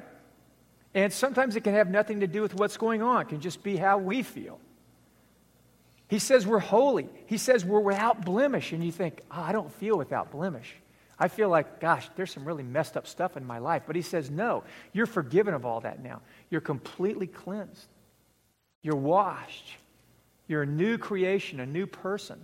And 0.96 1.14
sometimes 1.14 1.56
it 1.56 1.64
can 1.64 1.76
have 1.76 1.92
nothing 1.92 2.22
to 2.22 2.28
do 2.28 2.42
with 2.42 2.56
what's 2.56 2.78
going 2.78 3.04
on, 3.04 3.22
it 3.22 3.30
can 3.30 3.40
just 3.40 3.62
be 3.62 3.78
how 3.78 4.00
we 4.00 4.24
feel. 4.24 4.60
He 6.10 6.20
says 6.20 6.46
we're 6.46 6.60
holy. 6.60 7.08
He 7.28 7.38
says 7.38 7.64
we're 7.64 7.80
without 7.80 8.26
blemish. 8.26 8.74
And 8.74 8.84
you 8.84 8.92
think, 8.92 9.22
oh, 9.32 9.42
I 9.42 9.52
don't 9.52 9.72
feel 9.72 9.98
without 9.98 10.32
blemish. 10.32 10.76
I 11.20 11.28
feel 11.28 11.50
like, 11.50 11.80
gosh, 11.80 12.10
there's 12.16 12.32
some 12.32 12.46
really 12.46 12.64
messed 12.64 12.98
up 12.98 13.06
stuff 13.06 13.38
in 13.38 13.46
my 13.46 13.60
life. 13.60 13.84
But 13.86 13.96
he 13.96 14.02
says, 14.02 14.32
no, 14.32 14.64
you're 14.92 15.06
forgiven 15.06 15.54
of 15.54 15.66
all 15.66 15.82
that 15.82 16.02
now. 16.02 16.22
You're 16.50 16.62
completely 16.62 17.28
cleansed. 17.28 17.88
You're 18.82 18.96
washed. 18.96 19.76
You're 20.48 20.64
a 20.64 20.68
new 20.68 20.98
creation, 20.98 21.60
a 21.60 21.66
new 21.66 21.86
person. 21.86 22.44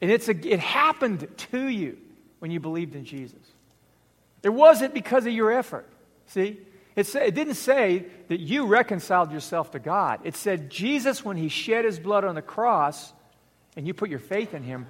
And 0.00 0.10
it's 0.10 0.28
a, 0.28 0.32
it 0.32 0.58
happened 0.58 1.28
to 1.50 1.68
you 1.68 1.98
when 2.40 2.50
you 2.50 2.58
believed 2.58 2.96
in 2.96 3.04
Jesus. 3.04 3.38
It 4.42 4.48
wasn't 4.48 4.92
because 4.92 5.24
of 5.24 5.32
your 5.32 5.52
effort. 5.52 5.86
See? 6.26 6.58
It, 6.98 7.14
it 7.14 7.36
didn't 7.36 7.54
say 7.54 8.06
that 8.26 8.40
you 8.40 8.66
reconciled 8.66 9.30
yourself 9.30 9.70
to 9.70 9.78
God. 9.78 10.18
It 10.24 10.34
said 10.34 10.68
Jesus, 10.68 11.24
when 11.24 11.36
he 11.36 11.48
shed 11.48 11.84
his 11.84 12.00
blood 12.00 12.24
on 12.24 12.34
the 12.34 12.42
cross 12.42 13.12
and 13.76 13.86
you 13.86 13.94
put 13.94 14.10
your 14.10 14.18
faith 14.18 14.52
in 14.52 14.64
him, 14.64 14.84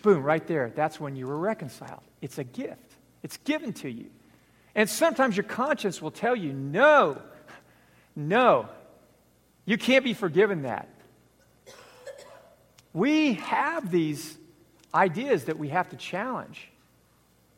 boom, 0.00 0.22
right 0.22 0.46
there, 0.46 0.72
that's 0.74 0.98
when 0.98 1.16
you 1.16 1.26
were 1.26 1.36
reconciled. 1.36 2.00
It's 2.22 2.38
a 2.38 2.44
gift, 2.44 2.96
it's 3.22 3.36
given 3.36 3.74
to 3.74 3.90
you. 3.90 4.06
And 4.74 4.88
sometimes 4.88 5.36
your 5.36 5.44
conscience 5.44 6.00
will 6.00 6.10
tell 6.10 6.34
you, 6.34 6.54
no, 6.54 7.20
no, 8.16 8.66
you 9.66 9.76
can't 9.76 10.02
be 10.02 10.14
forgiven 10.14 10.62
that. 10.62 10.88
We 12.94 13.34
have 13.34 13.90
these 13.90 14.38
ideas 14.94 15.44
that 15.44 15.58
we 15.58 15.68
have 15.68 15.90
to 15.90 15.96
challenge. 15.96 16.69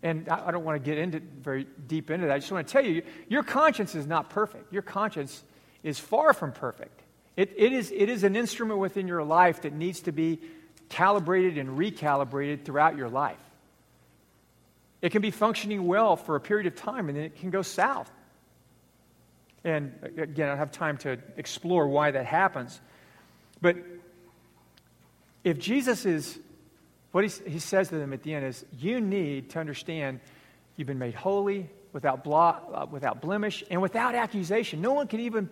And 0.03 0.29
I 0.29 0.51
don't 0.51 0.65
want 0.65 0.83
to 0.83 0.91
get 0.91 0.99
into 0.99 1.21
very 1.21 1.67
deep 1.87 2.11
into 2.11 2.27
that. 2.27 2.35
I 2.35 2.39
just 2.39 2.51
want 2.51 2.67
to 2.67 2.73
tell 2.73 2.85
you, 2.85 3.03
your 3.29 3.45
conscience 3.45 3.95
is 3.95 4.07
not 4.07 4.31
perfect. 4.31 4.73
Your 4.73 4.83
conscience 4.83 5.45
is 5.85 5.99
far 5.99 6.33
from 6.33 6.53
perfect. 6.53 7.03
It, 7.37 7.53
it, 7.57 7.73
is, 7.73 7.93
it 7.93 8.09
is 8.09 8.25
an 8.25 8.35
instrument 8.35 8.81
within 8.81 9.07
your 9.07 9.23
life 9.23 9.63
that 9.63 9.73
needs 9.73 10.01
to 10.01 10.13
be 10.13 10.41
calibrated 10.89 11.57
and 11.57 11.79
recalibrated 11.79 12.65
throughout 12.65 12.97
your 12.97 13.09
life. 13.09 13.39
It 15.01 15.11
can 15.11 15.23
be 15.23 15.31
functioning 15.31 15.87
well 15.87 16.17
for 16.17 16.37
a 16.37 16.41
period 16.41 16.67
of 16.67 16.77
time, 16.77 17.09
and 17.09 17.17
then 17.17 17.25
it 17.25 17.37
can 17.37 17.51
go 17.51 17.63
south. 17.63 18.11
And 19.65 19.95
uh, 20.03 20.23
again, 20.23 20.47
I 20.47 20.51
don't 20.51 20.59
have 20.59 20.73
time 20.73 20.99
to 20.99 21.19
explore 21.37 21.87
why 21.87 22.11
that 22.11 22.27
happens. 22.27 22.81
But 23.61 23.77
if 25.45 25.59
Jesus 25.59 26.05
is 26.05 26.39
what 27.13 27.25
he, 27.25 27.59
says 27.59 27.89
to 27.89 27.97
them 27.97 28.13
at 28.13 28.23
the 28.23 28.35
end 28.35 28.47
is, 28.47 28.65
You 28.79 29.01
need 29.01 29.51
to 29.51 29.61
understand 29.61 30.21
you've 30.77 30.89
been 30.89 30.99
made 30.99 31.15
holy, 31.15 31.69
without, 31.93 32.25
blah, 32.25 32.59
uh, 32.73 32.87
without 32.91 33.21
blemish, 33.21 33.63
and 33.71 33.81
without 33.83 34.15
accusation. 34.15 34.81
No 34.81 34.95
one 34.95 35.07
can 35.07 35.21
even 35.21 35.51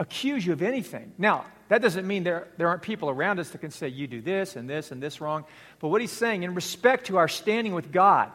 accuse 0.00 0.44
you 0.44 0.52
of 0.52 0.62
anything. 0.62 1.12
Now, 1.16 1.46
that 1.68 1.80
doesn't 1.80 2.06
mean 2.06 2.24
there, 2.24 2.48
there 2.56 2.66
aren't 2.66 2.82
people 2.82 3.08
around 3.08 3.38
us 3.38 3.50
that 3.50 3.58
can 3.58 3.70
say, 3.70 3.88
You 3.88 4.08
do 4.08 4.20
this 4.20 4.56
and 4.56 4.68
this 4.68 4.90
and 4.90 5.00
this 5.00 5.20
wrong. 5.20 5.44
But 5.78 5.88
what 5.88 6.00
he's 6.00 6.10
saying, 6.10 6.42
in 6.42 6.54
respect 6.54 7.06
to 7.06 7.18
our 7.18 7.28
standing 7.28 7.72
with 7.72 7.92
God, 7.92 8.32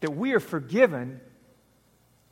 that 0.00 0.10
we 0.10 0.32
are 0.32 0.40
forgiven 0.40 1.20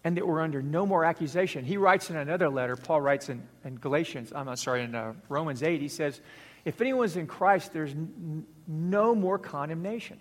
and 0.02 0.16
that 0.16 0.26
we're 0.26 0.40
under 0.40 0.62
no 0.62 0.86
more 0.86 1.04
accusation. 1.04 1.64
He 1.64 1.76
writes 1.76 2.10
in 2.10 2.16
another 2.16 2.48
letter, 2.48 2.76
Paul 2.76 3.00
writes 3.00 3.28
in, 3.28 3.42
in 3.64 3.76
Galatians, 3.76 4.32
I'm 4.32 4.54
sorry, 4.54 4.82
in 4.82 4.94
uh, 4.94 5.14
Romans 5.28 5.64
8, 5.64 5.80
he 5.80 5.88
says, 5.88 6.20
if 6.66 6.80
anyone's 6.80 7.16
in 7.16 7.28
Christ, 7.28 7.72
there's 7.72 7.92
n- 7.92 8.44
no 8.66 9.14
more 9.14 9.38
condemnation. 9.38 10.18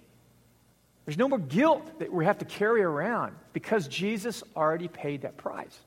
There's 1.03 1.17
no 1.17 1.27
more 1.27 1.39
guilt 1.39 1.99
that 1.99 2.13
we 2.13 2.23
have 2.25 2.37
to 2.37 2.45
carry 2.45 2.83
around 2.83 3.35
because 3.51 3.87
Jesus 3.87 4.43
already 4.55 4.87
paid 4.87 5.23
that 5.23 5.37
price. 5.37 5.77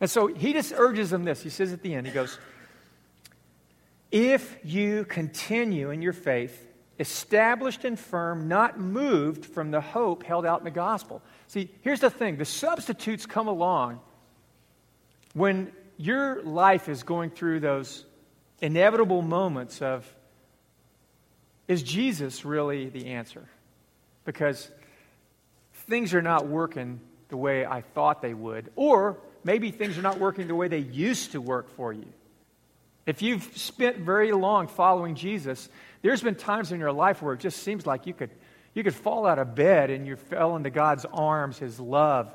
And 0.00 0.08
so 0.08 0.28
he 0.28 0.52
just 0.52 0.72
urges 0.76 1.10
them 1.10 1.24
this. 1.24 1.42
He 1.42 1.50
says 1.50 1.72
at 1.72 1.82
the 1.82 1.92
end, 1.94 2.06
he 2.06 2.12
goes, 2.12 2.38
If 4.12 4.56
you 4.62 5.04
continue 5.04 5.90
in 5.90 6.00
your 6.00 6.12
faith, 6.12 6.64
established 7.00 7.84
and 7.84 7.98
firm, 7.98 8.46
not 8.46 8.78
moved 8.78 9.44
from 9.44 9.72
the 9.72 9.80
hope 9.80 10.22
held 10.22 10.46
out 10.46 10.60
in 10.60 10.64
the 10.64 10.70
gospel. 10.70 11.22
See, 11.48 11.70
here's 11.82 12.00
the 12.00 12.10
thing 12.10 12.36
the 12.36 12.44
substitutes 12.44 13.26
come 13.26 13.48
along 13.48 13.98
when 15.34 15.72
your 15.96 16.40
life 16.44 16.88
is 16.88 17.02
going 17.02 17.30
through 17.30 17.60
those 17.60 18.05
inevitable 18.60 19.22
moments 19.22 19.82
of 19.82 20.06
is 21.68 21.82
Jesus 21.82 22.44
really 22.44 22.88
the 22.88 23.08
answer? 23.08 23.44
Because 24.24 24.70
things 25.88 26.14
are 26.14 26.22
not 26.22 26.46
working 26.46 27.00
the 27.28 27.36
way 27.36 27.66
I 27.66 27.80
thought 27.80 28.22
they 28.22 28.34
would, 28.34 28.70
or 28.76 29.18
maybe 29.42 29.70
things 29.70 29.98
are 29.98 30.02
not 30.02 30.18
working 30.18 30.46
the 30.46 30.54
way 30.54 30.68
they 30.68 30.78
used 30.78 31.32
to 31.32 31.40
work 31.40 31.70
for 31.70 31.92
you. 31.92 32.06
If 33.04 33.22
you've 33.22 33.56
spent 33.56 33.98
very 33.98 34.32
long 34.32 34.66
following 34.66 35.14
Jesus, 35.14 35.68
there's 36.02 36.22
been 36.22 36.34
times 36.34 36.72
in 36.72 36.80
your 36.80 36.92
life 36.92 37.22
where 37.22 37.34
it 37.34 37.40
just 37.40 37.62
seems 37.62 37.86
like 37.86 38.06
you 38.06 38.14
could, 38.14 38.30
you 38.74 38.82
could 38.82 38.94
fall 38.94 39.26
out 39.26 39.38
of 39.38 39.54
bed 39.54 39.90
and 39.90 40.06
you 40.06 40.16
fell 40.16 40.56
into 40.56 40.70
God's 40.70 41.04
arms, 41.04 41.58
His 41.58 41.78
love. 41.78 42.32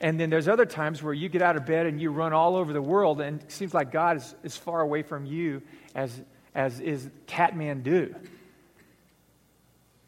And 0.00 0.18
then 0.18 0.30
there's 0.30 0.46
other 0.46 0.66
times 0.66 1.02
where 1.02 1.12
you 1.12 1.28
get 1.28 1.42
out 1.42 1.56
of 1.56 1.66
bed 1.66 1.86
and 1.86 2.00
you 2.00 2.10
run 2.10 2.32
all 2.32 2.56
over 2.56 2.72
the 2.72 2.82
world, 2.82 3.20
and 3.20 3.42
it 3.42 3.50
seems 3.50 3.74
like 3.74 3.90
God 3.90 4.18
is 4.18 4.34
as 4.44 4.56
far 4.56 4.80
away 4.80 5.02
from 5.02 5.26
you 5.26 5.62
as, 5.94 6.20
as 6.54 6.78
is 6.78 7.08
Kathmandu. 7.26 8.14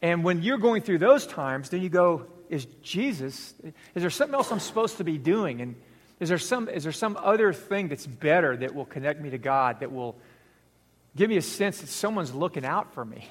And 0.01 0.23
when 0.23 0.41
you're 0.41 0.57
going 0.57 0.81
through 0.81 0.99
those 0.99 1.27
times, 1.27 1.69
then 1.69 1.81
you 1.81 1.89
go, 1.89 2.25
Is 2.49 2.65
Jesus, 2.81 3.53
is 3.93 4.01
there 4.01 4.09
something 4.09 4.33
else 4.33 4.51
I'm 4.51 4.59
supposed 4.59 4.97
to 4.97 5.03
be 5.03 5.17
doing? 5.17 5.61
And 5.61 5.75
is 6.19 6.29
there 6.29 6.37
some, 6.37 6.69
is 6.69 6.83
there 6.83 6.91
some 6.91 7.17
other 7.21 7.51
thing 7.51 7.89
that's 7.89 8.07
better 8.07 8.55
that 8.57 8.73
will 8.73 8.85
connect 8.85 9.19
me 9.21 9.31
to 9.31 9.37
God, 9.37 9.81
that 9.81 9.91
will 9.91 10.15
give 11.15 11.29
me 11.29 11.37
a 11.37 11.41
sense 11.41 11.81
that 11.81 11.87
someone's 11.87 12.33
looking 12.33 12.65
out 12.65 12.93
for 12.93 13.03
me? 13.03 13.27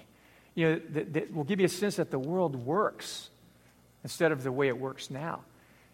You 0.55 0.67
know, 0.67 0.81
that, 0.91 1.13
that 1.15 1.35
will 1.35 1.45
give 1.45 1.59
you 1.59 1.67
a 1.67 1.71
sense 1.71 1.97
that 1.97 2.11
the 2.11 2.19
world 2.19 2.55
works 2.55 3.31
instead 4.05 4.31
of 4.31 4.43
the 4.43 4.53
way 4.53 4.69
it 4.69 4.79
works 4.79 5.11
now. 5.11 5.41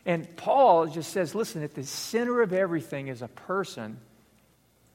And 0.07 0.37
Paul 0.37 0.87
just 0.87 1.11
says, 1.13 1.35
listen, 1.35 1.65
at 1.65 1.75
the 1.75 1.83
center 1.83 2.41
of 2.41 2.53
everything 2.53 3.09
is 3.09 3.23
a 3.23 3.29
person. 3.29 3.99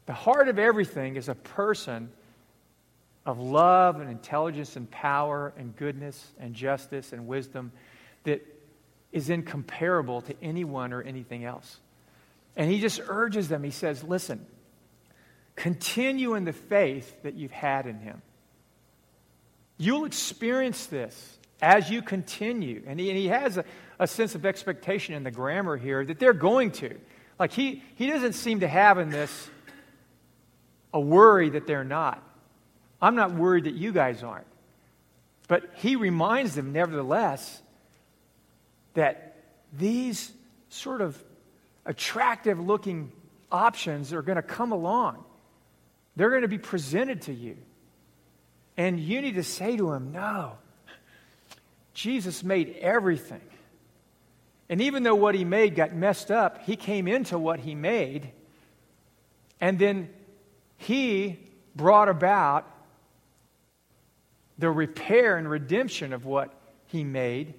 The 0.06 0.14
heart 0.14 0.48
of 0.48 0.58
everything 0.58 1.18
is 1.18 1.28
a 1.28 1.36
person 1.36 2.10
of 3.26 3.38
love 3.38 4.00
and 4.00 4.10
intelligence 4.10 4.78
and 4.78 4.90
power 4.90 5.54
and 5.58 5.76
goodness 5.76 6.26
and 6.40 6.56
justice 6.56 7.12
and 7.12 7.28
wisdom 7.28 7.74
that 8.24 8.42
is 9.12 9.30
incomparable 9.30 10.22
to 10.22 10.36
anyone 10.42 10.94
or 10.94 11.02
anything 11.02 11.44
else. 11.44 11.80
And 12.56 12.72
he 12.72 12.80
just 12.80 13.02
urges 13.06 13.50
them. 13.50 13.64
He 13.64 13.72
says, 13.72 14.04
Listen, 14.06 14.46
continue 15.58 16.36
in 16.36 16.46
the 16.46 16.54
faith 16.54 17.22
that 17.24 17.36
you've 17.36 17.52
had 17.52 17.86
in 17.86 18.00
him. 18.00 18.22
You'll 19.78 20.06
experience 20.06 20.86
this 20.86 21.38
as 21.62 21.90
you 21.90 22.02
continue. 22.02 22.84
And 22.88 23.00
he, 23.00 23.10
and 23.10 23.18
he 23.18 23.28
has 23.28 23.58
a, 23.58 23.66
a 24.00 24.08
sense 24.08 24.36
of 24.36 24.46
expectation 24.46 25.16
in 25.16 25.24
the 25.24 25.32
grammar 25.32 25.78
here 25.78 26.04
that 26.04 26.20
they're 26.20 26.34
going 26.34 26.72
to. 26.72 26.96
Like 27.40 27.52
he, 27.52 27.84
he 27.96 28.08
doesn't 28.08 28.34
seem 28.34 28.62
to 28.62 28.68
have 28.68 28.98
in 28.98 29.10
this 29.10 29.50
a 30.94 31.00
worry 31.00 31.50
that 31.50 31.68
they're 31.68 31.84
not. 31.84 32.22
I'm 33.02 33.16
not 33.16 33.34
worried 33.34 33.64
that 33.66 33.74
you 33.74 33.92
guys 33.92 34.24
aren't. 34.24 34.48
But 35.48 35.70
he 35.76 35.96
reminds 35.96 36.56
them, 36.56 36.72
nevertheless, 36.72 37.62
that 38.94 39.36
these 39.74 40.32
sort 40.70 41.02
of 41.02 41.22
attractive 41.86 42.60
looking 42.60 43.12
options 43.52 44.14
are 44.14 44.22
going 44.22 44.38
to 44.38 44.42
come 44.42 44.72
along. 44.72 45.24
They're 46.16 46.30
going 46.30 46.44
to 46.44 46.48
be 46.48 46.58
presented 46.58 47.24
to 47.24 47.34
you. 47.34 47.58
And 48.78 49.00
you 49.00 49.22
need 49.22 49.36
to 49.36 49.44
say 49.44 49.78
to 49.78 49.92
him, 49.92 50.12
No, 50.12 50.54
Jesus 51.94 52.44
made 52.44 52.76
everything. 52.80 53.42
And 54.70 54.82
even 54.82 55.04
though 55.04 55.16
what 55.16 55.36
he 55.36 55.44
made 55.44 55.76
got 55.76 55.94
messed 55.94 56.32
up, 56.32 56.64
he 56.64 56.76
came 56.76 57.08
into 57.08 57.38
what 57.38 57.60
he 57.60 57.76
made. 57.76 58.32
And 59.60 59.78
then 59.78 60.10
he 60.78 61.40
brought 61.76 62.10
about 62.10 62.68
the 64.58 64.70
repair 64.70 65.38
and 65.38 65.50
redemption 65.50 66.14
of 66.14 66.26
what 66.26 66.54
he 66.88 67.04
made, 67.04 67.54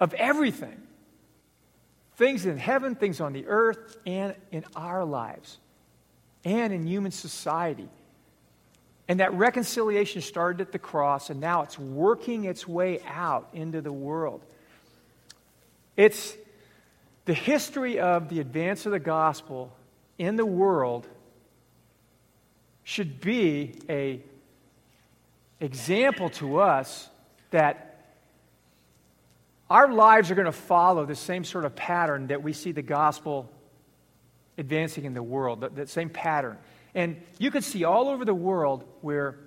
of 0.00 0.14
everything 0.14 0.82
things 2.18 2.46
in 2.46 2.58
heaven, 2.58 2.96
things 2.96 3.20
on 3.20 3.32
the 3.32 3.46
earth, 3.46 3.96
and 4.04 4.34
in 4.50 4.64
our 4.74 5.04
lives, 5.04 5.58
and 6.44 6.72
in 6.72 6.84
human 6.84 7.12
society. 7.12 7.88
And 9.08 9.20
that 9.20 9.32
reconciliation 9.32 10.20
started 10.20 10.60
at 10.60 10.70
the 10.70 10.78
cross, 10.78 11.30
and 11.30 11.40
now 11.40 11.62
it's 11.62 11.78
working 11.78 12.44
its 12.44 12.68
way 12.68 13.00
out 13.06 13.48
into 13.54 13.80
the 13.80 13.92
world. 13.92 14.44
It's 15.96 16.36
the 17.24 17.34
history 17.34 17.98
of 17.98 18.28
the 18.28 18.40
advance 18.40 18.86
of 18.86 18.92
the 18.92 18.98
gospel 18.98 19.74
in 20.18 20.36
the 20.36 20.46
world 20.46 21.06
should 22.84 23.20
be 23.20 23.74
a 23.88 24.20
example 25.60 26.30
to 26.30 26.58
us 26.58 27.08
that 27.50 27.88
our 29.70 29.92
lives 29.92 30.30
are 30.30 30.34
going 30.34 30.46
to 30.46 30.52
follow 30.52 31.04
the 31.04 31.14
same 31.14 31.44
sort 31.44 31.64
of 31.64 31.76
pattern 31.76 32.28
that 32.28 32.42
we 32.42 32.52
see 32.52 32.72
the 32.72 32.82
gospel 32.82 33.50
advancing 34.56 35.04
in 35.04 35.14
the 35.14 35.22
world, 35.22 35.60
that, 35.60 35.76
that 35.76 35.88
same 35.88 36.08
pattern. 36.08 36.56
And 36.94 37.20
you 37.38 37.50
can 37.50 37.62
see 37.62 37.84
all 37.84 38.08
over 38.08 38.24
the 38.24 38.34
world 38.34 38.84
where 39.00 39.38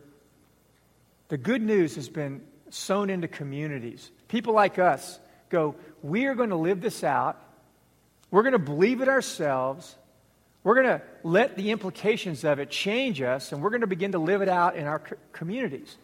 the 1.28 1.38
good 1.38 1.62
news 1.62 1.96
has 1.96 2.10
been 2.10 2.42
sown 2.70 3.10
into 3.10 3.28
communities. 3.28 4.12
People 4.28 4.54
like 4.54 4.80
us 4.80 5.20
go, 5.50 5.76
we 6.02 6.26
are 6.26 6.36
going 6.36 6.50
to 6.50 6.56
live 6.56 6.82
this 6.82 7.04
out. 7.04 7.42
We're 8.30 8.44
going 8.44 8.54
to 8.54 8.60
believe 8.60 9.02
it 9.02 9.10
ourselves. 9.10 9.96
We're 10.64 10.76
going 10.76 11.00
to 11.00 11.02
let 11.24 11.58
the 11.58 11.72
implications 11.72 12.44
of 12.44 12.60
it 12.60 12.70
change 12.70 13.22
us, 13.22 13.52
and 13.52 13.62
we're 13.62 13.72
going 13.72 13.82
to 13.82 13.88
begin 13.88 14.12
to 14.14 14.20
live 14.20 14.42
it 14.42 14.50
out 14.50 14.76
in 14.76 14.86
our 14.86 15.00
co- 15.00 15.16
communities. 15.34 15.98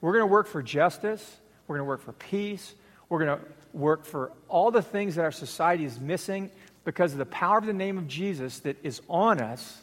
We're 0.00 0.12
going 0.12 0.22
to 0.22 0.32
work 0.32 0.46
for 0.46 0.62
justice. 0.62 1.36
We're 1.66 1.76
going 1.76 1.86
to 1.86 1.88
work 1.88 2.02
for 2.02 2.12
peace. 2.12 2.74
We're 3.08 3.24
going 3.24 3.38
to 3.38 3.44
work 3.72 4.04
for 4.04 4.32
all 4.48 4.70
the 4.70 4.82
things 4.82 5.14
that 5.14 5.22
our 5.22 5.32
society 5.32 5.84
is 5.84 5.98
missing 5.98 6.50
because 6.84 7.12
of 7.12 7.18
the 7.18 7.26
power 7.26 7.58
of 7.58 7.66
the 7.66 7.72
name 7.72 7.98
of 7.98 8.08
Jesus 8.08 8.60
that 8.60 8.76
is 8.82 9.00
on 9.08 9.40
us. 9.40 9.78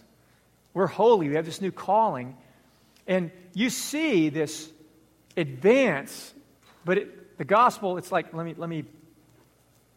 We're 0.74 0.88
holy. 0.88 1.30
We 1.30 1.36
have 1.36 1.46
this 1.46 1.62
new 1.62 1.72
calling. 1.72 2.38
And 3.08 3.32
you 3.54 3.70
see 3.70 4.30
this 4.30 4.72
advance, 5.36 6.34
but 6.86 6.98
it, 6.98 7.38
the 7.38 7.46
gospel, 7.46 7.98
it's 7.98 8.12
like, 8.12 8.34
let 8.34 8.46
me, 8.46 8.54
let 8.58 8.70
me 8.70 8.86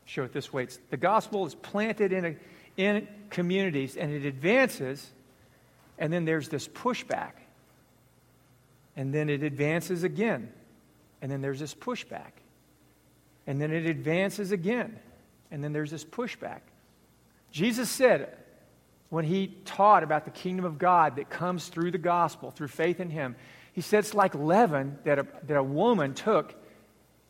show 0.05 0.25
it 0.25 0.33
this 0.33 0.53
way. 0.53 0.65
It's, 0.65 0.79
the 0.91 0.97
gospel 0.97 1.47
is 1.47 1.55
planted 1.55 2.13
in, 2.13 2.25
a, 2.25 2.37
in 2.77 3.09
communities 3.31 3.97
and 3.97 4.13
it 4.13 4.25
advances, 4.25 5.11
and 5.99 6.13
then 6.13 6.25
there's 6.25 6.49
this 6.49 6.69
pushback. 6.69 7.33
And 8.97 9.13
then 9.13 9.29
it 9.29 9.43
advances 9.43 10.05
again, 10.05 10.53
and 11.21 11.31
then 11.31 11.41
there's 11.41 11.61
this 11.61 11.75
pushback. 11.75 12.33
And 13.47 13.61
then 13.61 13.73
it 13.73 13.87
advances 13.87 14.53
again. 14.53 14.99
And 15.51 15.63
then 15.63 15.73
there's 15.73 15.91
this 15.91 16.05
pushback. 16.05 16.61
Jesus 17.51 17.91
said, 17.91 18.37
when 19.13 19.27
he 19.27 19.49
taught 19.67 20.03
about 20.03 20.25
the 20.25 20.31
kingdom 20.31 20.65
of 20.65 20.79
God 20.79 21.17
that 21.17 21.29
comes 21.29 21.69
through 21.69 21.91
the 21.91 21.99
gospel, 21.99 22.51
through 22.51 22.69
faith 22.69 22.99
in 22.99 23.11
him, 23.11 23.37
he 23.75 23.83
said 23.83 23.99
it's 23.99 24.15
like 24.15 24.35
leaven 24.35 24.97
that 25.05 25.19
a, 25.19 25.27
that 25.47 25.59
a 25.59 25.63
woman 25.63 26.15
took 26.15 26.55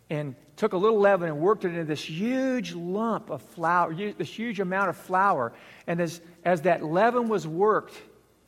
and 0.09 0.37
took 0.55 0.75
a 0.75 0.77
little 0.77 1.01
leaven 1.01 1.29
and 1.29 1.41
worked 1.41 1.65
it 1.65 1.71
into 1.71 1.83
this 1.83 2.09
huge 2.09 2.73
lump 2.73 3.31
of 3.31 3.43
flour, 3.43 3.93
this 3.93 4.29
huge 4.29 4.61
amount 4.61 4.91
of 4.91 4.97
flour. 4.97 5.53
And 5.89 6.01
as, 6.01 6.21
as 6.45 6.63
that 6.63 6.85
leaven 6.85 7.27
was 7.27 7.49
worked, 7.49 8.01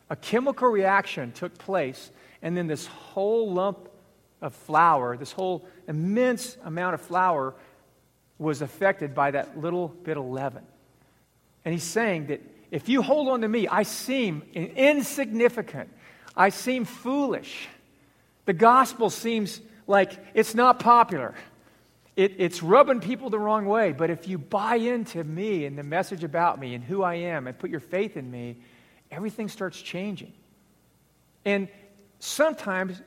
a 0.08 0.14
chemical 0.14 0.68
reaction 0.68 1.32
took 1.32 1.58
place, 1.58 2.12
and 2.40 2.56
then 2.56 2.68
this 2.68 2.86
whole 2.86 3.52
lump 3.52 3.88
of 4.42 4.54
flour, 4.54 5.16
this 5.16 5.32
whole 5.32 5.66
immense 5.88 6.56
amount 6.62 6.94
of 6.94 7.00
flour, 7.00 7.56
was 8.38 8.62
affected 8.62 9.12
by 9.12 9.32
that 9.32 9.58
little 9.60 9.88
bit 9.88 10.16
of 10.16 10.24
leaven. 10.24 10.62
And 11.64 11.72
he's 11.72 11.82
saying 11.82 12.28
that 12.28 12.53
if 12.74 12.88
you 12.88 13.02
hold 13.02 13.28
on 13.28 13.42
to 13.42 13.48
me, 13.48 13.68
I 13.68 13.84
seem 13.84 14.42
insignificant. 14.52 15.90
I 16.36 16.48
seem 16.48 16.84
foolish. 16.84 17.68
The 18.46 18.52
gospel 18.52 19.10
seems 19.10 19.60
like 19.86 20.18
it's 20.34 20.56
not 20.56 20.80
popular. 20.80 21.36
It, 22.16 22.34
it's 22.38 22.64
rubbing 22.64 22.98
people 22.98 23.30
the 23.30 23.38
wrong 23.38 23.66
way. 23.66 23.92
But 23.92 24.10
if 24.10 24.26
you 24.26 24.38
buy 24.38 24.74
into 24.74 25.22
me 25.22 25.66
and 25.66 25.78
the 25.78 25.84
message 25.84 26.24
about 26.24 26.58
me 26.58 26.74
and 26.74 26.82
who 26.82 27.04
I 27.04 27.14
am 27.14 27.46
and 27.46 27.56
put 27.56 27.70
your 27.70 27.78
faith 27.78 28.16
in 28.16 28.28
me, 28.28 28.56
everything 29.08 29.48
starts 29.48 29.80
changing. 29.80 30.32
And 31.44 31.68
sometimes 32.18 33.00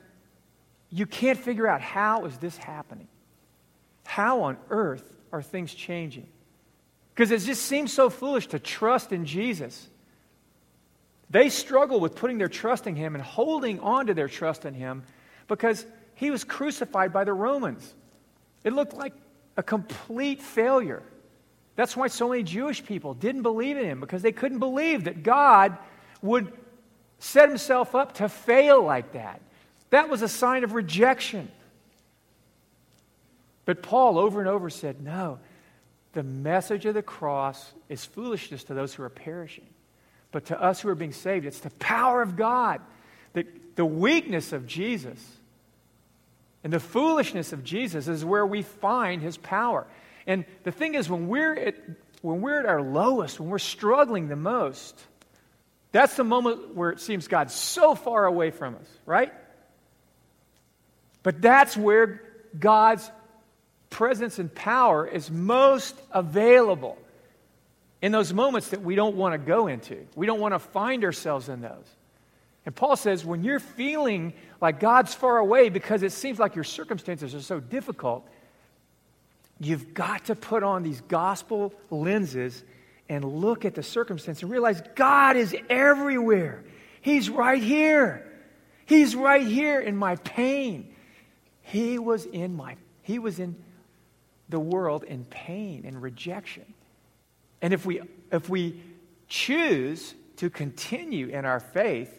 you 0.88 1.04
can't 1.04 1.38
figure 1.38 1.66
out 1.66 1.82
how 1.82 2.24
is 2.24 2.38
this 2.38 2.56
happening? 2.56 3.08
How 4.06 4.44
on 4.44 4.56
earth 4.70 5.14
are 5.30 5.42
things 5.42 5.74
changing? 5.74 6.26
Because 7.18 7.32
it 7.32 7.40
just 7.40 7.64
seems 7.64 7.92
so 7.92 8.10
foolish 8.10 8.46
to 8.46 8.60
trust 8.60 9.10
in 9.10 9.26
Jesus. 9.26 9.88
They 11.28 11.48
struggle 11.48 11.98
with 11.98 12.14
putting 12.14 12.38
their 12.38 12.46
trust 12.46 12.86
in 12.86 12.94
Him 12.94 13.16
and 13.16 13.24
holding 13.24 13.80
on 13.80 14.06
to 14.06 14.14
their 14.14 14.28
trust 14.28 14.64
in 14.64 14.72
Him 14.72 15.02
because 15.48 15.84
he 16.14 16.30
was 16.30 16.44
crucified 16.44 17.12
by 17.12 17.24
the 17.24 17.32
Romans. 17.32 17.92
It 18.62 18.72
looked 18.72 18.94
like 18.94 19.14
a 19.56 19.64
complete 19.64 20.40
failure. 20.40 21.02
That's 21.74 21.96
why 21.96 22.06
so 22.06 22.28
many 22.28 22.44
Jewish 22.44 22.84
people 22.84 23.14
didn't 23.14 23.42
believe 23.42 23.76
in 23.76 23.84
him 23.84 23.98
because 23.98 24.22
they 24.22 24.30
couldn't 24.30 24.60
believe 24.60 25.02
that 25.04 25.24
God 25.24 25.76
would 26.22 26.52
set 27.18 27.48
himself 27.48 27.96
up 27.96 28.14
to 28.14 28.28
fail 28.28 28.80
like 28.80 29.14
that. 29.14 29.40
That 29.90 30.08
was 30.08 30.22
a 30.22 30.28
sign 30.28 30.62
of 30.62 30.72
rejection. 30.72 31.50
But 33.64 33.82
Paul 33.82 34.18
over 34.18 34.38
and 34.38 34.48
over 34.48 34.70
said, 34.70 35.02
No, 35.02 35.40
the 36.18 36.24
message 36.24 36.84
of 36.84 36.94
the 36.94 37.02
cross 37.02 37.72
is 37.88 38.04
foolishness 38.04 38.64
to 38.64 38.74
those 38.74 38.92
who 38.92 39.04
are 39.04 39.08
perishing. 39.08 39.68
But 40.32 40.46
to 40.46 40.60
us 40.60 40.80
who 40.80 40.88
are 40.88 40.96
being 40.96 41.12
saved, 41.12 41.46
it's 41.46 41.60
the 41.60 41.70
power 41.70 42.22
of 42.22 42.34
God. 42.34 42.80
The, 43.34 43.46
the 43.76 43.86
weakness 43.86 44.52
of 44.52 44.66
Jesus 44.66 45.24
and 46.64 46.72
the 46.72 46.80
foolishness 46.80 47.52
of 47.52 47.62
Jesus 47.62 48.08
is 48.08 48.24
where 48.24 48.44
we 48.44 48.62
find 48.62 49.22
his 49.22 49.36
power. 49.36 49.86
And 50.26 50.44
the 50.64 50.72
thing 50.72 50.96
is, 50.96 51.08
when 51.08 51.28
we're 51.28 51.54
at, 51.54 51.76
when 52.20 52.40
we're 52.40 52.58
at 52.58 52.66
our 52.66 52.82
lowest, 52.82 53.38
when 53.38 53.48
we're 53.48 53.60
struggling 53.60 54.26
the 54.26 54.34
most, 54.34 55.00
that's 55.92 56.16
the 56.16 56.24
moment 56.24 56.74
where 56.74 56.90
it 56.90 56.98
seems 56.98 57.28
God's 57.28 57.54
so 57.54 57.94
far 57.94 58.26
away 58.26 58.50
from 58.50 58.74
us, 58.74 58.88
right? 59.06 59.32
But 61.22 61.40
that's 61.40 61.76
where 61.76 62.20
God's 62.58 63.08
presence 63.90 64.38
and 64.38 64.54
power 64.54 65.06
is 65.06 65.30
most 65.30 65.94
available 66.12 66.98
in 68.00 68.12
those 68.12 68.32
moments 68.32 68.68
that 68.68 68.82
we 68.82 68.94
don't 68.94 69.16
want 69.16 69.34
to 69.34 69.38
go 69.38 69.66
into. 69.66 70.06
We 70.14 70.26
don't 70.26 70.40
want 70.40 70.54
to 70.54 70.58
find 70.58 71.04
ourselves 71.04 71.48
in 71.48 71.60
those. 71.60 71.86
And 72.64 72.74
Paul 72.74 72.96
says, 72.96 73.24
when 73.24 73.42
you're 73.42 73.60
feeling 73.60 74.34
like 74.60 74.78
God's 74.78 75.14
far 75.14 75.38
away 75.38 75.68
because 75.68 76.02
it 76.02 76.12
seems 76.12 76.38
like 76.38 76.54
your 76.54 76.64
circumstances 76.64 77.34
are 77.34 77.40
so 77.40 77.60
difficult, 77.60 78.28
you've 79.58 79.94
got 79.94 80.26
to 80.26 80.34
put 80.34 80.62
on 80.62 80.82
these 80.82 81.00
gospel 81.02 81.72
lenses 81.90 82.62
and 83.08 83.24
look 83.24 83.64
at 83.64 83.74
the 83.74 83.82
circumstance 83.82 84.42
and 84.42 84.50
realize 84.50 84.82
God 84.94 85.36
is 85.36 85.56
everywhere. 85.70 86.62
He's 87.00 87.30
right 87.30 87.62
here. 87.62 88.24
He's 88.84 89.16
right 89.16 89.46
here 89.46 89.80
in 89.80 89.96
my 89.96 90.16
pain. 90.16 90.94
He 91.62 91.98
was 91.98 92.26
in 92.26 92.54
my 92.54 92.76
he 93.02 93.18
was 93.18 93.38
in 93.38 93.56
the 94.48 94.60
world 94.60 95.04
in 95.04 95.24
pain 95.24 95.84
and 95.86 96.00
rejection. 96.00 96.64
And 97.60 97.72
if 97.72 97.84
we 97.84 98.00
if 98.32 98.48
we 98.48 98.80
choose 99.28 100.14
to 100.36 100.48
continue 100.48 101.28
in 101.28 101.44
our 101.44 101.60
faith 101.60 102.14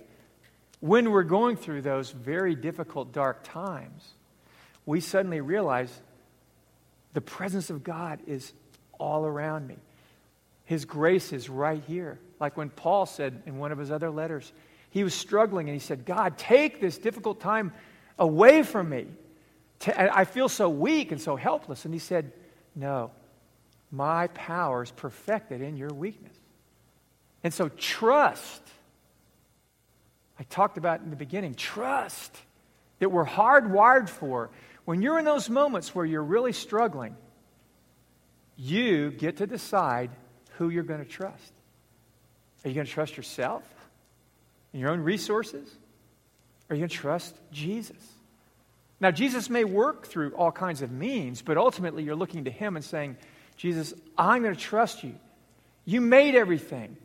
when 0.80 1.12
we're 1.12 1.24
going 1.24 1.58
through 1.58 1.82
those 1.82 2.12
very 2.12 2.56
difficult 2.56 3.12
dark 3.12 3.44
times, 3.44 4.14
we 4.86 5.02
suddenly 5.02 5.42
realize 5.42 5.92
the 7.14 7.22
presence 7.22 7.70
of 7.70 7.84
God 7.84 8.20
is 8.28 8.54
all 8.98 9.26
around 9.26 9.68
me. 9.68 9.78
His 10.66 10.86
grace 10.86 11.34
is 11.34 11.50
right 11.50 11.82
here. 11.88 12.20
Like 12.40 12.56
when 12.56 12.70
Paul 12.70 13.06
said 13.06 13.42
in 13.46 13.58
one 13.58 13.72
of 13.72 13.78
his 13.78 13.92
other 13.92 14.10
letters, 14.10 14.52
he 14.92 15.04
was 15.04 15.14
struggling 15.14 15.68
and 15.68 15.76
he 15.76 15.86
said, 15.86 16.06
God, 16.06 16.38
take 16.38 16.80
this 16.80 16.98
difficult 16.98 17.40
time 17.40 17.74
away 18.18 18.64
from 18.64 18.90
me. 18.90 19.08
I 19.88 20.26
feel 20.26 20.50
so 20.50 20.70
weak 20.70 21.12
and 21.12 21.22
so 21.22 21.36
helpless. 21.36 21.86
And 21.86 21.94
he 21.94 22.00
said, 22.00 22.34
No, 22.76 23.12
my 23.92 24.28
power 24.28 24.84
is 24.84 24.92
perfected 24.92 25.62
in 25.62 25.78
your 25.78 25.90
weakness. 25.90 26.36
And 27.44 27.54
so 27.54 27.70
trust. 27.70 28.62
I 30.38 30.44
talked 30.44 30.78
about 30.78 31.02
in 31.02 31.10
the 31.10 31.16
beginning 31.16 31.56
trust 31.56 32.36
that 33.00 33.10
we're 33.10 33.26
hardwired 33.26 34.10
for. 34.10 34.50
When 34.86 35.02
you're 35.02 35.20
in 35.20 35.26
those 35.26 35.50
moments 35.50 35.94
where 35.94 36.06
you're 36.06 36.24
really 36.24 36.54
struggling, 36.54 37.16
you 38.58 39.12
get 39.12 39.38
to 39.38 39.48
decide 39.48 40.10
who 40.58 40.70
you're 40.70 40.84
going 40.84 41.04
to 41.04 41.10
trust. 41.10 41.54
Are 42.64 42.70
you 42.70 42.76
going 42.76 42.88
to 42.88 42.92
trust 42.92 43.16
yourself 43.16 43.64
and 44.74 44.82
your 44.82 44.92
own 44.92 45.00
resources? 45.00 45.70
Or 46.70 46.74
are 46.74 46.76
you 46.76 46.82
going 46.82 46.90
to 46.90 46.96
trust 46.96 47.36
Jesus? 47.52 47.98
Now, 49.02 49.12
Jesus 49.12 49.50
may 49.50 49.64
work 49.64 50.08
through 50.08 50.32
all 50.32 50.52
kinds 50.52 50.82
of 50.82 50.91
means, 50.91 51.41
but 51.41 51.58
ultimately 51.58 52.04
you're 52.04 52.16
looking 52.16 52.45
to 52.45 52.52
Him 52.52 52.76
and 52.76 52.84
saying, 52.84 53.18
Jesus, 53.56 53.93
I'm 54.18 54.43
going 54.43 54.56
to 54.56 54.60
trust 54.60 55.04
you. 55.04 55.16
You 55.86 56.02
made 56.02 56.36
everything. 56.36 56.97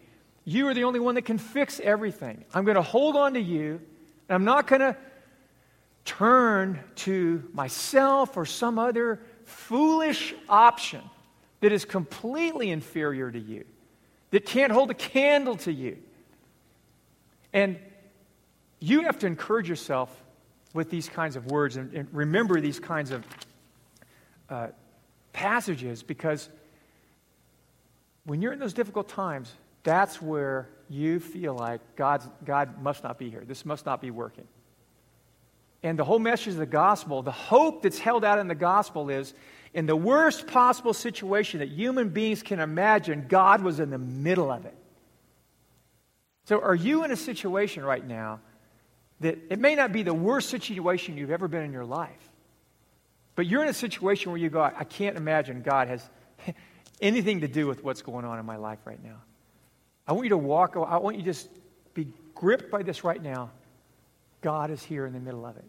You 0.45 0.68
are 0.68 0.74
the 0.74 0.84
only 0.84 1.01
one 1.01 1.14
that 1.14 1.24
can 1.24 1.38
fix 1.38 1.80
everything. 1.80 2.45
I'm 2.53 2.64
going 2.64 2.76
to 2.76 2.82
hold 2.82 3.16
on 3.16 3.34
to 3.34 3.40
you, 3.40 3.80
and 4.28 4.34
I'm 4.34 4.45
not 4.45 4.66
going 4.66 4.80
to 4.80 4.97
turn 6.05 6.80
to 6.97 7.42
myself 7.53 8.36
or 8.36 8.45
some 8.45 8.78
other 8.78 9.20
foolish 9.45 10.34
option 10.49 11.01
that 11.61 11.72
is 11.72 11.84
completely 11.84 12.70
inferior 12.70 13.30
to 13.30 13.38
you, 13.38 13.64
that 14.32 14.45
can't 14.45 14.72
hold 14.72 14.90
a 14.90 14.95
candle 14.95 15.57
to 15.59 15.72
you. 15.72 15.97
And 17.53 17.78
you 18.80 19.03
have 19.05 19.20
to 19.20 19.26
encourage 19.26 19.68
yourself 19.68 20.24
with 20.75 20.91
these 20.91 21.09
kinds 21.09 21.37
of 21.37 21.47
words 21.47 21.77
and, 21.77 21.95
and 21.95 22.09
remember 22.12 22.61
these 22.61 22.79
kinds 22.79 23.11
of 23.11 23.25
uh, 24.51 24.66
passages 25.33 26.03
because 26.03 26.51
when 28.27 28.43
you're 28.43 28.53
in 28.53 28.59
those 28.59 28.75
difficult 28.75 29.09
times, 29.09 29.53
that's 29.85 30.20
where 30.20 30.68
you 30.91 31.20
feel 31.20 31.55
like 31.55 31.81
God's, 31.97 32.29
God 32.45 32.83
must 32.83 33.03
not 33.05 33.18
be 33.18 33.31
here. 33.31 33.45
This 33.47 33.64
must 33.64 33.87
not 33.87 34.01
be 34.01 34.11
working. 34.11 34.47
And 35.83 35.99
the 35.99 36.05
whole 36.05 36.18
message 36.18 36.55
of 36.55 36.59
the 36.59 36.66
gospel, 36.66 37.22
the 37.22 37.31
hope 37.31 37.83
that's 37.83 37.99
held 37.99 38.25
out 38.25 38.39
in 38.39 38.49
the 38.49 38.55
gospel 38.55 39.11
is 39.11 39.35
in 39.75 39.87
the 39.87 39.97
worst 39.97 40.47
possible 40.47 40.95
situation 40.95 41.61
that 41.61 41.68
human 41.68 42.09
beings 42.09 42.43
can 42.43 42.59
imagine, 42.59 43.27
God 43.29 43.62
was 43.62 43.81
in 43.81 43.91
the 43.91 43.99
middle 43.99 44.51
of 44.51 44.64
it. 44.64 44.75
So, 46.47 46.61
are 46.61 46.75
you 46.75 47.05
in 47.05 47.11
a 47.11 47.16
situation 47.16 47.85
right 47.85 48.07
now 48.07 48.41
that 49.21 49.39
it 49.51 49.59
may 49.59 49.75
not 49.75 49.93
be 49.93 50.03
the 50.03 50.15
worst 50.15 50.51
situation 50.51 51.17
you've 51.17 51.31
ever 51.31 51.49
been 51.49 51.62
in 51.62 51.73
your 51.73 51.85
life, 51.85 52.11
but 53.37 53.47
you're 53.47 53.62
in 53.62 53.69
a 53.69 53.75
situation 53.75 54.31
where 54.31 54.41
you 54.41 54.51
go, 54.51 54.62
I 54.62 54.85
can't 54.85 55.17
imagine 55.17 55.62
God 55.62 55.89
has 55.89 56.09
anything 57.01 57.41
to 57.41 57.49
do 57.49 57.67
with 57.67 57.83
what's 57.83 58.03
going 58.03 58.25
on 58.25 58.39
in 58.39 58.47
my 58.47 58.57
life 58.57 58.79
right 58.85 59.03
now. 59.03 59.17
I 60.07 60.12
want 60.12 60.25
you 60.25 60.31
to 60.31 60.39
walk, 60.39 60.77
I 60.77 60.99
want 60.99 61.17
you 61.17 61.23
to 61.23 61.27
just 61.27 61.49
be 61.95 62.09
gripped 62.35 62.71
by 62.71 62.83
this 62.83 63.05
right 63.05 63.23
now. 63.23 63.51
God 64.41 64.71
is 64.71 64.83
here 64.83 65.07
in 65.07 65.12
the 65.12 65.21
middle 65.21 65.47
of 65.47 65.57
it. 65.57 65.65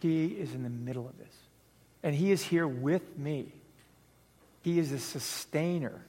He 0.00 0.26
is 0.26 0.54
in 0.54 0.62
the 0.62 0.70
middle 0.70 1.08
of 1.08 1.18
this. 1.18 1.34
And 2.02 2.14
He 2.14 2.30
is 2.30 2.42
here 2.42 2.68
with 2.68 3.18
me. 3.18 3.52
He 4.62 4.78
is 4.78 4.90
the 4.90 4.98
sustainer 4.98 6.04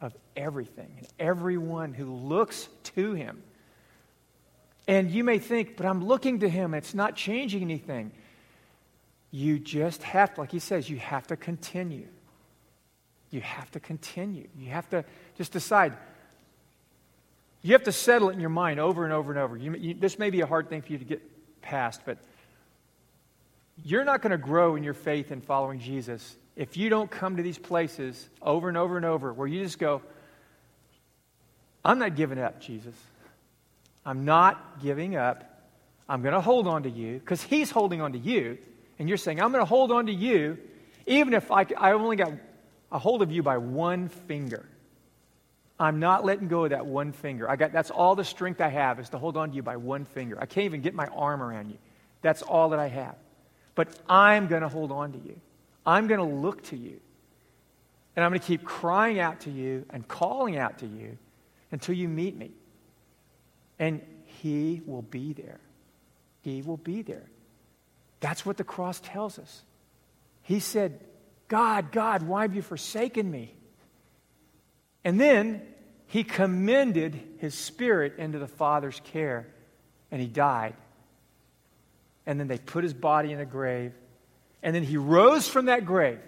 of 0.00 0.14
everything 0.36 0.90
and 0.98 1.06
everyone 1.18 1.94
who 1.94 2.12
looks 2.12 2.68
to 2.94 3.14
Him. 3.14 3.42
And 4.86 5.10
you 5.10 5.24
may 5.24 5.38
think, 5.38 5.76
but 5.76 5.86
I'm 5.86 6.04
looking 6.04 6.40
to 6.40 6.48
Him, 6.48 6.74
it's 6.74 6.94
not 6.94 7.16
changing 7.16 7.62
anything. 7.62 8.12
You 9.30 9.58
just 9.58 10.02
have 10.02 10.34
to, 10.34 10.40
like 10.40 10.50
He 10.50 10.58
says, 10.58 10.88
you 10.90 10.98
have 10.98 11.26
to 11.28 11.36
continue. 11.36 12.08
You 13.30 13.40
have 13.40 13.70
to 13.72 13.80
continue. 13.80 14.48
You 14.58 14.70
have 14.70 14.88
to 14.90 15.04
just 15.38 15.52
decide. 15.52 15.96
You 17.62 17.72
have 17.74 17.84
to 17.84 17.92
settle 17.92 18.30
it 18.30 18.32
in 18.32 18.40
your 18.40 18.50
mind 18.50 18.80
over 18.80 19.04
and 19.04 19.12
over 19.12 19.30
and 19.30 19.38
over. 19.38 19.56
You, 19.56 19.74
you, 19.74 19.94
this 19.94 20.18
may 20.18 20.30
be 20.30 20.40
a 20.40 20.46
hard 20.46 20.68
thing 20.68 20.82
for 20.82 20.92
you 20.92 20.98
to 20.98 21.04
get 21.04 21.22
past, 21.62 22.00
but 22.04 22.18
you're 23.84 24.04
not 24.04 24.22
going 24.22 24.32
to 24.32 24.38
grow 24.38 24.76
in 24.76 24.82
your 24.82 24.94
faith 24.94 25.30
in 25.30 25.40
following 25.40 25.78
Jesus 25.78 26.36
if 26.56 26.76
you 26.76 26.90
don't 26.90 27.10
come 27.10 27.36
to 27.36 27.42
these 27.42 27.58
places 27.58 28.28
over 28.42 28.68
and 28.68 28.76
over 28.76 28.96
and 28.96 29.06
over 29.06 29.32
where 29.32 29.46
you 29.46 29.62
just 29.62 29.78
go, 29.78 30.02
I'm 31.82 31.98
not 31.98 32.16
giving 32.16 32.38
up, 32.38 32.60
Jesus. 32.60 32.94
I'm 34.04 34.24
not 34.24 34.80
giving 34.80 35.16
up. 35.16 35.46
I'm 36.08 36.22
going 36.22 36.34
to 36.34 36.40
hold 36.40 36.66
on 36.66 36.82
to 36.84 36.90
you 36.90 37.18
because 37.18 37.42
he's 37.42 37.70
holding 37.70 38.00
on 38.00 38.12
to 38.12 38.18
you. 38.18 38.58
And 38.98 39.08
you're 39.08 39.18
saying, 39.18 39.40
I'm 39.40 39.52
going 39.52 39.62
to 39.62 39.68
hold 39.68 39.92
on 39.92 40.06
to 40.06 40.12
you 40.12 40.58
even 41.06 41.34
if 41.34 41.50
I, 41.50 41.66
I 41.76 41.92
only 41.92 42.16
got 42.16 42.32
a 42.92 42.98
hold 42.98 43.22
of 43.22 43.32
you 43.32 43.42
by 43.42 43.58
one 43.58 44.08
finger. 44.08 44.68
I'm 45.78 45.98
not 45.98 46.24
letting 46.24 46.48
go 46.48 46.64
of 46.64 46.70
that 46.70 46.86
one 46.86 47.12
finger. 47.12 47.50
I 47.50 47.56
got, 47.56 47.72
that's 47.72 47.90
all 47.90 48.14
the 48.14 48.24
strength 48.24 48.60
I 48.60 48.68
have 48.68 49.00
is 49.00 49.08
to 49.10 49.18
hold 49.18 49.36
on 49.36 49.50
to 49.50 49.56
you 49.56 49.62
by 49.62 49.76
one 49.76 50.04
finger. 50.04 50.38
I 50.40 50.46
can't 50.46 50.66
even 50.66 50.82
get 50.82 50.94
my 50.94 51.06
arm 51.06 51.42
around 51.42 51.70
you. 51.70 51.78
That's 52.22 52.42
all 52.42 52.70
that 52.70 52.78
I 52.78 52.88
have. 52.88 53.16
But 53.74 53.88
I'm 54.08 54.46
going 54.46 54.62
to 54.62 54.68
hold 54.68 54.92
on 54.92 55.12
to 55.12 55.18
you. 55.18 55.40
I'm 55.86 56.06
going 56.06 56.20
to 56.20 56.36
look 56.36 56.62
to 56.64 56.76
you. 56.76 57.00
And 58.14 58.24
I'm 58.24 58.30
going 58.30 58.40
to 58.40 58.46
keep 58.46 58.64
crying 58.64 59.18
out 59.18 59.40
to 59.40 59.50
you 59.50 59.86
and 59.90 60.06
calling 60.06 60.58
out 60.58 60.78
to 60.78 60.86
you 60.86 61.16
until 61.72 61.94
you 61.94 62.08
meet 62.08 62.36
me. 62.36 62.50
And 63.80 64.00
He 64.24 64.80
will 64.86 65.02
be 65.02 65.32
there. 65.32 65.58
He 66.42 66.62
will 66.62 66.76
be 66.76 67.02
there. 67.02 67.28
That's 68.20 68.46
what 68.46 68.56
the 68.56 68.64
cross 68.64 69.00
tells 69.00 69.40
us. 69.40 69.62
He 70.42 70.60
said, 70.60 71.00
God, 71.48 71.90
God, 71.90 72.22
why 72.22 72.42
have 72.42 72.54
you 72.54 72.62
forsaken 72.62 73.28
me? 73.28 73.54
And 75.02 75.20
then 75.20 75.62
he 76.06 76.22
commended 76.22 77.20
his 77.38 77.54
spirit 77.54 78.18
into 78.18 78.38
the 78.38 78.46
Father's 78.46 79.00
care 79.04 79.48
and 80.10 80.20
he 80.20 80.26
died 80.26 80.74
and 82.26 82.38
then 82.38 82.46
they 82.46 82.58
put 82.58 82.84
his 82.84 82.94
body 82.94 83.32
in 83.32 83.40
a 83.40 83.44
grave, 83.44 83.92
and 84.62 84.72
then 84.72 84.82
he 84.82 84.96
rose 84.96 85.48
from 85.48 85.64
that 85.64 85.84
grave 85.84 86.20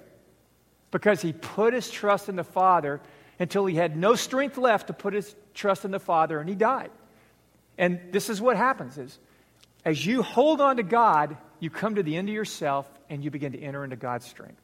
because 0.90 1.22
he 1.22 1.32
put 1.32 1.72
his 1.72 1.88
trust 1.88 2.28
in 2.28 2.34
the 2.34 2.42
Father 2.42 3.00
until 3.38 3.66
he 3.66 3.76
had 3.76 3.96
no 3.96 4.14
strength 4.14 4.58
left 4.58 4.88
to 4.88 4.92
put 4.92 5.14
his 5.14 5.34
trust 5.54 5.84
in 5.84 5.90
the 5.90 6.00
Father, 6.00 6.40
and 6.40 6.48
he 6.48 6.54
died. 6.54 6.90
And 7.82 7.98
this 8.12 8.30
is 8.30 8.40
what 8.40 8.56
happens 8.56 8.96
is 8.96 9.18
as 9.84 10.06
you 10.06 10.22
hold 10.22 10.60
on 10.60 10.76
to 10.76 10.84
God, 10.84 11.36
you 11.58 11.68
come 11.68 11.96
to 11.96 12.04
the 12.04 12.16
end 12.16 12.28
of 12.28 12.34
yourself 12.34 12.88
and 13.10 13.24
you 13.24 13.30
begin 13.32 13.50
to 13.52 13.60
enter 13.60 13.82
into 13.82 13.96
God's 13.96 14.24
strength. 14.24 14.62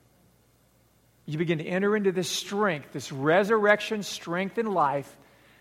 You 1.26 1.36
begin 1.36 1.58
to 1.58 1.64
enter 1.64 1.96
into 1.96 2.12
this 2.12 2.30
strength, 2.30 2.92
this 2.92 3.10
resurrection 3.10 4.04
strength 4.04 4.56
in 4.56 4.66
life 4.66 5.12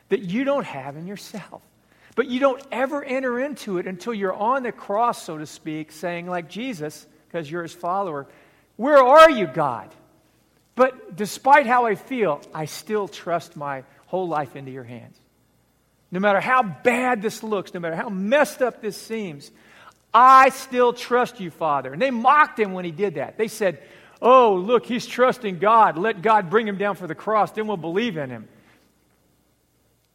that 0.10 0.20
you 0.20 0.44
don't 0.44 0.68
have 0.68 0.98
in 0.98 1.08
yourself. 1.08 1.64
But 2.16 2.28
you 2.28 2.40
don't 2.40 2.62
ever 2.72 3.04
enter 3.04 3.40
into 3.40 3.80
it 3.80 3.88
until 3.88 4.14
you're 4.14 4.36
on 4.36 4.62
the 4.62 4.72
cross, 4.72 5.24
so 5.24 5.40
to 5.40 5.48
speak, 5.48 5.92
saying, 5.92 6.28
like 6.28 6.50
Jesus, 6.50 7.08
because 7.28 7.50
you're 7.50 7.64
his 7.64 7.74
follower, 7.74 8.28
Where 8.76 9.04
are 9.04 9.32
you, 9.32 9.48
God? 9.48 9.90
But 10.76 11.16
despite 11.16 11.66
how 11.66 11.88
I 11.88 11.96
feel, 11.96 12.40
I 12.54 12.66
still 12.66 13.08
trust 13.08 13.56
my 13.56 13.84
whole 14.06 14.28
life 14.28 14.56
into 14.56 14.70
your 14.70 14.84
hands. 14.84 15.18
No 16.12 16.20
matter 16.20 16.40
how 16.40 16.64
bad 16.64 17.22
this 17.22 17.44
looks, 17.44 17.74
no 17.74 17.80
matter 17.80 17.96
how 17.96 18.10
messed 18.10 18.62
up 18.62 18.82
this 18.82 18.96
seems, 18.96 19.52
I 20.14 20.50
still 20.50 20.94
trust 20.94 21.40
you, 21.40 21.52
Father. 21.52 21.92
And 21.92 22.02
they 22.02 22.12
mocked 22.12 22.60
him 22.60 22.74
when 22.74 22.86
he 22.86 22.92
did 22.92 23.16
that. 23.16 23.38
They 23.38 23.48
said, 23.48 23.82
Oh, 24.22 24.56
look, 24.56 24.86
he's 24.86 25.06
trusting 25.06 25.60
God. 25.60 25.98
Let 25.98 26.22
God 26.22 26.50
bring 26.50 26.68
him 26.68 26.78
down 26.78 26.96
for 26.96 27.06
the 27.06 27.14
cross, 27.14 27.52
then 27.52 27.68
we'll 27.68 27.78
believe 27.78 28.18
in 28.18 28.30
him. 28.30 28.48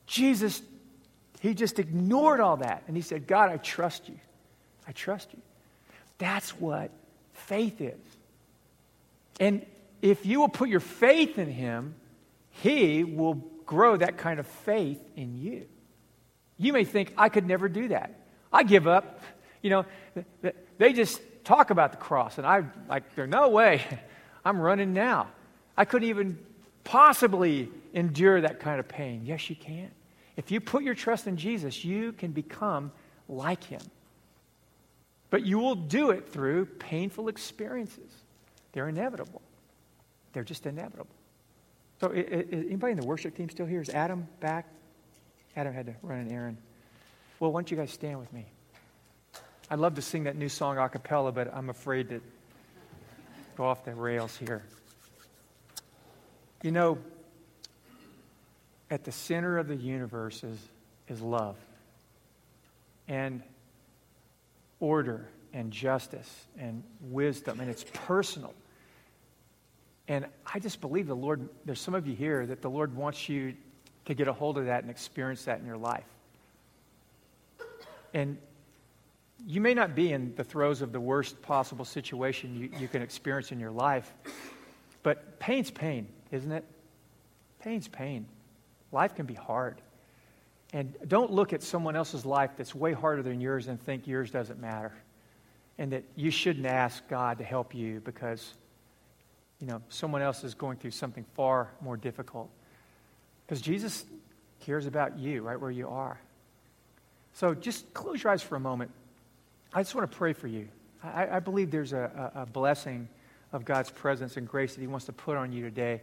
Jesus 0.07 0.61
he 1.43 1.55
just 1.55 1.81
ignored 1.81 2.39
all 2.39 2.59
that. 2.59 2.85
And 2.87 2.95
he 2.95 3.03
said, 3.03 3.27
God, 3.27 3.51
I 3.51 3.57
trust 3.57 4.09
you. 4.09 4.15
I 4.87 4.93
trust 4.93 5.33
you. 5.33 5.41
That's 6.19 6.51
what 6.51 6.93
faith 7.33 7.81
is. 7.81 7.99
And 9.41 9.67
if 10.03 10.25
you 10.25 10.39
will 10.39 10.49
put 10.49 10.69
your 10.69 10.79
faith 10.79 11.41
in 11.41 11.51
him, 11.51 11.97
he 12.51 13.03
will 13.03 13.35
grow 13.67 13.97
that 13.97 14.19
kind 14.19 14.39
of 14.39 14.47
faith 14.47 15.01
in 15.17 15.37
you. 15.37 15.67
You 16.63 16.73
may 16.73 16.85
think, 16.85 17.13
I 17.19 17.29
could 17.29 17.45
never 17.45 17.69
do 17.69 17.89
that. 17.89 18.15
I 18.53 18.63
give 18.63 18.87
up. 18.87 19.21
You 19.63 19.71
know, 19.71 19.87
they 20.79 20.93
just 20.93 21.21
talk 21.43 21.71
about 21.71 21.91
the 21.91 21.99
cross, 21.99 22.39
and 22.39 22.47
I'm 22.47 22.73
like, 22.89 23.15
there's 23.17 23.29
no 23.29 23.49
way. 23.49 23.83
I'm 24.45 24.61
running 24.61 24.93
now. 24.93 25.29
I 25.77 25.85
couldn't 25.85 26.09
even 26.09 26.39
possibly 26.85 27.69
endure 27.95 28.41
that 28.41 28.61
kind 28.61 28.79
of 28.79 28.87
pain. 28.87 29.23
Yes, 29.25 29.51
you 29.51 29.57
can. 29.57 29.91
If 30.37 30.53
you 30.53 30.61
put 30.61 30.85
your 30.85 30.95
trust 30.95 31.27
in 31.27 31.37
Jesus, 31.37 31.85
you 31.85 32.13
can 32.13 32.31
become 32.31 32.93
like 33.29 33.65
him. 33.65 33.83
But 35.31 35.45
you 35.45 35.59
will 35.59 35.75
do 35.75 36.11
it 36.11 36.29
through 36.29 36.67
painful 36.67 37.27
experiences. 37.27 38.13
They're 38.73 38.89
inevitable. 38.89 39.43
They're 40.33 40.45
just 40.45 40.67
inevitable. 40.67 41.15
So, 42.01 42.11
anybody 42.11 42.93
in 42.93 43.01
the 43.01 43.07
worship 43.07 43.37
team 43.37 43.49
still 43.51 43.67
here? 43.67 43.81
Is 43.81 43.89
Adam 43.89 44.29
back? 44.41 44.67
Adam 45.57 45.73
had 45.75 45.87
to 45.87 45.95
run 46.03 46.21
an 46.21 46.33
errand. 46.33 46.57
Well, 47.41 47.53
why 47.53 47.61
don't 47.61 47.71
you 47.71 47.77
guys 47.77 47.91
stand 47.91 48.19
with 48.19 48.33
me? 48.33 48.47
I'd 49.71 49.79
love 49.79 49.95
to 49.95 50.03
sing 50.03 50.25
that 50.25 50.37
new 50.37 50.49
song 50.49 50.79
a 50.79 50.89
cappella, 50.89 51.33
but 51.33 51.53
I'm 51.55 51.71
afraid 51.71 52.09
to 52.11 52.21
go 53.57 53.65
off 53.65 53.85
the 53.85 53.95
rails 53.95 54.37
here. 54.37 54.63
You 56.63 56.71
know, 56.71 56.99
at 58.91 59.05
the 59.05 59.13
center 59.13 59.59
of 59.59 59.69
the 59.69 59.77
universe 59.77 60.45
is, 60.45 60.59
is 61.09 61.21
love 61.21 61.57
and 63.09 63.43
order 64.81 65.27
and 65.53 65.71
justice 65.71 66.47
and 66.59 66.83
wisdom, 67.01 67.61
and 67.61 67.71
it's 67.71 67.85
personal. 67.93 68.55
And 70.09 70.27
I 70.47 70.59
just 70.59 70.81
believe 70.81 71.07
the 71.07 71.17
Lord, 71.17 71.49
there's 71.65 71.81
some 71.81 71.95
of 71.95 72.07
you 72.07 72.15
here 72.15 72.45
that 72.47 72.63
the 72.63 72.71
Lord 72.71 72.95
wants 72.95 73.29
you 73.29 73.55
to 74.07 74.15
get 74.15 74.29
a 74.29 74.33
hold 74.33 74.59
of 74.59 74.67
that 74.67 74.83
and 74.83 74.91
experience 74.91 75.45
that 75.45 75.61
in 75.61 75.67
your 75.67 75.77
life. 75.77 76.05
And 78.15 78.39
you 79.47 79.61
may 79.61 79.75
not 79.75 79.95
be 79.95 80.13
in 80.13 80.35
the 80.37 80.45
throes 80.45 80.83
of 80.83 80.93
the 80.93 81.01
worst 81.01 81.41
possible 81.43 81.85
situation 81.85 82.55
you, 82.55 82.71
you 82.79 82.89
can 82.89 83.03
experience 83.03 83.53
in 83.53 83.59
your 83.59 83.71
life, 83.71 84.13
but 85.03 85.39
pain's 85.39 85.71
pain, 85.71 86.07
isn't 86.31 86.53
it? 86.53 86.65
Pain's 87.61 87.89
pain. 87.89 88.27
Life 88.93 89.15
can 89.15 89.27
be 89.27 89.35
hard. 89.35 89.81
And 90.73 90.95
don't 91.07 91.31
look 91.31 91.53
at 91.53 91.63
someone 91.63 91.97
else's 91.97 92.25
life 92.25 92.53
that's 92.57 92.75
way 92.75 92.93
harder 92.93 93.23
than 93.23 93.41
yours 93.41 93.69
and 93.69 93.81
think 93.81 94.07
yours 94.07 94.31
doesn't 94.31 94.61
matter. 94.61 94.93
And 95.79 95.93
that 95.93 96.05
you 96.17 96.31
shouldn't 96.31 96.67
ask 96.67 97.07
God 97.09 97.39
to 97.39 97.45
help 97.45 97.75
you 97.75 98.01
because, 98.01 98.55
you 99.59 99.67
know, 99.67 99.83
someone 99.89 100.23
else 100.23 100.45
is 100.45 100.55
going 100.55 100.77
through 100.79 100.93
something 100.93 101.25
far 101.35 101.71
more 101.81 101.97
difficult. 101.97 102.51
Because 103.53 103.61
Jesus 103.61 104.07
cares 104.61 104.87
about 104.87 105.19
you 105.19 105.43
right 105.43 105.61
where 105.61 105.71
you 105.71 105.91
are. 105.91 106.19
So 107.35 107.53
just 107.53 107.93
close 107.93 108.23
your 108.23 108.33
eyes 108.33 108.43
for 108.43 108.57
a 108.57 108.61
moment. 108.61 108.91
I 109.75 109.83
just 109.83 109.95
want 109.95 110.11
to 110.11 110.17
pray 110.17 110.33
for 110.33 110.47
you. 110.47 110.69
I, 111.05 111.37
I 111.37 111.41
believe 111.41 111.71
there's 111.71 111.93
a, 111.93 112.33
a, 112.35 112.47
blessing 112.47 113.11
of 113.53 113.67
God's 113.67 113.91
presence 113.91 114.39
and 114.39 114.49
grace 114.49 114.75
that 114.75 114.81
He 114.81 114.87
wants 114.87 115.05
to 115.05 115.13
put 115.13 115.37
on 115.37 115.53
you 115.53 115.61
today. 115.61 116.01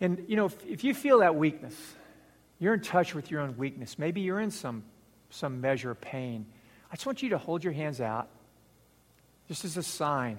And, 0.00 0.24
you 0.26 0.36
know, 0.36 0.46
if, 0.46 0.64
if 0.64 0.84
you 0.84 0.94
feel 0.94 1.18
that 1.18 1.34
weakness, 1.34 1.76
you're 2.60 2.72
in 2.72 2.80
touch 2.80 3.14
with 3.14 3.30
your 3.30 3.42
own 3.42 3.58
weakness, 3.58 3.98
maybe 3.98 4.22
you're 4.22 4.40
in 4.40 4.50
some, 4.50 4.84
some 5.28 5.60
measure 5.60 5.90
of 5.90 6.00
pain, 6.00 6.46
I 6.90 6.94
just 6.94 7.04
want 7.04 7.22
you 7.22 7.28
to 7.28 7.38
hold 7.38 7.62
your 7.62 7.74
hands 7.74 8.00
out 8.00 8.30
just 9.48 9.66
as 9.66 9.76
a 9.76 9.82
sign 9.82 10.38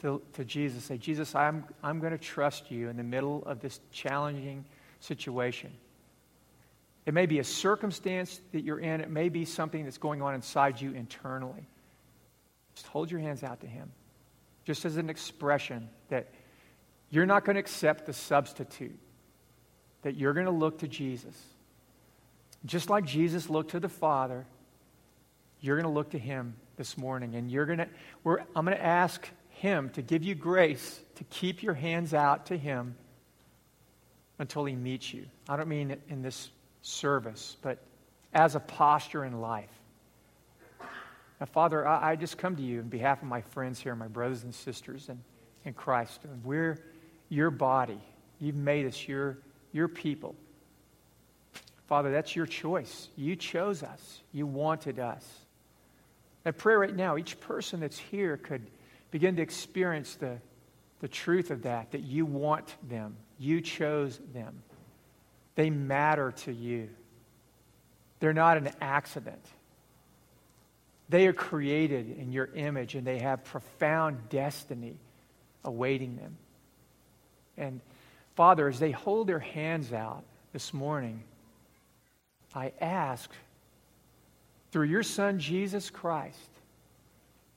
to, 0.00 0.22
to 0.32 0.46
Jesus. 0.46 0.84
Say, 0.84 0.96
Jesus, 0.96 1.34
I'm, 1.34 1.66
I'm 1.82 2.00
going 2.00 2.12
to 2.12 2.18
trust 2.18 2.70
you 2.70 2.88
in 2.88 2.96
the 2.96 3.04
middle 3.04 3.42
of 3.44 3.60
this 3.60 3.80
challenging 3.92 4.64
situation. 5.00 5.72
It 7.06 7.14
may 7.14 7.26
be 7.26 7.38
a 7.38 7.44
circumstance 7.44 8.40
that 8.52 8.62
you're 8.62 8.78
in, 8.78 9.00
it 9.00 9.10
may 9.10 9.28
be 9.28 9.44
something 9.44 9.84
that's 9.84 9.98
going 9.98 10.22
on 10.22 10.34
inside 10.34 10.80
you 10.80 10.92
internally. 10.92 11.66
Just 12.74 12.86
hold 12.86 13.10
your 13.10 13.20
hands 13.20 13.42
out 13.42 13.60
to 13.60 13.66
Him, 13.66 13.90
just 14.64 14.84
as 14.84 14.96
an 14.96 15.10
expression 15.10 15.88
that 16.08 16.28
you're 17.10 17.26
not 17.26 17.44
going 17.44 17.54
to 17.54 17.60
accept 17.60 18.06
the 18.06 18.12
substitute, 18.12 18.98
that 20.02 20.14
you're 20.16 20.34
going 20.34 20.46
to 20.46 20.52
look 20.52 20.78
to 20.78 20.88
Jesus. 20.88 21.36
Just 22.64 22.90
like 22.90 23.04
Jesus 23.04 23.50
looked 23.50 23.72
to 23.72 23.80
the 23.80 23.88
Father, 23.88 24.46
you're 25.60 25.76
going 25.76 25.90
to 25.90 25.94
look 25.94 26.10
to 26.10 26.18
Him 26.18 26.54
this 26.76 26.96
morning, 26.96 27.34
and 27.34 27.50
you're 27.50 27.66
going 27.66 27.78
to, 27.78 27.88
I'm 28.54 28.64
going 28.64 28.76
to 28.76 28.84
ask 28.84 29.28
Him 29.48 29.90
to 29.90 30.02
give 30.02 30.22
you 30.22 30.34
grace 30.34 31.00
to 31.16 31.24
keep 31.24 31.62
your 31.62 31.74
hands 31.74 32.14
out 32.14 32.46
to 32.46 32.56
Him 32.56 32.94
until 34.40 34.64
He 34.64 34.74
meets 34.74 35.14
you. 35.14 35.26
I 35.48 35.56
don't 35.56 35.68
mean 35.68 35.96
in 36.08 36.22
this 36.22 36.50
service, 36.82 37.56
but 37.62 37.78
as 38.32 38.56
a 38.56 38.60
posture 38.60 39.24
in 39.24 39.40
life. 39.40 39.70
Now, 41.38 41.46
Father, 41.46 41.86
I, 41.86 42.12
I 42.12 42.16
just 42.16 42.38
come 42.38 42.56
to 42.56 42.62
you 42.62 42.80
on 42.80 42.88
behalf 42.88 43.22
of 43.22 43.28
my 43.28 43.42
friends 43.42 43.80
here, 43.80 43.94
my 43.94 44.08
brothers 44.08 44.42
and 44.42 44.54
sisters 44.54 45.08
in, 45.08 45.20
in 45.64 45.74
Christ. 45.74 46.20
And 46.24 46.42
we're 46.44 46.78
your 47.28 47.50
body. 47.50 48.00
You've 48.40 48.56
made 48.56 48.86
us 48.86 49.06
your, 49.06 49.38
your 49.72 49.88
people. 49.88 50.34
Father, 51.86 52.10
that's 52.10 52.34
your 52.34 52.46
choice. 52.46 53.08
You 53.16 53.36
chose 53.36 53.82
us, 53.82 54.20
you 54.32 54.46
wanted 54.46 54.98
us. 54.98 55.26
I 56.46 56.52
pray 56.52 56.74
right 56.74 56.96
now, 56.96 57.18
each 57.18 57.38
person 57.40 57.80
that's 57.80 57.98
here 57.98 58.38
could 58.38 58.66
begin 59.10 59.36
to 59.36 59.42
experience 59.42 60.14
the, 60.14 60.38
the 61.00 61.08
truth 61.08 61.50
of 61.50 61.62
that, 61.62 61.92
that 61.92 62.02
you 62.02 62.24
want 62.24 62.76
them, 62.88 63.16
you 63.38 63.60
chose 63.60 64.20
them. 64.34 64.62
They 65.54 65.70
matter 65.70 66.32
to 66.44 66.52
you. 66.52 66.88
They're 68.20 68.32
not 68.32 68.58
an 68.58 68.70
accident. 68.80 69.44
They 71.08 71.26
are 71.26 71.32
created 71.32 72.18
in 72.18 72.32
your 72.32 72.50
image 72.54 72.94
and 72.94 73.06
they 73.06 73.18
have 73.18 73.44
profound 73.44 74.28
destiny 74.28 74.94
awaiting 75.64 76.16
them. 76.16 76.36
And 77.56 77.80
Father, 78.36 78.68
as 78.68 78.78
they 78.78 78.90
hold 78.90 79.26
their 79.26 79.40
hands 79.40 79.92
out 79.92 80.22
this 80.52 80.72
morning, 80.72 81.22
I 82.54 82.72
ask 82.80 83.30
through 84.70 84.86
your 84.86 85.02
Son, 85.02 85.38
Jesus 85.38 85.90
Christ, 85.90 86.38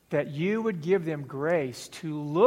that 0.09 0.29
you 0.31 0.61
would 0.61 0.81
give 0.81 1.05
them 1.05 1.23
grace 1.23 1.87
to 1.89 2.19
look. 2.19 2.41